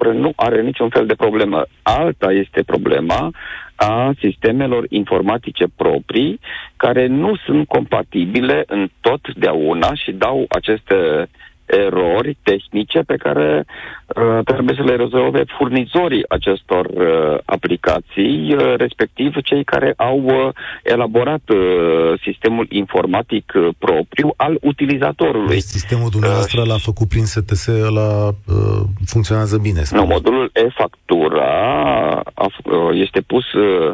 De 0.00 0.06
factură 0.06 0.12
nu 0.12 0.32
are 0.36 0.62
niciun 0.62 0.88
fel 0.88 1.06
de 1.06 1.14
problemă. 1.14 1.66
Alta 1.82 2.32
este 2.32 2.62
problema 2.62 3.30
a 3.76 4.12
sistemelor 4.18 4.86
informatice 4.88 5.64
proprii 5.76 6.40
care 6.76 7.06
nu 7.06 7.36
sunt 7.36 7.68
compatibile 7.68 8.62
în 8.66 8.88
totdeauna 9.00 9.94
și 9.94 10.12
dau 10.12 10.46
aceste 10.48 11.28
erori 11.70 12.38
tehnice 12.42 12.98
pe 13.06 13.16
care 13.16 13.64
uh, 14.06 14.38
trebuie 14.44 14.74
să 14.76 14.82
le 14.82 14.96
rezolve 14.96 15.44
furnizorii 15.58 16.24
acestor 16.28 16.86
uh, 16.86 17.38
aplicații, 17.44 18.54
uh, 18.54 18.74
respectiv 18.76 19.34
cei 19.44 19.64
care 19.64 19.94
au 19.96 20.18
uh, 20.24 20.48
elaborat 20.82 21.42
uh, 21.48 22.20
sistemul 22.22 22.66
informatic 22.68 23.52
uh, 23.54 23.68
propriu 23.78 24.34
al 24.36 24.58
utilizatorului. 24.60 25.48
Deci 25.48 25.60
sistemul 25.62 26.08
dumneavoastră 26.10 26.62
l-a 26.66 26.76
făcut 26.78 27.08
prin 27.08 27.24
STS, 27.24 27.66
la 27.66 28.26
uh, 28.28 28.80
funcționează 29.06 29.58
bine. 29.58 29.78
Nu, 29.78 29.84
spuneți. 29.84 30.08
modulul 30.12 30.50
e-factura 30.52 31.50
a 32.34 32.46
f- 32.50 32.64
uh, 32.64 32.90
este 32.92 33.20
pus 33.20 33.52
uh, 33.52 33.90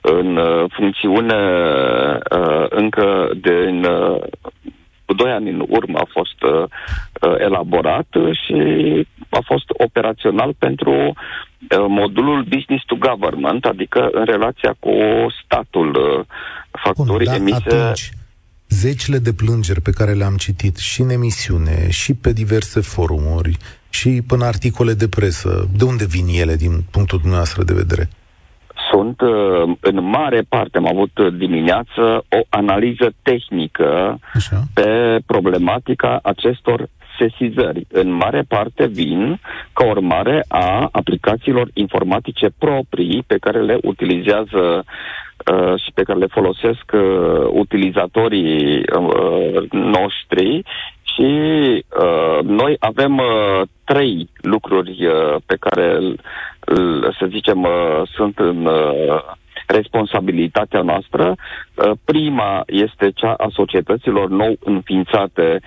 în 0.00 0.36
uh, 0.36 0.64
funcțiune 0.70 1.34
uh, 2.36 2.66
încă 2.68 3.30
din 3.40 3.84
uh, 3.84 4.20
cu 5.10 5.16
doi 5.22 5.30
ani 5.30 5.50
în 5.50 5.64
urmă 5.68 5.98
a 5.98 6.08
fost 6.16 6.38
uh, 6.42 6.62
uh, 6.62 7.34
elaborat 7.38 8.08
și 8.42 8.58
a 9.28 9.40
fost 9.44 9.64
operațional 9.86 10.54
pentru 10.58 10.90
uh, 10.90 11.84
modulul 11.88 12.42
business 12.42 12.84
to 12.86 12.96
government, 13.08 13.64
adică 13.64 14.08
în 14.12 14.24
relația 14.24 14.76
cu 14.78 14.92
statul 15.44 15.88
uh, 15.88 16.14
Bun, 16.14 16.26
facturii 16.82 17.26
dar 17.26 17.36
emise. 17.36 17.62
atunci, 17.66 18.10
zecile 18.68 19.18
de 19.18 19.32
plângeri 19.32 19.80
pe 19.80 19.90
care 19.90 20.12
le-am 20.12 20.36
citit 20.36 20.76
și 20.76 21.00
în 21.00 21.10
emisiune, 21.10 21.90
și 21.90 22.14
pe 22.14 22.32
diverse 22.32 22.80
forumuri, 22.80 23.56
și 23.88 24.22
până 24.26 24.44
articole 24.44 24.92
de 24.92 25.08
presă, 25.08 25.68
de 25.76 25.84
unde 25.84 26.06
vin 26.06 26.26
ele 26.42 26.56
din 26.56 26.84
punctul 26.90 27.18
dumneavoastră 27.18 27.62
de 27.62 27.74
vedere? 27.74 28.08
Sunt 28.90 29.20
uh, 29.20 29.76
în 29.80 30.04
mare 30.04 30.42
parte, 30.48 30.78
am 30.78 30.86
avut 30.86 31.18
uh, 31.18 31.32
dimineață 31.36 32.24
o 32.28 32.40
analiză 32.48 33.12
tehnică 33.22 34.18
Așa? 34.34 34.62
pe 34.74 35.18
problematica 35.26 36.18
acestor 36.22 36.88
sesizări. 37.18 37.86
În 37.90 38.12
mare 38.12 38.42
parte 38.48 38.86
vin 38.86 39.40
ca 39.72 39.84
urmare 39.84 40.44
a 40.48 40.88
aplicațiilor 40.92 41.70
informatice 41.74 42.48
proprii 42.58 43.24
pe 43.26 43.36
care 43.40 43.60
le 43.62 43.78
utilizează 43.82 44.84
uh, 44.84 45.74
și 45.84 45.90
pe 45.94 46.02
care 46.02 46.18
le 46.18 46.26
folosesc 46.26 46.84
uh, 46.92 47.00
utilizatorii 47.50 48.78
uh, 48.78 49.70
noștri 49.70 50.62
și 51.20 51.84
uh, 52.00 52.38
noi 52.42 52.76
avem 52.78 53.18
uh, 53.18 53.62
trei 53.84 54.28
lucruri 54.40 55.06
uh, 55.06 55.36
pe 55.46 55.56
care, 55.60 55.98
l- 55.98 56.20
l- 56.64 57.14
să 57.18 57.26
zicem, 57.28 57.62
uh, 57.62 58.02
sunt 58.14 58.38
în 58.38 58.66
uh, 58.66 59.22
responsabilitatea 59.66 60.82
noastră. 60.82 61.34
Uh, 61.74 61.90
prima 62.04 62.62
este 62.66 63.10
cea 63.14 63.32
a 63.32 63.48
societăților 63.52 64.28
nou 64.28 64.56
înființate 64.64 65.60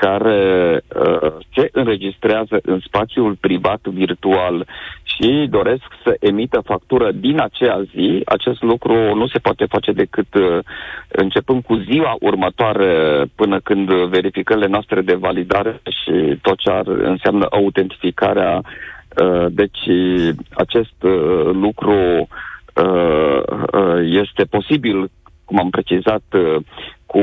care 0.00 0.80
uh, 0.96 1.32
se 1.54 1.68
înregistrează 1.72 2.60
în 2.62 2.80
spațiul 2.86 3.36
privat 3.40 3.80
virtual 3.82 4.66
și 5.02 5.46
doresc 5.50 5.86
să 6.04 6.16
emită 6.20 6.60
factură 6.64 7.12
din 7.12 7.40
aceea 7.40 7.82
zi, 7.94 8.22
acest 8.24 8.62
lucru 8.62 9.14
nu 9.14 9.26
se 9.26 9.38
poate 9.38 9.64
face 9.64 9.92
decât 9.92 10.34
uh, 10.34 10.58
începând 11.08 11.62
cu 11.62 11.74
ziua 11.74 12.16
următoare 12.20 13.24
până 13.34 13.60
când 13.60 13.92
verificările 13.92 14.66
noastre 14.66 15.00
de 15.00 15.14
validare 15.14 15.80
și 16.02 16.38
tot 16.42 16.58
ce 16.58 16.70
ar 16.70 16.86
înseamnă 16.86 17.46
autentificarea. 17.50 18.62
Uh, 19.22 19.46
deci 19.50 19.84
acest 20.50 21.02
uh, 21.02 21.50
lucru 21.52 22.28
uh, 22.74 23.40
uh, 23.72 23.98
este 24.22 24.44
posibil 24.44 25.10
cum 25.50 25.58
am 25.58 25.70
precizat, 25.70 26.22
uh, 26.32 26.56
cu 27.10 27.22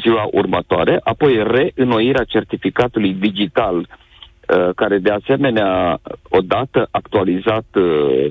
ziua 0.00 0.28
următoare, 0.32 1.00
apoi 1.02 1.42
reînnoirea 1.46 2.24
certificatului 2.24 3.12
digital, 3.12 3.76
uh, 3.76 4.70
care 4.76 4.98
de 4.98 5.10
asemenea, 5.10 5.98
odată 6.28 6.88
actualizat 6.90 7.64
uh, 7.74 8.26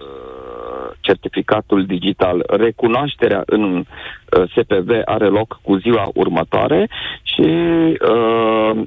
certificatul 1.00 1.86
digital, 1.86 2.44
recunoașterea 2.48 3.44
în 3.46 3.64
uh, 3.76 4.44
SPV 4.50 4.90
are 5.06 5.26
loc 5.26 5.60
cu 5.62 5.76
ziua 5.76 6.10
următoare 6.14 6.90
și 7.24 7.42
uh, 7.42 8.54
Uh, 8.74 8.86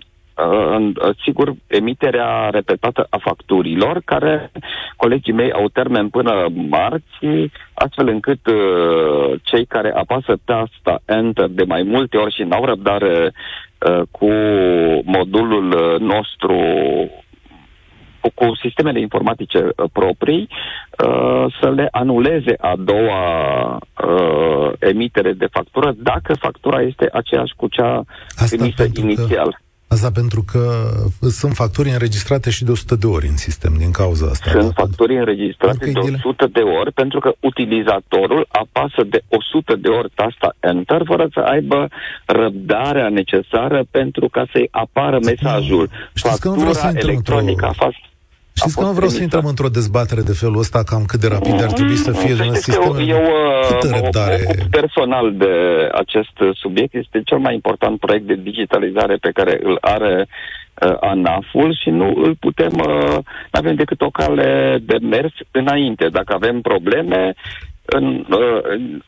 sigur, 1.24 1.54
emiterea 1.66 2.48
repetată 2.50 3.06
a 3.10 3.18
facturilor, 3.20 4.02
care 4.04 4.50
colegii 4.96 5.32
mei 5.32 5.52
au 5.52 5.68
termen 5.68 6.08
până 6.08 6.46
marți, 6.68 7.50
astfel 7.74 8.08
încât 8.08 8.46
uh, 8.46 9.40
cei 9.42 9.64
care 9.66 9.92
apasă 9.94 10.36
tasta 10.44 11.02
Enter 11.04 11.48
de 11.48 11.64
mai 11.64 11.82
multe 11.82 12.16
ori 12.16 12.34
și 12.34 12.42
n-au 12.42 12.64
răbdare 12.64 13.32
uh, 13.90 14.02
cu 14.10 14.30
modulul 15.04 15.72
uh, 15.72 16.00
nostru 16.00 16.56
cu, 18.20 18.46
cu 18.46 18.56
sistemele 18.62 19.00
informatice 19.00 19.58
uh, 19.58 19.90
proprii, 19.92 20.48
uh, 21.06 21.54
să 21.60 21.70
le 21.70 21.88
anuleze 21.90 22.54
a 22.60 22.74
doua 22.78 23.22
uh, 23.74 24.72
emitere 24.78 25.32
de 25.32 25.46
factură, 25.50 25.94
dacă 25.96 26.34
factura 26.34 26.80
este 26.80 27.08
aceeași 27.12 27.54
cu 27.56 27.68
cea 27.68 28.04
Asta 28.28 28.56
trimisă 28.56 28.82
pentru 28.82 29.00
că- 29.02 29.06
inițial. 29.06 29.64
Asta 29.88 30.10
pentru 30.10 30.44
că 30.52 30.62
sunt 31.30 31.52
facturi 31.54 31.90
înregistrate 31.90 32.50
și 32.50 32.64
de 32.64 32.70
100 32.70 32.94
de 32.96 33.06
ori 33.06 33.26
în 33.26 33.36
sistem 33.36 33.74
din 33.78 33.90
cauza 33.90 34.26
asta. 34.26 34.50
Sunt 34.50 34.62
da? 34.62 34.82
facturi 34.82 35.16
înregistrate 35.16 35.76
Pentru 35.78 36.00
că 36.00 36.06
de 36.06 36.06
ele- 36.12 36.20
100 36.24 36.46
de 36.52 36.60
ori, 36.60 36.92
pentru 36.92 37.18
că 37.20 37.32
utilizatorul 37.40 38.46
apasă 38.48 39.02
de 39.08 39.20
100 39.28 39.76
de 39.76 39.88
ori 39.88 40.10
tasta 40.14 40.54
Enter 40.60 41.02
fără 41.04 41.28
să 41.32 41.40
aibă 41.40 41.88
răbdarea 42.26 43.08
necesară 43.08 43.84
pentru 43.90 44.28
ca 44.28 44.46
să-i 44.52 44.68
apară 44.70 45.18
mesajul. 45.24 45.90
Știți 46.14 46.40
că 46.40 46.48
nu 46.48 46.54
vreau 46.54 46.72
să 46.72 46.80
Factura 46.80 47.12
intru 47.12 47.16
într-o- 47.16 47.32
electronică 47.34 47.66
a 47.66 47.84
fost... 47.84 47.96
Știți 48.56 48.76
că 48.76 48.84
nu 48.84 48.92
vreau 48.92 49.08
să 49.08 49.22
intrăm 49.22 49.44
într-o 49.44 49.68
dezbatere 49.68 50.20
de 50.20 50.32
felul 50.32 50.58
ăsta, 50.58 50.82
cam 50.82 51.04
cât 51.04 51.20
de 51.20 51.28
rapid 51.28 51.62
ar 51.62 51.72
trebui 51.72 51.96
să 51.96 52.12
fie 52.12 52.32
în 52.32 52.54
sistemul. 52.54 52.98
Eu, 52.98 53.16
eu 53.16 53.22
Câtă 53.68 53.88
mă 53.90 54.00
răbdare... 54.02 54.36
personal 54.70 55.26
de 55.36 55.54
acest 55.92 56.36
subiect. 56.62 56.94
Este 56.94 57.20
cel 57.24 57.38
mai 57.38 57.54
important 57.54 57.98
proiect 57.98 58.26
de 58.26 58.40
digitalizare 58.42 59.16
pe 59.16 59.30
care 59.30 59.58
îl 59.62 59.78
are 59.80 60.26
uh, 60.26 60.96
ANAF-ul 61.00 61.76
și 61.82 61.90
nu 61.90 62.06
îl 62.24 62.36
putem, 62.40 62.72
uh, 62.72 63.18
avem 63.50 63.74
decât 63.74 64.00
o 64.00 64.10
cale 64.10 64.78
de 64.82 64.96
mers 65.00 65.32
înainte. 65.50 66.08
Dacă 66.08 66.34
avem 66.34 66.60
probleme, 66.60 67.34
în, 67.84 68.24
uh, 68.30 68.60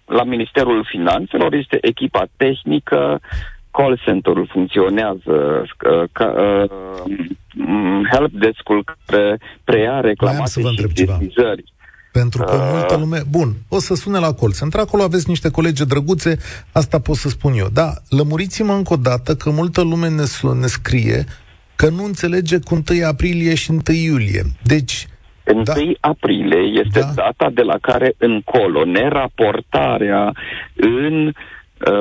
la 0.05 0.25
Ministerul 0.25 0.87
Finanțelor 0.89 1.53
este 1.55 1.79
echipa 1.81 2.25
tehnică, 2.37 3.21
call 3.71 4.01
center-ul 4.05 4.49
funcționează, 4.53 5.65
uh, 5.65 6.09
ca, 6.13 6.27
uh, 6.27 6.71
help 8.13 8.33
desk-ul 8.33 8.85
care 8.85 9.39
preia 9.65 10.01
reclamații 10.01 10.63
și 10.63 10.91
sesizări. 10.95 11.65
Pentru 12.13 12.43
că 12.43 12.55
uh... 12.55 12.71
multă 12.73 12.97
lume... 12.97 13.19
Bun, 13.31 13.55
o 13.69 13.79
să 13.79 13.95
sune 13.95 14.19
la 14.19 14.33
call 14.33 14.53
center. 14.59 14.81
Acolo 14.81 15.03
aveți 15.03 15.29
niște 15.29 15.51
colegi 15.51 15.87
drăguțe, 15.87 16.37
asta 16.73 16.99
pot 16.99 17.17
să 17.17 17.29
spun 17.29 17.53
eu. 17.57 17.67
Da, 17.73 17.93
lămuriți-mă 18.09 18.73
încă 18.73 18.93
o 18.93 18.97
dată 18.97 19.35
că 19.35 19.51
multă 19.51 19.83
lume 19.83 20.09
ne, 20.09 20.25
ne 20.61 20.67
scrie 20.67 21.25
că 21.77 21.89
nu 21.89 22.05
înțelege 22.05 22.59
cu 22.59 22.83
1 22.91 23.07
aprilie 23.07 23.55
și 23.55 23.71
1 23.71 23.81
iulie. 24.05 24.43
Deci, 24.63 25.07
1 25.45 25.63
da. 25.63 25.73
aprilie 26.01 26.59
este 26.85 27.01
da. 27.01 27.13
data 27.15 27.51
de 27.55 27.63
la 27.63 27.79
care 27.81 28.15
încolo 28.19 28.85
neraportarea 28.85 30.33
în 30.75 31.27
uh, 31.27 31.35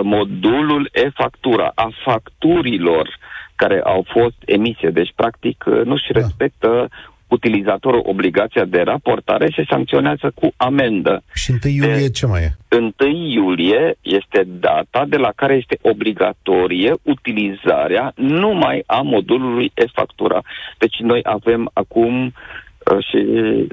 modulul 0.04 0.90
e-factura 0.94 1.72
a 1.76 1.90
facturilor 2.06 3.18
care 3.58 3.82
au 3.84 4.06
fost 4.08 4.36
emise. 4.46 4.90
Deci, 4.90 5.12
practic, 5.16 5.64
uh, 5.68 5.82
nu-și 5.84 6.12
da. 6.12 6.20
respectă 6.20 6.90
utilizatorul 7.28 8.02
obligația 8.06 8.66
de 8.66 8.82
raportare 8.82 9.48
se 9.56 9.64
sancționează 9.70 10.32
cu 10.36 10.54
amendă. 10.58 11.24
Și 11.34 11.52
1 11.52 11.74
iulie 11.74 11.96
de, 11.96 12.10
ce 12.10 12.26
mai 12.26 12.42
e? 12.42 12.76
1 12.76 12.94
iulie 13.10 13.98
este 14.02 14.48
data 14.60 15.06
de 15.08 15.18
la 15.18 15.32
care 15.36 15.54
este 15.54 15.78
obligatorie 15.82 16.94
utilizarea 17.02 18.12
numai 18.16 18.84
a 18.86 19.02
modulului 19.02 19.72
e-factura. 19.74 20.42
Deci 20.78 20.98
noi 21.00 21.20
avem 21.24 21.70
acum 21.74 22.26
uh, 22.26 23.06
și 23.10 23.18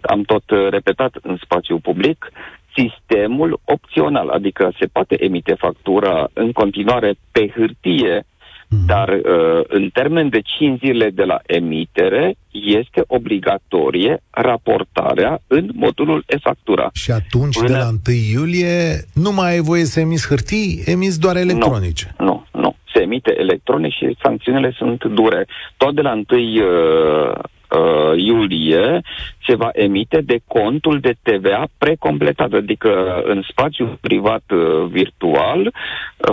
am 0.03 0.23
tot 0.23 0.45
repetat 0.71 1.15
în 1.23 1.37
spațiu 1.43 1.79
public, 1.79 2.33
sistemul 2.77 3.61
opțional, 3.65 4.29
adică 4.29 4.73
se 4.79 4.87
poate 4.87 5.25
emite 5.25 5.55
factura 5.55 6.29
în 6.33 6.53
continuare 6.53 7.15
pe 7.33 7.53
hârtie 7.55 8.27
Mhm. 8.75 8.87
Dar 8.87 9.09
uh, 9.09 9.65
în 9.69 9.89
termen 9.93 10.29
de 10.29 10.41
5 10.41 10.79
zile 10.79 11.11
de 11.11 11.23
la 11.23 11.39
emitere, 11.47 12.35
este 12.51 13.03
obligatorie 13.07 14.23
raportarea 14.31 15.41
în 15.47 15.71
modulul 15.75 16.25
e-factura. 16.27 16.91
Și 16.93 17.11
atunci, 17.11 17.57
Până... 17.57 17.69
de 17.69 17.75
la 17.79 17.89
1 18.07 18.17
iulie, 18.33 19.05
nu 19.15 19.33
mai 19.33 19.51
ai 19.51 19.61
voie 19.61 19.85
să 19.85 20.01
emiți 20.01 20.29
hârtii, 20.29 20.83
emiți 20.85 21.21
doar 21.21 21.37
electronice. 21.37 22.15
Nu, 22.19 22.25
nu, 22.25 22.61
nu. 22.61 22.77
Se 22.95 23.03
emite 23.03 23.35
electronic 23.39 23.93
și 23.93 24.17
sancțiunile 24.23 24.75
sunt 24.77 25.05
dure. 25.05 25.47
Tot 25.77 25.95
de 25.95 26.01
la 26.01 26.13
1 26.13 26.25
uh, 26.31 27.35
uh, 27.79 28.13
iulie 28.17 29.01
se 29.47 29.55
va 29.55 29.69
emite 29.73 30.21
de 30.21 30.39
contul 30.47 31.01
de 31.01 31.15
TVA 31.23 31.67
precompletat, 31.79 32.53
adică 32.53 33.23
în 33.25 33.43
spațiu 33.49 33.99
privat 34.01 34.43
uh, 34.51 34.85
virtual 34.91 35.61
uh, 35.61 35.73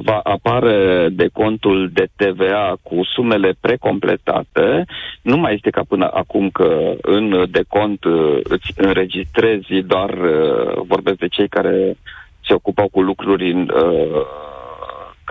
va 0.04 0.20
apare 0.24 1.08
de 1.12 1.28
contul 1.34 1.90
de 1.94 2.06
TVA 2.16 2.76
cu 2.82 3.04
sumele 3.04 3.54
precompletate. 3.62 4.86
Nu 5.22 5.38
mai 5.38 5.54
este 5.54 5.70
ca 5.70 5.82
până 5.88 6.10
acum 6.14 6.50
că 6.50 6.94
în 7.02 7.46
decont 7.52 8.04
uh, 8.04 8.40
îți 8.44 8.74
înregistrezi 8.76 9.74
doar, 9.86 10.10
uh, 10.10 10.82
vorbesc 10.88 11.18
de 11.18 11.28
cei 11.28 11.48
care 11.48 11.98
se 12.46 12.54
ocupau 12.54 12.88
cu 12.88 13.02
lucruri 13.02 13.52
în 13.52 13.72
uh, 13.76 14.22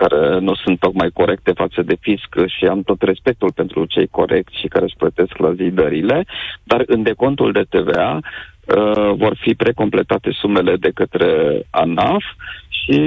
care 0.01 0.39
nu 0.39 0.53
sunt 0.55 0.79
tocmai 0.79 1.09
corecte 1.13 1.51
față 1.51 1.81
de 1.81 1.95
fisc 1.99 2.29
și 2.45 2.65
am 2.65 2.81
tot 2.81 3.01
respectul 3.01 3.51
pentru 3.51 3.85
cei 3.85 4.07
corecți 4.07 4.59
și 4.59 4.67
care 4.67 4.85
își 4.85 4.95
plătesc 4.97 5.37
la 5.37 5.53
zi 5.53 5.63
dările, 5.63 6.25
dar 6.63 6.83
în 6.85 7.03
decontul 7.03 7.51
de 7.51 7.65
TVA 7.69 8.17
uh, 8.17 9.13
vor 9.15 9.37
fi 9.39 9.53
precompletate 9.53 10.29
sumele 10.31 10.75
de 10.75 10.91
către 10.93 11.61
ANAF 11.69 12.23
și 12.69 12.99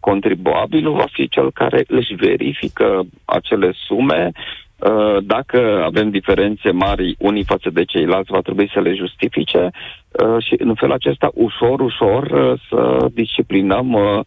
contribuabilul 0.00 0.94
va 0.94 1.06
fi 1.12 1.28
cel 1.28 1.52
care 1.52 1.84
își 1.88 2.14
verifică 2.14 3.02
acele 3.24 3.72
sume. 3.86 4.30
Uh, 4.78 5.16
dacă 5.22 5.82
avem 5.84 6.10
diferențe 6.10 6.70
mari 6.70 7.14
unii 7.18 7.44
față 7.44 7.70
de 7.70 7.84
ceilalți, 7.84 8.32
va 8.32 8.40
trebui 8.40 8.70
să 8.74 8.80
le 8.80 8.94
justifice 8.94 9.70
uh, 9.70 10.44
și 10.44 10.54
în 10.58 10.74
felul 10.74 10.94
acesta 10.94 11.30
ușor, 11.34 11.80
ușor 11.80 12.22
uh, 12.22 12.60
să 12.68 13.06
disciplinăm 13.12 13.92
Uh, 13.92 14.24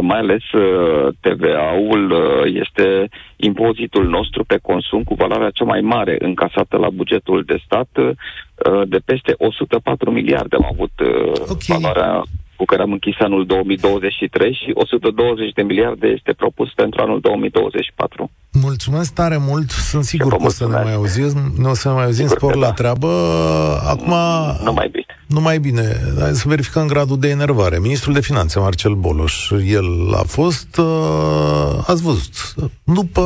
mai 0.00 0.18
ales 0.18 0.52
uh, 0.52 1.08
TVA-ul 1.20 2.10
uh, 2.10 2.60
este 2.62 3.08
impozitul 3.36 4.08
nostru 4.08 4.44
pe 4.44 4.58
consum 4.62 5.02
cu 5.02 5.14
valoarea 5.14 5.50
cea 5.50 5.64
mai 5.64 5.80
mare 5.80 6.16
încasată 6.18 6.76
la 6.76 6.90
bugetul 6.90 7.42
de 7.46 7.62
stat 7.64 7.88
de 8.84 8.98
peste 9.04 9.34
104 9.36 10.10
miliarde. 10.10 10.56
Am 10.56 10.68
avut 10.72 10.90
okay. 11.48 11.78
valoarea 11.80 12.22
cu 12.58 12.64
care 12.64 12.82
am 12.82 12.92
închis 12.92 13.16
anul 13.18 13.46
2023 13.46 14.52
și 14.52 14.70
120 14.74 15.52
de 15.52 15.62
miliarde 15.62 16.06
este 16.06 16.32
propus 16.32 16.68
pentru 16.72 17.02
anul 17.02 17.20
2024. 17.20 18.30
Mulțumesc 18.52 19.12
tare 19.14 19.36
mult, 19.36 19.70
sunt 19.70 20.04
sigur 20.04 20.36
că 20.36 20.44
o 20.44 20.48
să 20.48 20.66
ne 20.68 20.80
mai 20.82 20.94
auzim, 20.94 21.32
nu 21.58 21.70
o 21.70 21.74
să 21.74 21.88
ne 21.88 21.94
mai 21.94 22.04
auzim, 22.04 22.26
spor 22.26 22.52
da. 22.52 22.58
la 22.58 22.72
treabă. 22.72 23.10
Acum... 23.86 24.12
Nu 24.64 24.72
mai 24.72 24.88
bine. 24.88 25.06
Nu 25.26 25.40
mai 25.40 25.58
bine. 25.58 25.96
Hai 26.20 26.32
să 26.32 26.48
verificăm 26.48 26.86
gradul 26.86 27.18
de 27.18 27.28
enervare. 27.28 27.78
Ministrul 27.78 28.14
de 28.14 28.20
Finanțe, 28.20 28.58
Marcel 28.58 28.94
Boloș, 28.94 29.50
el 29.66 30.14
a 30.14 30.22
fost, 30.26 30.76
uh, 30.76 31.84
ați 31.86 32.02
văzut, 32.02 32.54
după 32.84 33.22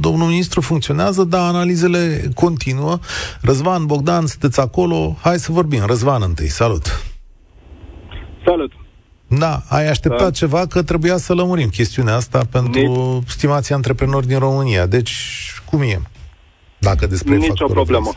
domnul 0.00 0.28
ministru 0.28 0.60
funcționează, 0.60 1.24
dar 1.24 1.48
analizele 1.48 2.30
continuă. 2.34 2.98
Răzvan, 3.40 3.86
Bogdan, 3.86 4.26
sunteți 4.26 4.60
acolo, 4.60 5.16
hai 5.20 5.38
să 5.38 5.52
vorbim. 5.52 5.82
Răzvan 5.86 6.22
întâi, 6.22 6.48
salut! 6.48 7.03
Salut! 8.44 8.72
Da, 9.28 9.54
ai 9.70 9.86
așteptat 9.88 10.22
da. 10.22 10.30
ceva 10.30 10.66
că 10.66 10.82
trebuia 10.82 11.16
să 11.16 11.34
lămurim 11.34 11.68
chestiunea 11.68 12.14
asta 12.14 12.40
pentru 12.52 12.80
Nici... 12.80 13.28
stimații 13.28 13.74
antreprenori 13.74 14.26
din 14.26 14.38
România. 14.38 14.86
Deci, 14.86 15.12
cum 15.70 15.80
e? 15.82 15.98
Dacă 16.78 17.06
despre 17.06 17.36
Nici 17.36 17.60
o 17.60 17.66
problemă. 17.66 18.10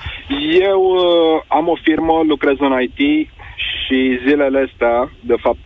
Eu 0.70 0.82
uh, 0.82 1.44
am 1.48 1.68
o 1.68 1.76
firmă, 1.84 2.14
lucrez 2.28 2.56
în 2.60 2.74
IT 2.82 3.30
și 3.56 4.20
zilele 4.28 4.70
astea, 4.72 5.12
de 5.26 5.36
fapt, 5.42 5.66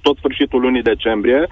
tot 0.00 0.16
sfârșitul 0.16 0.60
lunii 0.60 0.82
decembrie, 0.82 1.48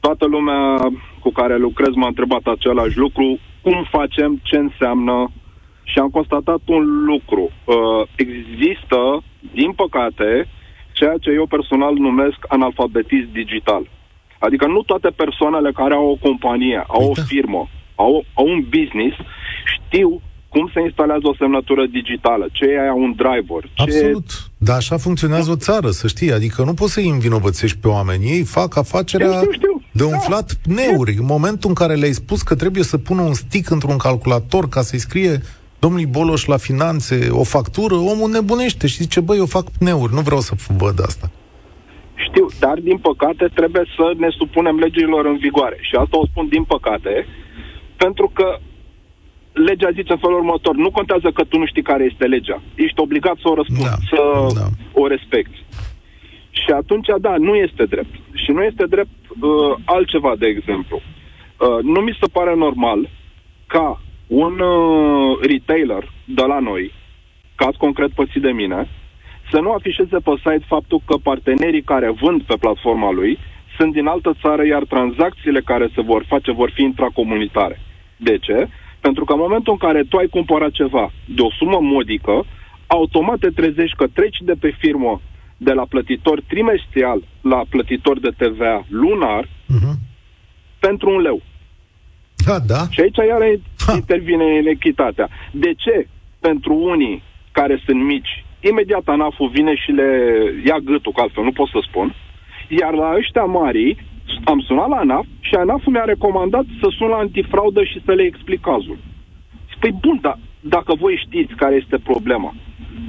toată 0.00 0.26
lumea 0.26 0.76
cu 1.20 1.30
care 1.30 1.56
lucrez 1.56 1.92
m-a 1.94 2.06
întrebat 2.06 2.44
același 2.44 2.96
lucru, 2.96 3.38
cum 3.62 3.86
facem, 3.90 4.40
ce 4.42 4.56
înseamnă 4.56 5.30
și 5.82 5.98
am 5.98 6.08
constatat 6.08 6.60
un 6.66 7.04
lucru. 7.04 7.50
Uh, 7.64 8.08
există, 8.16 9.22
din 9.52 9.72
păcate, 9.72 10.48
ceea 11.00 11.16
ce 11.24 11.30
eu 11.40 11.46
personal 11.56 11.94
numesc 12.08 12.38
analfabetism 12.56 13.30
digital. 13.42 13.82
Adică 14.46 14.66
nu 14.66 14.80
toate 14.82 15.10
persoanele 15.22 15.70
care 15.80 15.94
au 15.94 16.06
o 16.10 16.20
companie, 16.26 16.84
au 16.96 17.04
o 17.10 17.14
firmă, 17.30 17.62
au, 17.94 18.12
au 18.34 18.46
un 18.54 18.60
business, 18.76 19.16
știu 19.74 20.10
cum 20.52 20.70
se 20.74 20.80
instalează 20.88 21.26
o 21.28 21.38
semnătură 21.42 21.86
digitală, 21.86 22.44
ce 22.52 22.64
e 22.64 22.80
aia 22.80 22.94
un 22.94 23.12
driver. 23.22 23.62
Ce... 23.62 23.82
Absolut. 23.82 24.28
Dar 24.58 24.76
așa 24.76 24.96
funcționează 24.96 25.50
o 25.50 25.56
țară, 25.56 25.90
să 25.90 26.06
știi. 26.06 26.32
Adică 26.32 26.62
nu 26.62 26.74
poți 26.74 26.92
să-i 26.92 27.08
învinovățești 27.08 27.78
pe 27.78 27.88
oameni. 27.88 28.30
Ei 28.30 28.42
fac 28.42 28.76
afacerea 28.76 29.36
știu, 29.36 29.52
știu. 29.52 29.82
de 29.92 30.04
umflat 30.04 30.46
da. 30.62 30.74
neuri. 30.74 31.16
În 31.18 31.24
momentul 31.24 31.68
în 31.68 31.74
care 31.74 31.94
le-ai 31.94 32.12
spus 32.12 32.42
că 32.42 32.54
trebuie 32.54 32.82
să 32.82 32.98
pună 32.98 33.22
un 33.22 33.34
stick 33.34 33.70
într-un 33.70 33.96
calculator 33.96 34.68
ca 34.68 34.82
să-i 34.82 34.98
scrie 34.98 35.40
domnului 35.80 36.06
Boloș 36.06 36.44
la 36.44 36.56
finanțe 36.56 37.28
o 37.30 37.44
factură, 37.44 37.94
omul 37.94 38.30
nebunește 38.30 38.86
și 38.86 39.02
zice, 39.04 39.20
băi, 39.20 39.38
eu 39.38 39.46
fac 39.46 39.66
pneuri, 39.78 40.14
nu 40.14 40.20
vreau 40.20 40.40
să 40.40 40.52
văd 40.82 40.98
asta. 41.08 41.30
Știu, 42.14 42.46
dar 42.58 42.78
din 42.78 42.98
păcate 42.98 43.44
trebuie 43.54 43.84
să 43.96 44.12
ne 44.16 44.28
supunem 44.38 44.76
legilor 44.76 45.26
în 45.26 45.36
vigoare. 45.36 45.78
Și 45.80 45.94
asta 45.94 46.18
o 46.18 46.26
spun 46.26 46.48
din 46.48 46.64
păcate, 46.64 47.26
pentru 47.96 48.30
că 48.34 48.58
legea 49.52 49.90
zice 49.90 50.12
în 50.12 50.18
felul 50.24 50.38
următor, 50.38 50.74
nu 50.74 50.90
contează 50.90 51.30
că 51.30 51.42
tu 51.44 51.58
nu 51.58 51.66
știi 51.66 51.82
care 51.82 52.04
este 52.10 52.24
legea. 52.24 52.62
Ești 52.74 53.00
obligat 53.00 53.36
să 53.42 53.48
o 53.48 53.54
răspunzi, 53.54 53.90
da, 53.90 53.96
să 54.10 54.20
da. 54.60 54.66
o 55.00 55.06
respecti. 55.06 55.64
Și 56.50 56.70
atunci, 56.80 57.06
da, 57.20 57.34
nu 57.36 57.54
este 57.54 57.84
drept. 57.84 58.14
Și 58.32 58.50
nu 58.50 58.62
este 58.62 58.84
drept 58.86 59.16
uh, 59.28 59.76
altceva, 59.84 60.32
de 60.38 60.46
exemplu. 60.46 60.96
Uh, 61.00 61.78
nu 61.82 62.00
mi 62.00 62.16
se 62.20 62.26
pare 62.32 62.54
normal 62.56 63.08
ca 63.66 64.00
un 64.30 64.58
uh, 64.60 65.38
retailer 65.40 66.12
de 66.24 66.42
la 66.42 66.58
noi, 66.58 66.92
caz 67.54 67.74
concret 67.78 68.10
pățit 68.10 68.42
de 68.42 68.50
mine, 68.50 68.88
să 69.50 69.58
nu 69.60 69.72
afișeze 69.72 70.18
pe 70.24 70.34
site 70.36 70.64
faptul 70.66 71.00
că 71.06 71.16
partenerii 71.22 71.82
care 71.82 72.10
vând 72.20 72.42
pe 72.42 72.56
platforma 72.60 73.10
lui 73.10 73.38
sunt 73.76 73.92
din 73.92 74.06
altă 74.06 74.34
țară, 74.42 74.66
iar 74.66 74.84
tranzacțiile 74.84 75.60
care 75.60 75.88
se 75.94 76.00
vor 76.00 76.24
face 76.28 76.52
vor 76.52 76.70
fi 76.74 76.82
intracomunitare. 76.82 77.80
De 78.16 78.38
ce? 78.38 78.68
Pentru 79.00 79.24
că 79.24 79.32
în 79.32 79.38
momentul 79.38 79.72
în 79.72 79.88
care 79.88 80.02
tu 80.08 80.16
ai 80.16 80.26
cumpărat 80.26 80.70
ceva 80.70 81.12
de 81.24 81.42
o 81.42 81.50
sumă 81.58 81.78
modică, 81.80 82.44
automat 82.86 83.38
te 83.38 83.48
trezești 83.48 83.96
că 83.96 84.06
treci 84.12 84.38
de 84.40 84.54
pe 84.60 84.74
firmă 84.78 85.20
de 85.56 85.72
la 85.72 85.84
plătitor 85.88 86.42
trimestrial 86.48 87.22
la 87.40 87.62
plătitor 87.68 88.20
de 88.20 88.30
TVA 88.36 88.84
lunar 88.88 89.48
Uh-huh. 89.70 89.94
pentru 90.78 91.10
un 91.10 91.20
leu. 91.20 91.42
Da, 92.46 92.58
da. 92.58 92.86
Și 92.90 93.00
aici 93.00 93.16
iar 93.16 93.40
Ha. 93.40 93.79
intervine 94.00 94.56
inechitatea. 94.56 95.28
De 95.50 95.72
ce 95.76 96.06
pentru 96.40 96.74
unii 96.74 97.22
care 97.52 97.82
sunt 97.84 98.04
mici, 98.04 98.44
imediat 98.60 99.02
ANAF-ul 99.04 99.48
vine 99.48 99.74
și 99.74 99.90
le 99.90 100.08
ia 100.66 100.78
gâtul, 100.84 101.12
că 101.12 101.20
altfel 101.20 101.44
nu 101.44 101.52
pot 101.52 101.68
să 101.68 101.78
spun, 101.88 102.14
iar 102.68 102.92
la 102.94 103.14
ăștia 103.16 103.44
mari 103.44 104.04
am 104.44 104.60
sunat 104.60 104.88
la 104.88 104.96
ANAF 104.96 105.26
și 105.40 105.54
ANAF-ul 105.54 105.92
mi-a 105.92 106.04
recomandat 106.04 106.64
să 106.80 106.86
sun 106.96 107.08
la 107.08 107.16
antifraudă 107.16 107.84
și 107.84 108.02
să 108.04 108.12
le 108.12 108.22
explic 108.22 108.60
cazul. 108.60 108.98
Păi 109.80 109.96
bun, 110.00 110.18
dar 110.20 110.38
dacă 110.60 110.94
voi 110.94 111.22
știți 111.26 111.54
care 111.54 111.74
este 111.74 111.98
problema, 111.98 112.54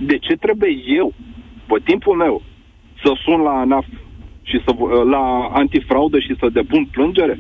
de 0.01 0.17
ce 0.17 0.33
trebuie 0.33 0.83
eu, 0.85 1.13
pe 1.65 1.81
timpul 1.83 2.15
meu, 2.15 2.41
să 3.03 3.11
sun 3.23 3.41
la 3.41 3.59
ANAF 3.59 3.85
și 4.43 4.61
să, 4.65 4.71
la 5.09 5.49
antifraudă 5.53 6.19
și 6.19 6.35
să 6.39 6.49
depun 6.49 6.85
plângere? 6.85 7.39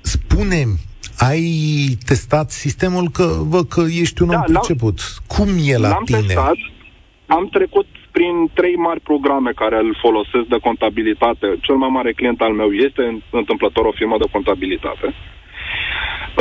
Spune-mi, 0.00 0.78
ai 1.18 1.44
testat 2.06 2.50
sistemul 2.50 3.08
că 3.12 3.26
văd 3.48 3.68
că 3.68 3.82
ești 4.00 4.22
un 4.22 4.28
Da, 4.28 4.34
om 4.34 4.40
l-am- 4.40 4.52
priceput. 4.52 4.98
Cum 5.26 5.48
e 5.66 5.76
la 5.78 5.88
L-am 5.88 6.02
tine? 6.04 6.18
testat, 6.18 6.56
am 7.26 7.48
trecut 7.52 7.86
prin 8.10 8.50
trei 8.54 8.74
mari 8.76 9.00
programe 9.00 9.50
care 9.50 9.78
îl 9.78 9.96
folosesc 10.00 10.46
de 10.48 10.58
contabilitate. 10.68 11.46
Cel 11.60 11.74
mai 11.74 11.88
mare 11.88 12.12
client 12.12 12.40
al 12.40 12.52
meu 12.52 12.70
este 12.72 13.02
în- 13.02 13.22
întâmplător 13.30 13.84
o 13.84 13.92
firmă 13.92 14.16
de 14.18 14.28
contabilitate. 14.32 15.06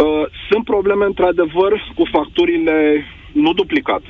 Uh, 0.04 0.24
sunt 0.50 0.64
probleme, 0.64 1.06
într-adevăr, 1.06 1.72
cu 1.96 2.04
facturile 2.12 3.06
nu 3.32 3.54
duplicat, 3.54 4.02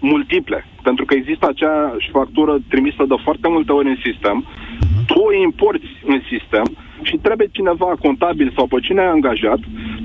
multiple, 0.00 0.66
pentru 0.82 1.04
că 1.04 1.14
există 1.14 1.46
aceeași 1.48 2.10
factură 2.10 2.58
trimisă 2.68 3.04
de 3.08 3.14
foarte 3.24 3.48
multe 3.48 3.72
ori 3.72 3.88
în 3.88 3.98
sistem, 4.04 4.46
tu 5.06 5.18
o 5.18 5.32
importi 5.46 5.86
în 6.04 6.20
sistem 6.32 6.76
și 7.02 7.16
trebuie 7.22 7.48
cineva 7.52 7.90
contabil 8.00 8.52
sau 8.56 8.66
pe 8.66 8.76
cine 8.82 9.00
ai 9.00 9.06
angajat 9.06 9.58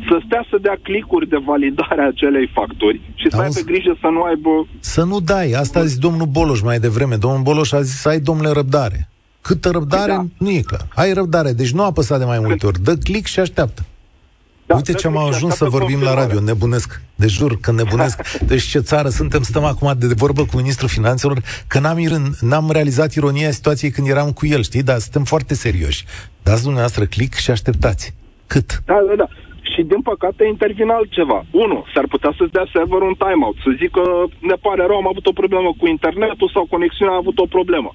să 0.10 0.22
stea 0.26 0.46
să 0.50 0.58
dea 0.62 0.78
clicuri 0.82 1.30
de 1.30 1.38
validare 1.46 2.02
a 2.02 2.08
acelei 2.08 2.50
facturi 2.54 3.02
și 3.16 3.28
să 3.30 3.36
Auzi? 3.42 3.58
aibă 3.58 3.72
grijă 3.72 3.98
să 4.02 4.08
nu 4.08 4.22
aibă 4.22 4.68
Să 4.80 5.04
nu 5.04 5.20
dai. 5.20 5.52
Asta 5.52 5.80
a 5.80 5.84
zis 5.86 5.98
domnul 5.98 6.28
Boloș 6.28 6.62
mai 6.62 6.80
devreme. 6.80 7.16
Domnul 7.16 7.42
Boloș 7.42 7.72
a 7.72 7.82
zis 7.82 7.96
să 8.02 8.10
ai, 8.10 8.20
domnule, 8.20 8.50
răbdare. 8.50 9.10
Câtă 9.42 9.70
răbdare, 9.70 10.12
Da. 10.12 10.26
nu 10.38 10.50
e 10.50 10.62
clar. 10.62 10.88
Ai 10.96 11.14
răbdare, 11.14 11.52
deci 11.52 11.72
nu 11.72 11.84
apăsa 11.84 12.18
de 12.18 12.26
mai 12.26 12.40
multe 12.40 12.66
ori. 12.66 12.80
Dă 12.84 12.96
click 12.96 13.26
și 13.26 13.40
așteaptă. 13.40 13.82
Da, 14.66 14.76
Uite 14.76 14.94
ce 14.94 15.08
am 15.08 15.14
dă 15.14 15.20
click 15.20 15.32
și 15.32 15.36
ajuns 15.36 15.54
să 15.56 15.64
așteaptă 15.64 15.78
vorbim 15.78 16.02
la 16.02 16.12
confirmarea. 16.14 16.36
radio, 16.36 16.54
nebunesc. 16.54 17.02
De 17.16 17.28
jur 17.28 17.60
că 17.60 17.72
nebunesc. 17.72 18.18
Deci 18.52 18.64
ce 18.64 18.80
țară 18.80 19.10
suntem, 19.10 19.42
stăm 19.42 19.64
acum 19.64 19.94
de 19.98 20.08
vorbă 20.24 20.42
cu 20.46 20.56
ministrul 20.56 20.90
finanțelor, 20.90 21.38
că 21.68 21.80
n-am, 21.80 21.98
irin, 21.98 22.26
n-am 22.42 22.72
realizat 22.72 23.14
ironia 23.14 23.52
situației 23.52 23.92
când 23.92 24.08
eram 24.08 24.32
cu 24.32 24.46
el, 24.46 24.62
știi? 24.64 24.84
Dar 24.84 24.98
suntem 24.98 25.24
foarte 25.24 25.54
serioși. 25.54 26.06
Dați 26.44 26.62
dumneavoastră 26.62 27.06
click 27.06 27.34
și 27.36 27.52
așteptați. 27.52 28.14
Cât? 28.48 28.82
Da, 28.86 28.98
da, 29.10 29.16
da. 29.16 29.28
Și 29.72 29.82
din 29.92 30.02
păcate 30.02 30.44
intervine 30.46 30.94
altceva. 30.94 31.46
Unu, 31.52 31.86
s-ar 31.94 32.06
putea 32.14 32.32
să-ți 32.38 32.52
dea 32.52 32.68
serverul 32.74 33.12
un 33.14 33.18
timeout, 33.26 33.58
să 33.64 33.70
zică 33.82 34.02
ne 34.52 34.58
pare 34.66 34.84
rău, 34.86 34.98
am 34.98 35.12
avut 35.14 35.26
o 35.32 35.40
problemă 35.42 35.70
cu 35.80 35.86
internetul 35.96 36.50
sau 36.54 36.74
conexiunea 36.76 37.14
a 37.14 37.22
avut 37.24 37.38
o 37.46 37.54
problemă. 37.58 37.92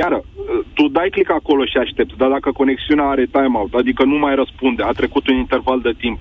Iară, 0.00 0.20
tu 0.76 0.84
dai 0.96 1.08
click 1.14 1.30
acolo 1.30 1.62
și 1.70 1.76
aștepți, 1.84 2.16
dar 2.20 2.30
dacă 2.36 2.48
conexiunea 2.60 3.06
are 3.14 3.26
timeout, 3.36 3.72
adică 3.74 4.02
nu 4.04 4.18
mai 4.24 4.34
răspunde, 4.42 4.82
a 4.82 4.92
trecut 5.00 5.24
un 5.28 5.36
interval 5.44 5.80
de 5.80 5.92
timp, 6.04 6.20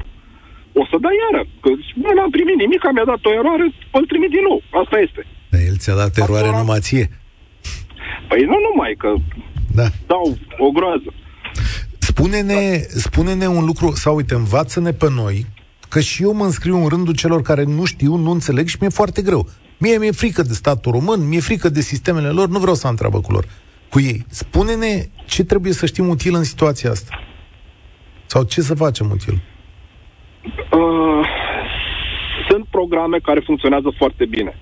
o 0.81 0.83
să 0.91 0.95
dai 1.05 1.15
iară. 1.23 1.41
Că 1.63 1.69
nu 2.03 2.09
n-am 2.15 2.29
primit 2.37 2.57
nimic, 2.63 2.81
mi-a 2.93 3.05
dat 3.13 3.21
o 3.29 3.33
eroare, 3.39 3.65
îl 3.97 4.05
trimit 4.11 4.29
din 4.35 4.43
nou. 4.49 4.59
Asta 4.81 4.97
este. 5.05 5.21
Dar 5.51 5.61
el 5.69 5.77
ți-a 5.81 5.95
dat 6.03 6.13
eroare 6.17 6.47
Acum- 6.47 6.59
numai 6.61 6.79
ție. 6.87 7.05
Păi 8.29 8.41
nu 8.51 8.57
numai, 8.67 8.93
că 9.03 9.09
Da. 9.79 9.87
dau 10.07 10.37
o 10.57 10.69
groază. 10.77 11.09
Spune-ne, 11.97 12.77
spune-ne 13.05 13.47
un 13.47 13.65
lucru, 13.65 13.91
sau 13.95 14.15
uite, 14.15 14.33
învață-ne 14.33 14.91
pe 14.91 15.07
noi, 15.15 15.45
că 15.89 15.99
și 15.99 16.23
eu 16.23 16.33
mă 16.33 16.43
înscriu 16.45 16.77
în 16.77 16.87
rândul 16.87 17.15
celor 17.15 17.41
care 17.41 17.63
nu 17.63 17.85
știu, 17.85 18.15
nu 18.15 18.31
înțeleg 18.31 18.67
și 18.67 18.77
mi-e 18.79 18.89
foarte 18.89 19.21
greu. 19.21 19.47
Mie 19.79 19.97
mi-e 19.97 20.11
frică 20.11 20.41
de 20.41 20.53
statul 20.53 20.91
român, 20.91 21.27
mi-e 21.27 21.39
frică 21.39 21.69
de 21.69 21.81
sistemele 21.81 22.27
lor, 22.29 22.47
nu 22.47 22.59
vreau 22.59 22.75
să 22.75 22.87
am 22.87 22.95
treabă 22.95 23.19
cu 23.21 23.31
lor, 23.31 23.45
cu 23.89 23.99
ei. 23.99 24.25
Spune-ne 24.29 25.05
ce 25.25 25.43
trebuie 25.43 25.73
să 25.73 25.85
știm 25.85 26.07
util 26.07 26.35
în 26.35 26.43
situația 26.43 26.89
asta. 26.89 27.23
Sau 28.25 28.43
ce 28.43 28.61
să 28.61 28.75
facem 28.75 29.09
util. 29.11 29.41
Uh, 30.71 31.27
sunt 32.49 32.65
programe 32.69 33.17
care 33.17 33.39
funcționează 33.39 33.93
foarte 33.97 34.25
bine. 34.25 34.59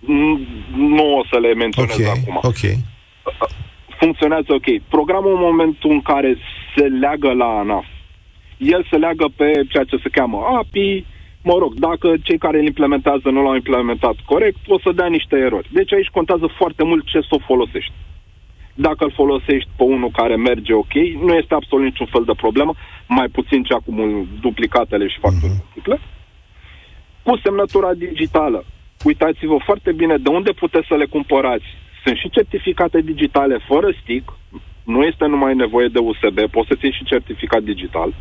Mm, 0.00 0.46
Nu 0.76 1.16
o 1.16 1.22
să 1.30 1.38
le 1.38 1.54
menționez 1.54 1.98
Ok, 1.98 2.06
acum. 2.06 2.36
ok. 2.42 2.62
Funcționează 3.98 4.52
ok. 4.52 4.82
Programul 4.88 5.32
în 5.34 5.40
momentul 5.40 5.90
în 5.90 6.00
care 6.02 6.36
se 6.76 6.82
leagă 6.84 7.32
la 7.32 7.44
ANAF, 7.58 7.84
el 8.58 8.86
se 8.90 8.96
leagă 8.96 9.26
pe 9.36 9.44
ceea 9.68 9.84
ce 9.84 9.96
se 10.02 10.08
cheamă 10.08 10.38
API, 10.58 11.06
mă 11.42 11.56
rog, 11.58 11.74
dacă 11.74 12.14
cei 12.22 12.38
care 12.38 12.58
îl 12.58 12.66
implementează 12.66 13.30
nu 13.30 13.42
l-au 13.42 13.54
implementat 13.54 14.14
corect, 14.26 14.58
o 14.66 14.78
să 14.78 14.92
dea 14.92 15.06
niște 15.06 15.36
erori. 15.36 15.68
Deci 15.72 15.92
aici 15.92 16.08
contează 16.18 16.46
foarte 16.56 16.84
mult 16.84 17.04
ce 17.06 17.20
să 17.20 17.28
o 17.30 17.38
folosești. 17.38 17.92
Dacă 18.74 19.04
îl 19.04 19.12
folosești 19.12 19.68
pe 19.76 19.82
unul 19.82 20.10
care 20.10 20.36
merge 20.36 20.72
ok, 20.72 20.94
nu 21.26 21.32
este 21.34 21.54
absolut 21.54 21.84
niciun 21.84 22.06
fel 22.06 22.24
de 22.24 22.32
problemă, 22.36 22.74
mai 23.08 23.28
puțin 23.28 23.62
cea 23.62 23.76
cu 23.84 23.90
duplicatele 24.40 25.08
și 25.08 25.18
facturi 25.18 25.52
Mhm. 25.52 25.62
multiple. 25.62 26.00
Cu 27.22 27.36
semnătura 27.44 27.94
digitală, 27.94 28.64
uitați-vă 29.04 29.56
foarte 29.64 29.92
bine 29.92 30.16
de 30.16 30.28
unde 30.28 30.52
puteți 30.52 30.86
să 30.86 30.94
le 30.96 31.04
cumpărați. 31.04 31.64
Sunt 32.04 32.16
și 32.16 32.30
certificate 32.30 33.00
digitale 33.00 33.58
fără 33.68 33.88
stick, 34.02 34.32
nu 34.84 35.02
este 35.02 35.26
numai 35.26 35.54
nevoie 35.54 35.88
de 35.88 35.98
USB, 35.98 36.38
poți 36.50 36.68
să 36.68 36.74
ții 36.80 36.92
și 36.92 37.04
certificat 37.04 37.62
digital 37.62 38.14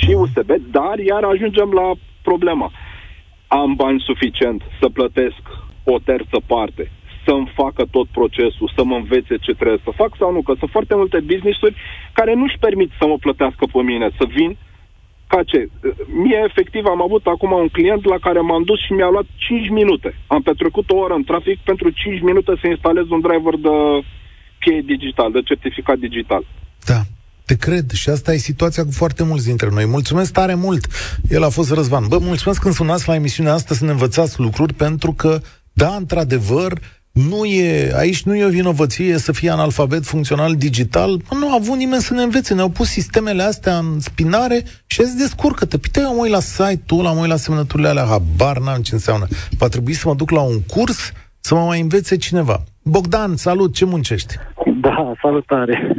și 0.00 0.10
USB, 0.22 0.50
dar 0.70 0.98
iar 0.98 1.22
ajungem 1.24 1.70
la 1.70 1.92
problema. 2.22 2.72
Am 3.46 3.74
bani 3.74 4.00
suficient 4.00 4.62
să 4.80 4.88
plătesc 4.88 5.42
o 5.84 5.98
terță 5.98 6.38
parte, 6.46 6.90
să-mi 7.24 7.52
facă 7.54 7.84
tot 7.90 8.06
procesul, 8.18 8.72
să 8.76 8.84
mă 8.84 8.96
învețe 8.96 9.36
ce 9.36 9.52
trebuie 9.54 9.80
să 9.84 9.90
fac 9.94 10.10
sau 10.18 10.32
nu, 10.32 10.42
că 10.42 10.52
sunt 10.58 10.70
foarte 10.70 10.94
multe 10.94 11.20
business-uri 11.20 11.74
care 12.12 12.34
nu-și 12.34 12.58
permit 12.58 12.90
să 12.98 13.06
mă 13.06 13.16
plătească 13.16 13.66
pe 13.72 13.82
mine, 13.82 14.08
să 14.18 14.24
vin 14.36 14.56
ca 15.26 15.42
ce? 15.42 15.68
Mie, 16.22 16.40
efectiv, 16.48 16.84
am 16.84 17.02
avut 17.02 17.26
acum 17.26 17.52
un 17.52 17.68
client 17.68 18.04
la 18.04 18.18
care 18.18 18.40
m-am 18.40 18.62
dus 18.62 18.80
și 18.84 18.92
mi-a 18.92 19.08
luat 19.08 19.26
5 19.36 19.68
minute. 19.68 20.14
Am 20.26 20.42
petrecut 20.42 20.90
o 20.90 20.96
oră 20.96 21.14
în 21.14 21.24
trafic 21.24 21.58
pentru 21.58 21.90
5 21.90 22.20
minute 22.20 22.52
să 22.60 22.66
instalez 22.66 23.10
un 23.10 23.20
driver 23.20 23.54
de 23.56 24.04
cheie 24.60 24.80
digital, 24.80 25.32
de 25.32 25.42
certificat 25.42 25.98
digital. 25.98 26.42
Da. 26.86 27.00
Te 27.48 27.56
cred 27.56 27.90
și 27.90 28.08
asta 28.08 28.32
e 28.32 28.36
situația 28.36 28.84
cu 28.84 28.90
foarte 28.90 29.24
mulți 29.24 29.46
dintre 29.46 29.68
noi. 29.72 29.86
Mulțumesc 29.86 30.32
tare 30.32 30.54
mult. 30.54 30.86
El 31.28 31.44
a 31.44 31.48
fost 31.48 31.72
Răzvan. 31.72 32.04
Bă, 32.08 32.18
mulțumesc 32.18 32.60
când 32.60 32.74
sunați 32.74 33.08
la 33.08 33.14
emisiunea 33.14 33.52
asta 33.52 33.74
să 33.74 33.84
ne 33.84 33.90
învățați 33.90 34.40
lucruri, 34.40 34.74
pentru 34.74 35.12
că, 35.12 35.40
da, 35.72 35.94
într-adevăr, 35.96 36.72
nu 37.12 37.44
e, 37.44 37.92
aici 37.96 38.22
nu 38.22 38.36
e 38.36 38.44
o 38.44 38.48
vinovăție 38.48 39.18
să 39.18 39.32
fie 39.32 39.50
analfabet 39.50 40.04
funcțional 40.04 40.54
digital. 40.56 41.16
Bă, 41.16 41.36
nu 41.38 41.50
a 41.50 41.54
avut 41.54 41.76
nimeni 41.76 42.02
să 42.02 42.14
ne 42.14 42.22
învețe. 42.22 42.54
Ne-au 42.54 42.68
pus 42.68 42.88
sistemele 42.88 43.42
astea 43.42 43.76
în 43.76 44.00
spinare 44.00 44.62
și 44.86 45.00
azi 45.00 45.16
descurcă-te. 45.16 45.78
Păi 45.78 45.90
te 45.92 46.00
mă 46.00 46.16
uit 46.18 46.30
la 46.30 46.40
site-ul 46.40 47.00
ăla, 47.00 47.12
mă 47.12 47.20
uit 47.20 47.30
la 47.30 47.36
semnăturile 47.36 47.88
alea, 47.88 48.04
habar 48.04 48.58
n-am 48.58 48.82
ce 48.82 48.94
înseamnă. 48.94 49.26
Va 49.58 49.68
trebui 49.68 49.92
să 49.92 50.08
mă 50.08 50.14
duc 50.14 50.30
la 50.30 50.40
un 50.40 50.60
curs 50.62 51.12
să 51.40 51.54
mă 51.54 51.64
mai 51.64 51.80
învețe 51.80 52.16
cineva. 52.16 52.62
Bogdan, 52.82 53.36
salut, 53.36 53.74
ce 53.74 53.84
muncești? 53.84 54.34
Da, 54.80 55.12
salutare. 55.22 55.96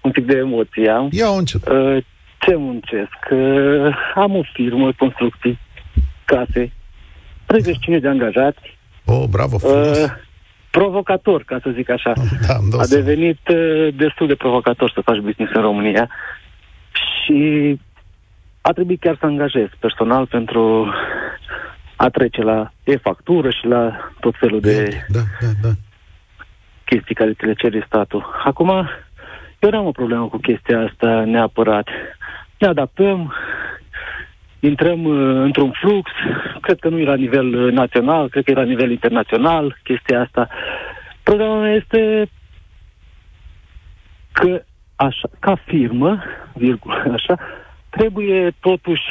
Un 0.00 0.10
pic 0.10 0.24
de 0.26 0.36
emoție 0.36 0.88
am. 0.90 1.08
Ia-o 1.12 1.34
încet. 1.34 1.68
Uh, 1.68 1.96
ce 2.38 2.54
muncesc? 2.56 3.18
Uh, 3.30 3.96
am 4.14 4.36
o 4.36 4.42
firmă, 4.52 4.92
construcții, 4.98 5.58
case, 6.24 6.72
35 7.46 8.00
de 8.00 8.08
angajați, 8.08 8.78
Oh, 9.04 9.24
bravo, 9.30 9.58
frumos. 9.58 9.98
uh, 9.98 10.10
provocator, 10.70 11.42
ca 11.42 11.58
să 11.62 11.70
zic 11.74 11.90
așa. 11.90 12.12
Da, 12.46 12.54
îmi 12.60 12.70
dau 12.70 12.80
A 12.80 12.82
seama. 12.82 13.04
devenit 13.04 13.48
uh, 13.48 13.88
destul 13.96 14.26
de 14.26 14.34
provocator 14.34 14.90
să 14.94 15.00
faci 15.00 15.18
business 15.18 15.52
în 15.54 15.60
România 15.62 16.08
și 16.92 17.78
a 18.60 18.70
trebuit 18.72 19.00
chiar 19.00 19.16
să 19.20 19.26
angajez 19.26 19.66
personal 19.78 20.26
pentru 20.26 20.92
a 21.96 22.08
trece 22.08 22.42
la 22.42 22.72
e-factură 22.84 23.50
și 23.50 23.66
la 23.66 24.10
tot 24.20 24.34
felul 24.38 24.60
de 24.60 25.04
Da, 25.08 25.20
da, 25.40 25.46
da. 25.62 25.68
chestii 26.84 27.14
care 27.14 27.32
ți 27.32 27.44
le 27.44 27.54
cere 27.54 27.82
statul. 27.86 28.26
Acum, 28.44 28.88
eu 29.60 29.70
n-am 29.70 29.86
o 29.86 29.90
problemă 29.90 30.28
cu 30.28 30.36
chestia 30.36 30.80
asta 30.80 31.24
neapărat. 31.24 31.88
Ne 32.58 32.66
adaptăm, 32.66 33.34
intrăm 34.60 35.04
uh, 35.04 35.42
într-un 35.42 35.70
flux, 35.80 36.10
cred 36.60 36.78
că 36.78 36.88
nu 36.88 36.98
e 36.98 37.04
la 37.04 37.14
nivel 37.14 37.54
uh, 37.54 37.72
național, 37.72 38.28
cred 38.28 38.44
că 38.44 38.50
e 38.50 38.54
la 38.54 38.62
nivel 38.62 38.90
internațional 38.90 39.78
chestia 39.82 40.20
asta. 40.20 40.48
Problema 41.22 41.60
mea 41.60 41.74
este 41.74 42.30
că 44.32 44.62
așa, 44.96 45.28
ca 45.38 45.54
firmă, 45.66 46.22
virgulă, 46.54 47.04
așa, 47.12 47.38
trebuie 47.90 48.52
totuși 48.60 49.02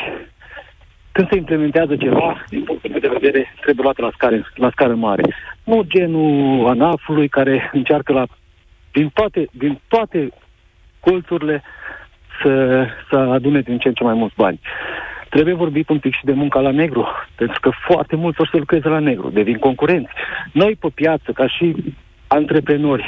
când 1.11 1.27
se 1.31 1.37
implementează 1.37 1.95
ceva, 1.95 2.45
din 2.49 2.63
punctul 2.63 2.89
meu 2.89 2.99
de 2.99 3.17
vedere, 3.19 3.53
trebuie 3.61 3.83
luată 3.83 4.01
la 4.01 4.11
scară, 4.13 4.51
la 4.55 4.69
scară 4.69 4.95
mare. 4.95 5.23
Nu 5.63 5.83
genul 5.87 6.67
ANAF-ului 6.67 7.27
care 7.27 7.69
încearcă 7.73 8.13
la, 8.13 8.25
din, 8.91 9.09
toate, 9.13 9.47
din 9.51 9.79
toate 9.87 10.29
colțurile 10.99 11.63
să, 12.43 12.85
să 13.09 13.17
adune 13.17 13.61
din 13.61 13.77
ce 13.77 13.87
în 13.87 13.93
ce 13.93 14.03
mai 14.03 14.13
mulți 14.13 14.35
bani. 14.35 14.59
Trebuie 15.29 15.53
vorbit 15.53 15.89
un 15.89 15.99
pic 15.99 16.13
și 16.13 16.25
de 16.25 16.31
munca 16.31 16.59
la 16.59 16.71
negru, 16.71 17.07
pentru 17.35 17.59
că 17.59 17.69
foarte 17.87 18.15
mulți 18.15 18.41
o 18.41 18.45
să 18.45 18.57
lucreze 18.57 18.87
la 18.87 18.99
negru, 18.99 19.29
devin 19.29 19.57
concurenți. 19.57 20.11
Noi 20.51 20.75
pe 20.75 20.87
piață, 20.93 21.31
ca 21.31 21.47
și 21.47 21.75
antreprenori, 22.27 23.05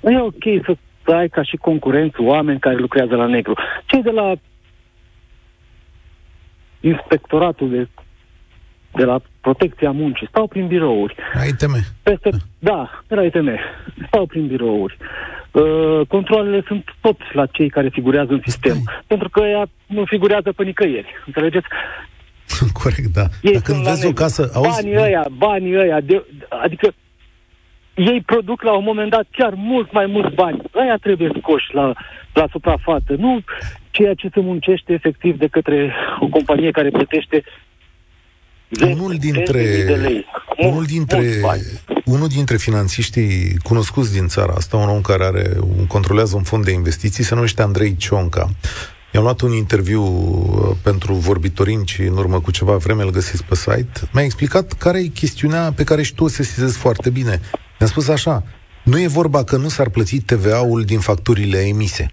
nu 0.00 0.10
e 0.10 0.20
ok 0.20 0.44
să 0.64 0.76
ai 1.12 1.28
ca 1.28 1.42
și 1.42 1.56
concurenți 1.56 2.20
oameni 2.20 2.58
care 2.58 2.76
lucrează 2.76 3.16
la 3.16 3.26
negru. 3.26 3.54
Cei 3.86 4.02
de 4.02 4.10
la 4.10 4.34
inspectoratul 6.80 7.70
de, 7.70 7.88
de 8.92 9.04
la 9.04 9.20
protecția 9.40 9.90
muncii 9.90 10.26
stau 10.26 10.46
prin 10.46 10.66
birouri. 10.66 11.14
La 11.34 11.44
ITM. 11.44 11.76
Peste, 12.02 12.30
da, 12.58 13.02
de 13.06 13.14
la 13.14 13.24
ITM. 13.24 13.50
Stau 14.06 14.26
prin 14.26 14.46
birouri. 14.46 14.96
Uh, 15.50 16.06
controlele 16.08 16.62
sunt 16.66 16.84
tot 17.00 17.16
la 17.32 17.46
cei 17.46 17.70
care 17.70 17.88
figurează 17.88 18.32
în 18.32 18.40
sistem. 18.44 18.76
Stai. 18.82 19.02
Pentru 19.06 19.28
că 19.28 19.40
ea 19.40 19.66
nu 19.86 20.04
figurează 20.04 20.52
pe 20.52 20.64
nicăieri. 20.64 21.14
Înțelegeți? 21.26 21.66
Corect, 22.82 23.12
da. 23.12 23.26
Ei 23.42 23.52
Dar 23.52 23.62
când 23.62 23.82
vezi 23.82 24.06
o 24.06 24.12
casă... 24.12 24.50
Auzi, 24.54 24.82
banii 24.82 24.96
ăia, 24.96 25.26
banii 25.36 25.76
ăia, 25.76 26.00
de, 26.00 26.24
adică 26.48 26.94
ei 27.94 28.22
produc 28.26 28.62
la 28.62 28.72
un 28.76 28.84
moment 28.84 29.10
dat 29.10 29.26
chiar 29.30 29.52
mult 29.56 29.92
mai 29.92 30.06
mulți 30.06 30.34
bani. 30.34 30.62
Aia 30.74 30.96
trebuie 30.96 31.30
scoși 31.38 31.74
la, 31.74 31.92
la 32.32 32.46
suprafață. 32.50 33.14
Nu 33.18 33.40
ceea 33.90 34.14
ce 34.14 34.28
se 34.32 34.40
muncește 34.40 34.92
efectiv 34.92 35.38
de 35.38 35.46
către 35.46 35.94
o 36.20 36.26
companie 36.26 36.70
care 36.70 36.90
plătește 36.90 37.44
unul 38.80 39.16
dintre, 39.18 39.84
unul 40.56 40.84
dintre, 40.84 41.40
unul 42.04 42.28
dintre 42.28 42.56
finanțiștii 42.56 43.56
cunoscuți 43.62 44.12
din 44.12 44.28
țara 44.28 44.52
asta, 44.56 44.76
un 44.76 44.88
om 44.88 45.00
care 45.00 45.24
are, 45.24 45.56
un, 45.78 45.86
controlează 45.86 46.36
un 46.36 46.42
fond 46.42 46.64
de 46.64 46.70
investiții, 46.70 47.24
se 47.24 47.34
numește 47.34 47.62
Andrei 47.62 47.96
Cionca. 47.96 48.50
I-am 49.12 49.22
luat 49.22 49.40
un 49.40 49.52
interviu 49.52 50.02
uh, 50.02 50.76
pentru 50.82 51.12
vorbitorinci 51.12 51.98
în 51.98 52.16
urmă 52.16 52.40
cu 52.40 52.50
ceva 52.50 52.76
vreme, 52.76 53.02
îl 53.02 53.10
găsiți 53.10 53.44
pe 53.44 53.54
site. 53.54 53.92
Mi-a 54.12 54.24
explicat 54.24 54.72
care 54.72 54.98
e 54.98 55.06
chestiunea 55.06 55.72
pe 55.72 55.84
care 55.84 56.02
și 56.02 56.14
tu 56.14 56.24
o 56.24 56.28
sesizezi 56.28 56.78
foarte 56.78 57.10
bine. 57.10 57.40
Mi-a 57.78 57.88
spus 57.88 58.08
așa, 58.08 58.44
nu 58.82 59.00
e 59.00 59.06
vorba 59.06 59.44
că 59.44 59.56
nu 59.56 59.68
s-ar 59.68 59.88
plăti 59.88 60.20
TVA-ul 60.20 60.82
din 60.84 60.98
facturile 60.98 61.58
emise. 61.58 62.10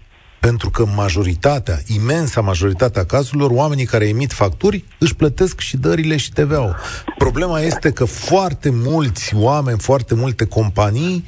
Pentru 0.50 0.70
că 0.70 0.84
majoritatea, 0.96 1.76
imensa 1.96 2.40
majoritatea 2.40 3.04
cazurilor, 3.04 3.50
oamenii 3.50 3.84
care 3.84 4.08
emit 4.08 4.32
facturi 4.32 4.84
își 4.98 5.16
plătesc 5.16 5.60
și 5.60 5.76
dările 5.76 6.16
și 6.16 6.30
TVA-ul. 6.30 6.76
Problema 7.18 7.60
este 7.60 7.92
că 7.92 8.04
foarte 8.04 8.70
mulți 8.72 9.34
oameni, 9.36 9.78
foarte 9.78 10.14
multe 10.14 10.46
companii 10.46 11.24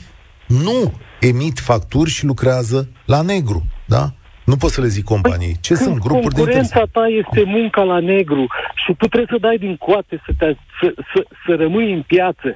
nu 0.47 0.93
emit 1.21 1.59
facturi 1.59 2.11
și 2.11 2.25
lucrează 2.25 2.89
la 3.05 3.21
negru, 3.23 3.67
da? 3.87 4.05
Nu 4.45 4.57
pot 4.57 4.71
să 4.71 4.81
le 4.81 4.87
zic 4.87 5.05
companii. 5.05 5.57
Ce 5.61 5.75
păi, 5.75 5.83
sunt 5.83 5.99
grupuri 5.99 6.35
de 6.35 6.41
interes? 6.41 6.71
Concurența 6.71 7.01
ta 7.01 7.07
este 7.07 7.43
munca 7.51 7.83
la 7.83 8.01
negru 8.01 8.47
și 8.85 8.95
tu 8.99 9.07
trebuie 9.07 9.29
să 9.31 9.39
dai 9.41 9.57
din 9.57 9.77
coate 9.77 10.23
să, 10.27 10.33
te, 10.39 10.55
să, 10.81 10.95
să, 11.15 11.27
să 11.47 11.55
rămâi 11.55 11.93
în 11.93 12.03
piață. 12.03 12.49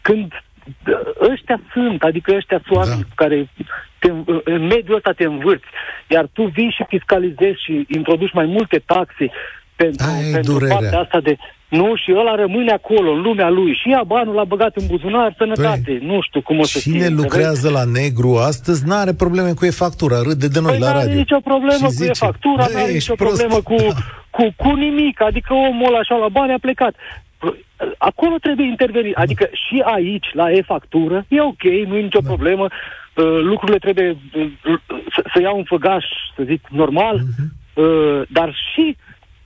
Când 0.00 0.32
ăștia 1.30 1.60
sunt, 1.72 2.02
adică 2.02 2.34
ăștia 2.36 2.60
sunt 2.64 2.76
oameni 2.76 3.06
da. 3.08 3.14
care 3.14 3.48
te, 3.98 4.10
în 4.44 4.62
mediul 4.66 4.96
ăsta 4.96 5.12
te 5.12 5.24
învârți, 5.24 5.66
iar 6.06 6.28
tu 6.32 6.42
vii 6.42 6.74
și 6.76 6.84
fiscalizezi 6.88 7.62
și 7.64 7.86
introduci 7.88 8.32
mai 8.32 8.46
multe 8.46 8.82
taxe 8.86 9.30
pentru, 9.76 10.06
pentru 10.32 10.66
partea 10.68 11.00
asta 11.00 11.20
de... 11.20 11.36
Nu, 11.68 11.96
și 11.96 12.10
ăla 12.20 12.34
rămâne 12.34 12.72
acolo, 12.72 13.10
în 13.10 13.20
lumea 13.20 13.48
lui. 13.48 13.72
Și 13.80 13.88
ia 13.88 14.02
banul, 14.06 14.34
l-a 14.34 14.44
băgat 14.44 14.76
în 14.76 14.86
buzunar, 14.86 15.34
sănătate. 15.38 15.80
Păi, 15.84 15.98
nu 16.02 16.20
știu 16.26 16.40
cum 16.40 16.58
o 16.58 16.64
să 16.64 16.78
Cine 16.78 16.98
fie, 16.98 17.08
lucrează 17.08 17.70
la 17.70 17.84
negru 17.84 18.36
astăzi 18.36 18.86
n-are 18.86 19.12
probleme 19.12 19.52
cu 19.52 19.64
e-factura, 19.64 20.16
râde 20.22 20.48
de 20.48 20.60
noi 20.60 20.70
păi 20.70 20.80
la 20.80 20.92
radio. 20.92 21.08
Păi 21.08 21.16
nicio 21.16 21.40
problemă 21.40 21.86
cu 21.86 21.90
zice, 21.90 22.10
e-factura, 22.10 22.66
n-are 22.72 22.92
nicio 22.92 23.14
prost. 23.14 23.36
problemă 23.36 23.62
cu, 23.62 23.76
cu, 24.30 24.44
cu 24.56 24.70
nimic. 24.74 25.20
Adică 25.20 25.54
omul 25.54 25.86
ăla 25.88 25.98
așa 25.98 26.16
la 26.16 26.28
bani 26.28 26.52
a 26.52 26.58
plecat. 26.60 26.94
Acolo 27.98 28.34
trebuie 28.40 28.66
intervenit. 28.66 29.16
Adică 29.16 29.48
și 29.52 29.82
aici, 29.84 30.26
la 30.32 30.50
e-factură, 30.50 31.24
e 31.28 31.40
ok, 31.40 31.62
nu 31.62 31.96
e 31.96 32.00
nicio 32.00 32.20
da. 32.20 32.28
problemă. 32.28 32.62
Uh, 32.64 33.38
lucrurile 33.40 33.78
trebuie 33.78 34.16
uh, 34.34 34.50
să, 35.14 35.22
să 35.34 35.40
iau 35.40 35.56
un 35.56 35.64
făgaș, 35.64 36.04
să 36.36 36.42
zic, 36.46 36.66
normal, 36.70 37.18
uh-huh. 37.18 37.82
uh, 37.82 38.22
dar 38.28 38.54
și 38.72 38.96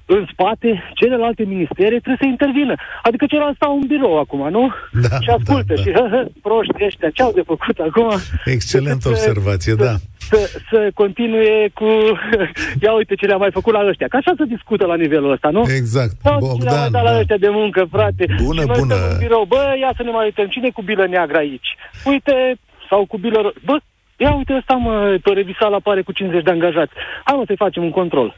în 0.06 0.26
spate, 0.32 0.82
celelalte 0.94 1.42
ministere 1.44 1.88
trebuie 1.88 2.16
să 2.18 2.24
intervină. 2.26 2.74
Adică 3.02 3.26
celălalt 3.26 3.56
stau 3.56 3.74
în 3.74 3.86
birou 3.86 4.18
acum, 4.18 4.48
nu? 4.50 4.72
Da, 4.92 5.20
și 5.20 5.30
ascultă 5.30 5.64
da, 5.66 5.74
da. 5.74 5.80
și 5.82 5.92
hă, 5.92 6.08
hă, 6.10 6.26
proști 6.42 6.84
ăștia, 6.84 7.10
ce-au 7.10 7.32
de 7.32 7.42
făcut 7.46 7.78
acum? 7.78 8.10
Excelent 8.44 9.04
observație, 9.04 9.72
să, 9.72 9.84
da. 9.84 9.94
Să, 10.30 10.60
să 10.70 10.90
continue 10.94 11.70
cu, 11.74 11.88
ia 12.84 12.92
uite 12.92 13.14
ce 13.14 13.26
le-a 13.26 13.36
mai 13.36 13.50
făcut 13.52 13.72
la 13.72 13.86
ăștia. 13.86 14.08
Ca 14.08 14.18
așa 14.18 14.32
să 14.36 14.44
discută 14.44 14.86
la 14.86 14.96
nivelul 14.96 15.32
ăsta, 15.32 15.48
nu? 15.50 15.62
Exact. 15.76 16.14
Ia 16.24 16.36
uite 16.36 16.58
ce 16.58 16.64
le-a 16.64 16.80
mai 16.80 16.90
dat 16.90 17.02
da. 17.02 17.10
la 17.10 17.18
ăștia 17.18 17.36
de 17.36 17.48
muncă, 17.48 17.86
frate. 17.90 18.24
Bună, 18.42 18.60
și 18.60 18.66
noi 18.66 18.76
bună. 18.78 18.94
în 18.94 19.18
birou, 19.18 19.44
bă, 19.44 19.74
ia 19.80 19.92
să 19.96 20.02
ne 20.02 20.10
mai 20.10 20.24
uităm, 20.24 20.46
cine 20.46 20.70
cu 20.70 20.82
bilă 20.82 21.06
neagră 21.06 21.36
aici? 21.36 21.76
Uite, 22.04 22.56
sau 22.88 23.06
cu 23.06 23.16
bilă... 23.18 23.52
Bă, 23.64 23.76
Ia 24.22 24.32
uite 24.40 24.54
ăsta, 24.60 24.74
mă, 24.74 25.18
pe 25.22 25.30
revisal 25.30 25.74
apare 25.74 26.02
cu 26.02 26.12
50 26.12 26.42
de 26.42 26.50
angajați. 26.50 26.92
Hai, 27.24 27.36
mă, 27.36 27.42
să-i 27.46 27.62
facem 27.64 27.82
un 27.88 27.94
control. 28.00 28.28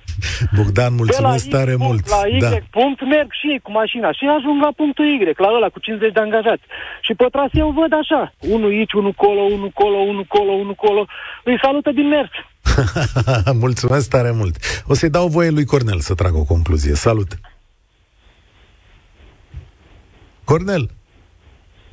Bogdan, 0.57 0.95
mulțumesc 0.95 1.49
tare 1.49 1.75
punct, 1.75 1.87
mult. 1.87 2.05
La 2.09 2.23
Y 2.37 2.39
da. 2.39 2.49
punct, 2.71 3.01
merg 3.15 3.31
și 3.41 3.47
ei 3.53 3.61
cu 3.67 3.71
mașina 3.81 4.13
și 4.13 4.25
ajung 4.37 4.59
la 4.67 4.73
punctul 4.81 5.05
Y, 5.05 5.35
la 5.37 5.51
ăla 5.57 5.69
cu 5.69 5.79
50 5.79 6.13
de 6.13 6.21
angajați. 6.21 6.65
Și 7.07 7.13
pe 7.15 7.27
traseu 7.35 7.69
văd 7.81 7.93
așa, 8.03 8.23
unul 8.39 8.71
aici, 8.71 8.93
unul 8.93 9.13
colo, 9.13 9.43
unul 9.57 9.71
colo, 9.81 9.99
unul 10.13 10.27
colo, 10.35 10.53
unul 10.53 10.75
colo. 10.85 11.07
Îi 11.45 11.59
salută 11.63 11.91
din 11.91 12.09
mers. 12.09 12.33
mulțumesc 13.65 14.09
tare 14.09 14.31
mult. 14.41 14.55
O 14.87 14.95
să-i 14.95 15.11
dau 15.11 15.27
voie 15.29 15.51
lui 15.51 15.65
Cornel 15.65 16.01
să 16.01 16.15
tragă 16.15 16.37
o 16.39 16.45
concluzie. 16.45 16.95
Salut! 16.95 17.31
Cornel! 20.45 20.85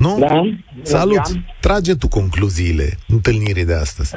Nu? 0.03 0.17
Da. 0.19 0.41
Salut! 0.81 1.15
Da. 1.15 1.39
Trage 1.59 1.93
tu 1.95 2.07
concluziile 2.07 2.87
întâlnirii 3.07 3.65
de 3.65 3.73
astăzi. 3.73 4.15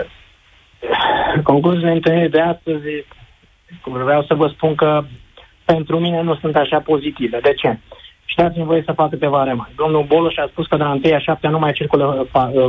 Concluziile 1.42 1.90
întâlnirii 1.90 2.36
de 2.38 2.40
astăzi, 2.40 2.84
vreau 4.04 4.22
să 4.22 4.34
vă 4.34 4.46
spun 4.54 4.74
că 4.74 5.04
pentru 5.64 5.98
mine 5.98 6.22
nu 6.22 6.34
sunt 6.36 6.56
așa 6.56 6.78
pozitive. 6.80 7.38
De 7.42 7.54
ce? 7.54 7.78
Și 8.24 8.36
dați-mi 8.36 8.64
voie 8.64 8.82
să 8.86 8.92
fac 8.92 9.10
câteva 9.10 9.44
remarci. 9.44 9.74
Domnul 9.76 10.04
Boloș 10.04 10.36
a 10.36 10.48
spus 10.50 10.66
că 10.66 10.76
de 10.76 10.82
la 10.82 10.98
1 11.04 11.14
a 11.14 11.18
7 11.18 11.48
nu 11.48 11.58
mai 11.58 11.72
circulă 11.72 12.28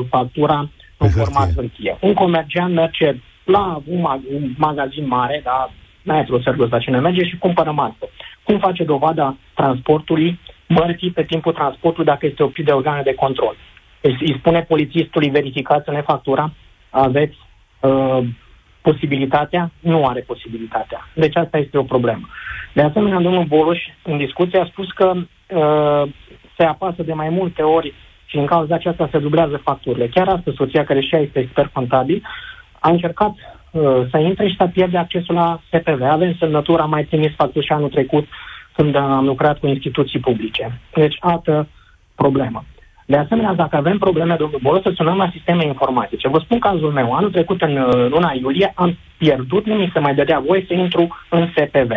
factura 0.10 0.70
în 0.98 1.10
format 1.10 1.54
hârtie. 1.56 1.98
Un 2.02 2.14
comerciant 2.14 2.74
merge 2.74 3.16
la 3.44 3.82
un, 3.88 4.00
mag- 4.00 4.34
un 4.34 4.54
magazin 4.58 5.08
mare, 5.08 5.42
da, 5.44 5.72
metro, 6.04 6.40
serviciu 6.42 6.68
la 6.70 6.80
cine 6.80 7.00
merge 7.00 7.26
și 7.26 7.38
cumpără 7.38 7.72
marfă. 7.72 8.10
Cum 8.44 8.60
face 8.60 8.84
dovada 8.84 9.36
transportului 9.54 10.40
mărții 10.68 11.12
pe 11.12 11.24
timpul 11.24 11.54
transportului 11.54 12.06
dacă 12.06 12.26
este 12.26 12.44
oprit 12.44 12.66
de 12.66 12.72
organe 12.72 13.02
de 13.02 13.14
control. 13.14 13.56
Îi, 14.02 14.18
îi 14.20 14.36
spune 14.40 14.62
polițistului 14.62 15.30
verificați-ne 15.30 16.02
factura, 16.02 16.52
aveți 16.90 17.38
uh, 17.80 18.20
posibilitatea? 18.82 19.72
Nu 19.80 20.06
are 20.06 20.20
posibilitatea. 20.20 21.08
Deci 21.14 21.36
asta 21.36 21.58
este 21.58 21.78
o 21.78 21.84
problemă. 21.84 22.28
De 22.74 22.82
asemenea, 22.82 23.20
domnul 23.20 23.44
Boloș, 23.44 23.80
în 24.04 24.18
discuție, 24.18 24.60
a 24.60 24.66
spus 24.66 24.92
că 24.92 25.14
uh, 25.16 26.12
se 26.58 26.64
apasă 26.64 27.04
de 27.04 27.14
mai 27.14 27.30
multe 27.30 27.62
ori 27.62 27.94
și 28.26 28.38
în 28.38 28.46
cauza 28.46 28.76
aceasta 28.76 29.10
se 29.12 29.18
dublează 29.20 29.58
facturile. 29.58 30.08
Chiar 30.08 30.28
astăzi, 30.28 30.56
soția, 30.56 30.84
care 30.84 31.02
și 31.02 31.16
ea 31.16 31.22
este 31.22 31.40
expert 31.40 31.74
contabil, 31.74 32.24
a 32.80 32.90
încercat 32.90 33.34
uh, 33.72 33.82
să 34.12 34.18
intre 34.18 34.48
și 34.48 34.56
să 34.56 34.68
pierde 34.74 34.98
accesul 34.98 35.36
la 35.36 35.62
SPV. 35.72 36.02
Avem 36.02 36.36
semnătura, 36.40 36.86
mai 36.86 37.04
trimis 37.04 37.36
facturi 37.36 37.66
și 37.66 37.72
anul 37.72 37.90
trecut 37.90 38.28
când 38.76 38.96
am 38.96 39.26
lucrat 39.26 39.60
cu 39.60 39.68
instituții 39.68 40.20
publice. 40.20 40.82
Deci, 40.94 41.18
altă 41.20 41.68
problemă. 42.16 42.64
De 43.06 43.18
asemenea, 43.18 43.54
dacă 43.54 43.76
avem 43.76 43.98
probleme, 43.98 44.36
domnul 44.36 44.60
Bolo, 44.62 44.82
să 44.82 44.92
sunăm 44.96 45.18
la 45.18 45.30
sisteme 45.32 45.66
informatice. 45.66 46.28
Vă 46.28 46.40
spun 46.40 46.60
cazul 46.60 46.92
meu. 46.92 47.14
Anul 47.14 47.32
trecut, 47.32 47.62
în 47.62 47.78
uh, 47.78 48.10
luna 48.10 48.34
iulie, 48.40 48.72
am 48.76 48.98
pierdut, 49.18 49.66
nu 49.66 49.74
mi 49.76 49.90
se 49.94 50.00
mai 50.00 50.16
dădea 50.16 50.40
voie 50.40 50.66
să 50.68 50.74
intru 50.74 51.08
în 51.30 51.48
SPV. 51.56 51.92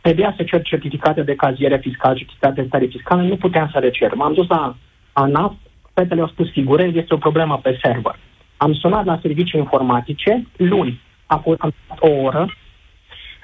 Trebuia 0.00 0.34
să 0.36 0.42
cer 0.42 0.62
certificate 0.62 1.22
de 1.22 1.34
caziere 1.34 1.78
fiscal, 1.78 2.16
certificate 2.16 2.60
de 2.60 2.66
stare 2.66 2.86
fiscală, 2.86 3.22
nu 3.22 3.36
puteam 3.36 3.68
să 3.72 3.78
le 3.78 3.90
cer. 3.90 4.14
M-am 4.14 4.34
dus 4.34 4.48
la 4.48 4.76
ANAF, 5.12 5.52
fetele 5.94 6.20
au 6.20 6.28
spus 6.28 6.50
sigur, 6.52 6.80
este 6.80 7.14
o 7.14 7.16
problemă 7.16 7.58
pe 7.62 7.78
server. 7.82 8.18
Am 8.56 8.74
sunat 8.74 9.04
la 9.04 9.18
servicii 9.22 9.60
informatice, 9.60 10.46
luni, 10.56 11.00
a 11.26 11.36
fost 11.36 11.60
am 11.60 11.72
stat 11.84 11.98
o 12.00 12.08
oră, 12.08 12.54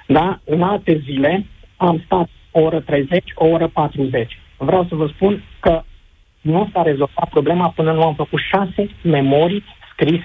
da? 0.07 0.41
în 0.45 0.63
alte 0.63 1.03
zile 1.05 1.47
am 1.77 2.03
stat 2.05 2.29
o 2.56 2.60
oră 2.60 2.81
30, 2.81 3.24
o 3.35 3.47
oră 3.47 3.68
40. 3.68 4.39
Vreau 4.56 4.86
să 4.89 4.94
vă 4.94 5.06
spun 5.14 5.44
că 5.60 5.82
nu 6.40 6.70
s-a 6.72 6.82
rezolvat 6.82 7.28
problema 7.31 7.72
până 7.76 7.93
nu 7.93 8.02
am 8.02 8.14
făcut 8.14 8.40
șase 8.51 8.90
memorii 9.02 9.64
scris 9.93 10.20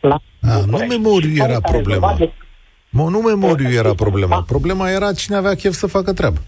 la... 0.00 0.20
A, 0.42 0.64
nu 0.66 0.76
memorii 0.76 1.38
era 1.38 1.60
problema. 1.60 2.14
De... 2.18 2.30
Mă, 2.90 3.02
nu 3.02 3.18
memoriu 3.18 3.68
era 3.70 3.94
problema. 3.94 4.42
Problema 4.42 4.90
era 4.90 5.12
cine 5.12 5.36
avea 5.36 5.54
chef 5.54 5.72
să 5.72 5.86
facă 5.86 6.12
treabă. 6.12 6.38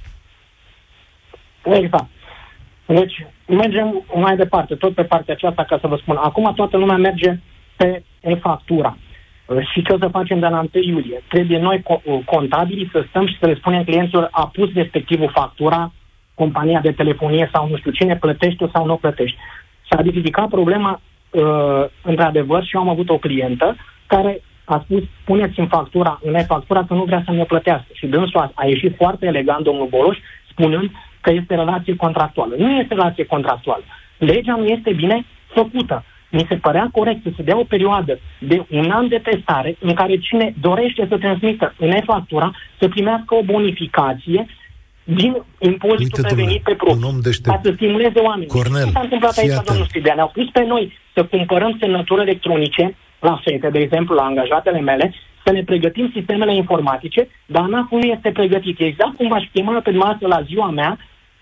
Exact. 1.64 2.08
Deci, 2.86 3.26
mergem 3.46 4.04
mai 4.14 4.36
departe, 4.36 4.74
tot 4.74 4.94
pe 4.94 5.02
partea 5.02 5.34
aceasta, 5.34 5.64
ca 5.64 5.78
să 5.80 5.86
vă 5.86 5.96
spun. 6.00 6.16
Acum 6.16 6.52
toată 6.54 6.76
lumea 6.76 6.96
merge 6.96 7.38
pe 7.76 8.02
e-factura. 8.20 8.96
Și 9.72 9.82
ce 9.82 9.92
o 9.92 9.98
să 9.98 10.08
facem 10.08 10.38
de 10.38 10.46
la 10.46 10.58
1 10.74 10.82
iulie? 10.82 11.22
Trebuie 11.28 11.58
noi, 11.58 11.82
contabili, 12.24 12.88
să 12.92 13.04
stăm 13.08 13.26
și 13.26 13.38
să 13.40 13.46
le 13.46 13.54
spunem 13.54 13.84
clienților, 13.84 14.28
a 14.30 14.46
pus 14.46 14.72
respectivul 14.72 15.30
factura, 15.34 15.92
compania 16.34 16.80
de 16.80 16.92
telefonie 16.92 17.50
sau 17.52 17.68
nu 17.68 17.76
știu 17.76 17.90
cine, 17.90 18.16
plătește 18.16 18.70
sau 18.72 18.86
nu 18.86 18.96
plătește. 18.96 19.38
S-a 19.88 20.00
identificat 20.00 20.48
problema, 20.48 21.00
uh, 21.30 21.84
într-adevăr, 22.02 22.64
și 22.64 22.74
eu 22.74 22.80
am 22.80 22.88
avut 22.88 23.08
o 23.08 23.18
clientă 23.18 23.76
care 24.06 24.40
a 24.64 24.80
spus, 24.84 25.02
puneți 25.24 25.60
în 25.60 25.66
factura, 25.66 26.20
în 26.22 26.34
e-factura, 26.34 26.84
că 26.84 26.94
nu 26.94 27.04
vrea 27.04 27.22
să 27.24 27.30
ne 27.32 27.44
plătească. 27.44 27.86
Și 27.92 28.06
dânsul 28.06 28.40
a, 28.40 28.52
a 28.54 28.66
ieșit 28.66 28.96
foarte 28.96 29.26
elegant, 29.26 29.64
domnul 29.64 29.86
Boloș, 29.86 30.18
spunând 30.50 30.90
că 31.20 31.30
este 31.32 31.54
relație 31.54 31.96
contractuală. 31.96 32.54
Nu 32.58 32.70
este 32.70 32.94
relație 32.94 33.24
contractuală. 33.24 33.82
Legea 34.18 34.56
nu 34.56 34.64
este 34.64 34.92
bine 34.92 35.24
făcută. 35.46 36.04
Mi 36.30 36.46
se 36.48 36.54
părea 36.54 36.88
corect 36.92 37.22
să 37.22 37.30
se 37.36 37.42
dea 37.42 37.58
o 37.58 37.64
perioadă 37.64 38.18
de 38.38 38.64
un 38.70 38.90
an 38.90 39.08
de 39.08 39.18
testare 39.18 39.76
în 39.80 39.94
care 39.94 40.16
cine 40.16 40.54
dorește 40.60 41.06
să 41.08 41.18
transmită 41.18 41.74
în 41.78 41.90
e-factura 41.90 42.52
să 42.78 42.88
primească 42.88 43.34
o 43.34 43.42
bonificație 43.42 44.46
din 45.04 45.42
impozitul 45.58 46.22
Uite, 46.22 46.34
prevenit 46.34 46.62
pe 46.62 46.74
propriu, 46.74 47.20
ca 47.42 47.60
să 47.62 47.72
stimuleze 47.74 48.18
oamenii. 48.18 48.48
Cornel, 48.48 48.84
Ce 48.84 48.90
s-a 48.90 49.00
întâmplat 49.00 49.36
aici, 49.36 49.66
domnul 49.66 49.86
Stidea? 49.86 50.14
Ne-au 50.14 50.30
pus 50.34 50.50
pe 50.50 50.64
noi 50.64 50.92
să 51.14 51.24
cumpărăm 51.24 51.76
semnături 51.80 52.20
electronice 52.20 52.96
la 53.20 53.40
fete, 53.44 53.68
de 53.70 53.78
exemplu, 53.78 54.14
la 54.14 54.22
angajatele 54.22 54.80
mele, 54.80 55.14
să 55.44 55.52
ne 55.52 55.62
pregătim 55.62 56.10
sistemele 56.14 56.54
informatice, 56.54 57.28
dar 57.46 57.62
ANAF 57.62 57.90
nu 57.90 57.98
este 57.98 58.30
pregătit. 58.30 58.80
Exact 58.80 59.16
cum 59.16 59.28
v-aș 59.28 59.44
chema 59.52 59.80
pe 59.80 59.90
masă 59.90 60.26
la 60.26 60.42
ziua 60.42 60.70
mea 60.70 60.98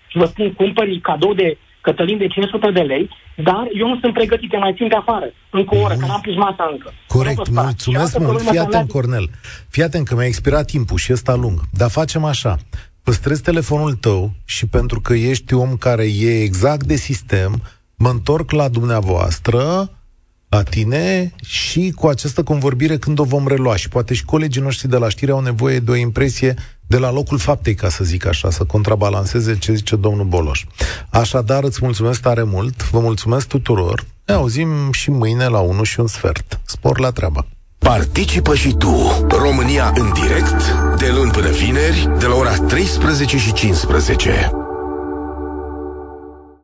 și 0.07 0.17
vă 0.17 0.25
spun, 0.25 0.53
cumpări 0.53 0.99
cadou 0.99 1.33
de 1.33 1.57
Cătălin 1.87 2.17
de 2.17 2.27
500 2.27 2.71
de 2.71 2.79
lei, 2.79 3.09
dar 3.35 3.63
eu 3.79 3.87
nu 3.87 3.97
sunt 4.01 4.13
pregătit, 4.13 4.59
mai 4.59 4.73
țin 4.75 4.87
de 4.87 4.95
afară, 4.95 5.27
încă 5.49 5.75
o 5.75 5.79
oră, 5.79 5.93
că 5.93 6.05
n-am 6.05 6.21
pus 6.21 6.35
masa 6.35 6.67
încă. 6.71 6.93
Corect, 7.07 7.49
mulțumesc 7.49 8.19
mult. 8.19 8.41
Fii 8.41 8.59
atent, 8.59 8.89
Cornel. 8.89 9.29
Fii 9.69 9.83
atent 9.83 10.07
că 10.07 10.15
mi-a 10.15 10.25
expirat 10.25 10.65
timpul 10.65 10.97
și 10.97 11.11
ăsta 11.11 11.35
lung. 11.35 11.59
Dar 11.71 11.89
facem 11.89 12.23
așa. 12.23 12.57
Păstrezi 13.03 13.41
telefonul 13.41 13.93
tău 13.93 14.31
și 14.45 14.67
pentru 14.67 14.99
că 15.01 15.13
ești 15.13 15.53
om 15.53 15.75
care 15.75 16.03
e 16.03 16.43
exact 16.43 16.83
de 16.83 16.95
sistem, 16.95 17.61
mă 17.95 18.09
întorc 18.09 18.51
la 18.51 18.67
dumneavoastră 18.69 19.89
la 20.49 20.63
tine 20.63 21.33
și 21.43 21.93
cu 21.95 22.07
această 22.07 22.43
convorbire 22.43 22.97
când 22.97 23.19
o 23.19 23.23
vom 23.23 23.47
relua. 23.47 23.75
Și 23.75 23.89
poate 23.89 24.13
și 24.13 24.25
colegii 24.25 24.61
noștri 24.61 24.89
de 24.89 24.97
la 24.97 25.09
știri 25.09 25.31
au 25.31 25.39
nevoie 25.39 25.79
de 25.79 25.91
o 25.91 25.95
impresie 25.95 26.55
de 26.87 26.97
la 26.97 27.11
locul 27.11 27.37
faptei, 27.37 27.75
ca 27.75 27.89
să 27.89 28.03
zic 28.03 28.25
așa, 28.25 28.49
să 28.49 28.63
contrabalanceze 28.63 29.57
ce 29.57 29.73
zice 29.73 29.95
domnul 29.95 30.25
Boloș. 30.25 30.63
Așadar, 31.09 31.63
îți 31.63 31.79
mulțumesc 31.81 32.21
tare 32.21 32.43
mult, 32.43 32.89
vă 32.89 32.99
mulțumesc 32.99 33.47
tuturor, 33.47 34.05
ne 34.25 34.33
auzim 34.33 34.91
și 34.91 35.11
mâine 35.11 35.47
la 35.47 35.59
1 35.59 35.83
și 35.83 35.99
un 35.99 36.07
sfert. 36.07 36.59
Spor 36.65 36.99
la 36.99 37.11
treabă! 37.11 37.47
Participă 37.77 38.55
și 38.55 38.73
tu, 38.73 39.25
România 39.29 39.93
în 39.95 40.13
direct, 40.13 40.73
de 40.97 41.11
luni 41.15 41.31
până 41.31 41.49
vineri, 41.49 42.09
de 42.19 42.25
la 42.25 42.35
ora 42.35 42.55
13 42.55 43.37
și 43.37 43.53
15. 43.53 44.66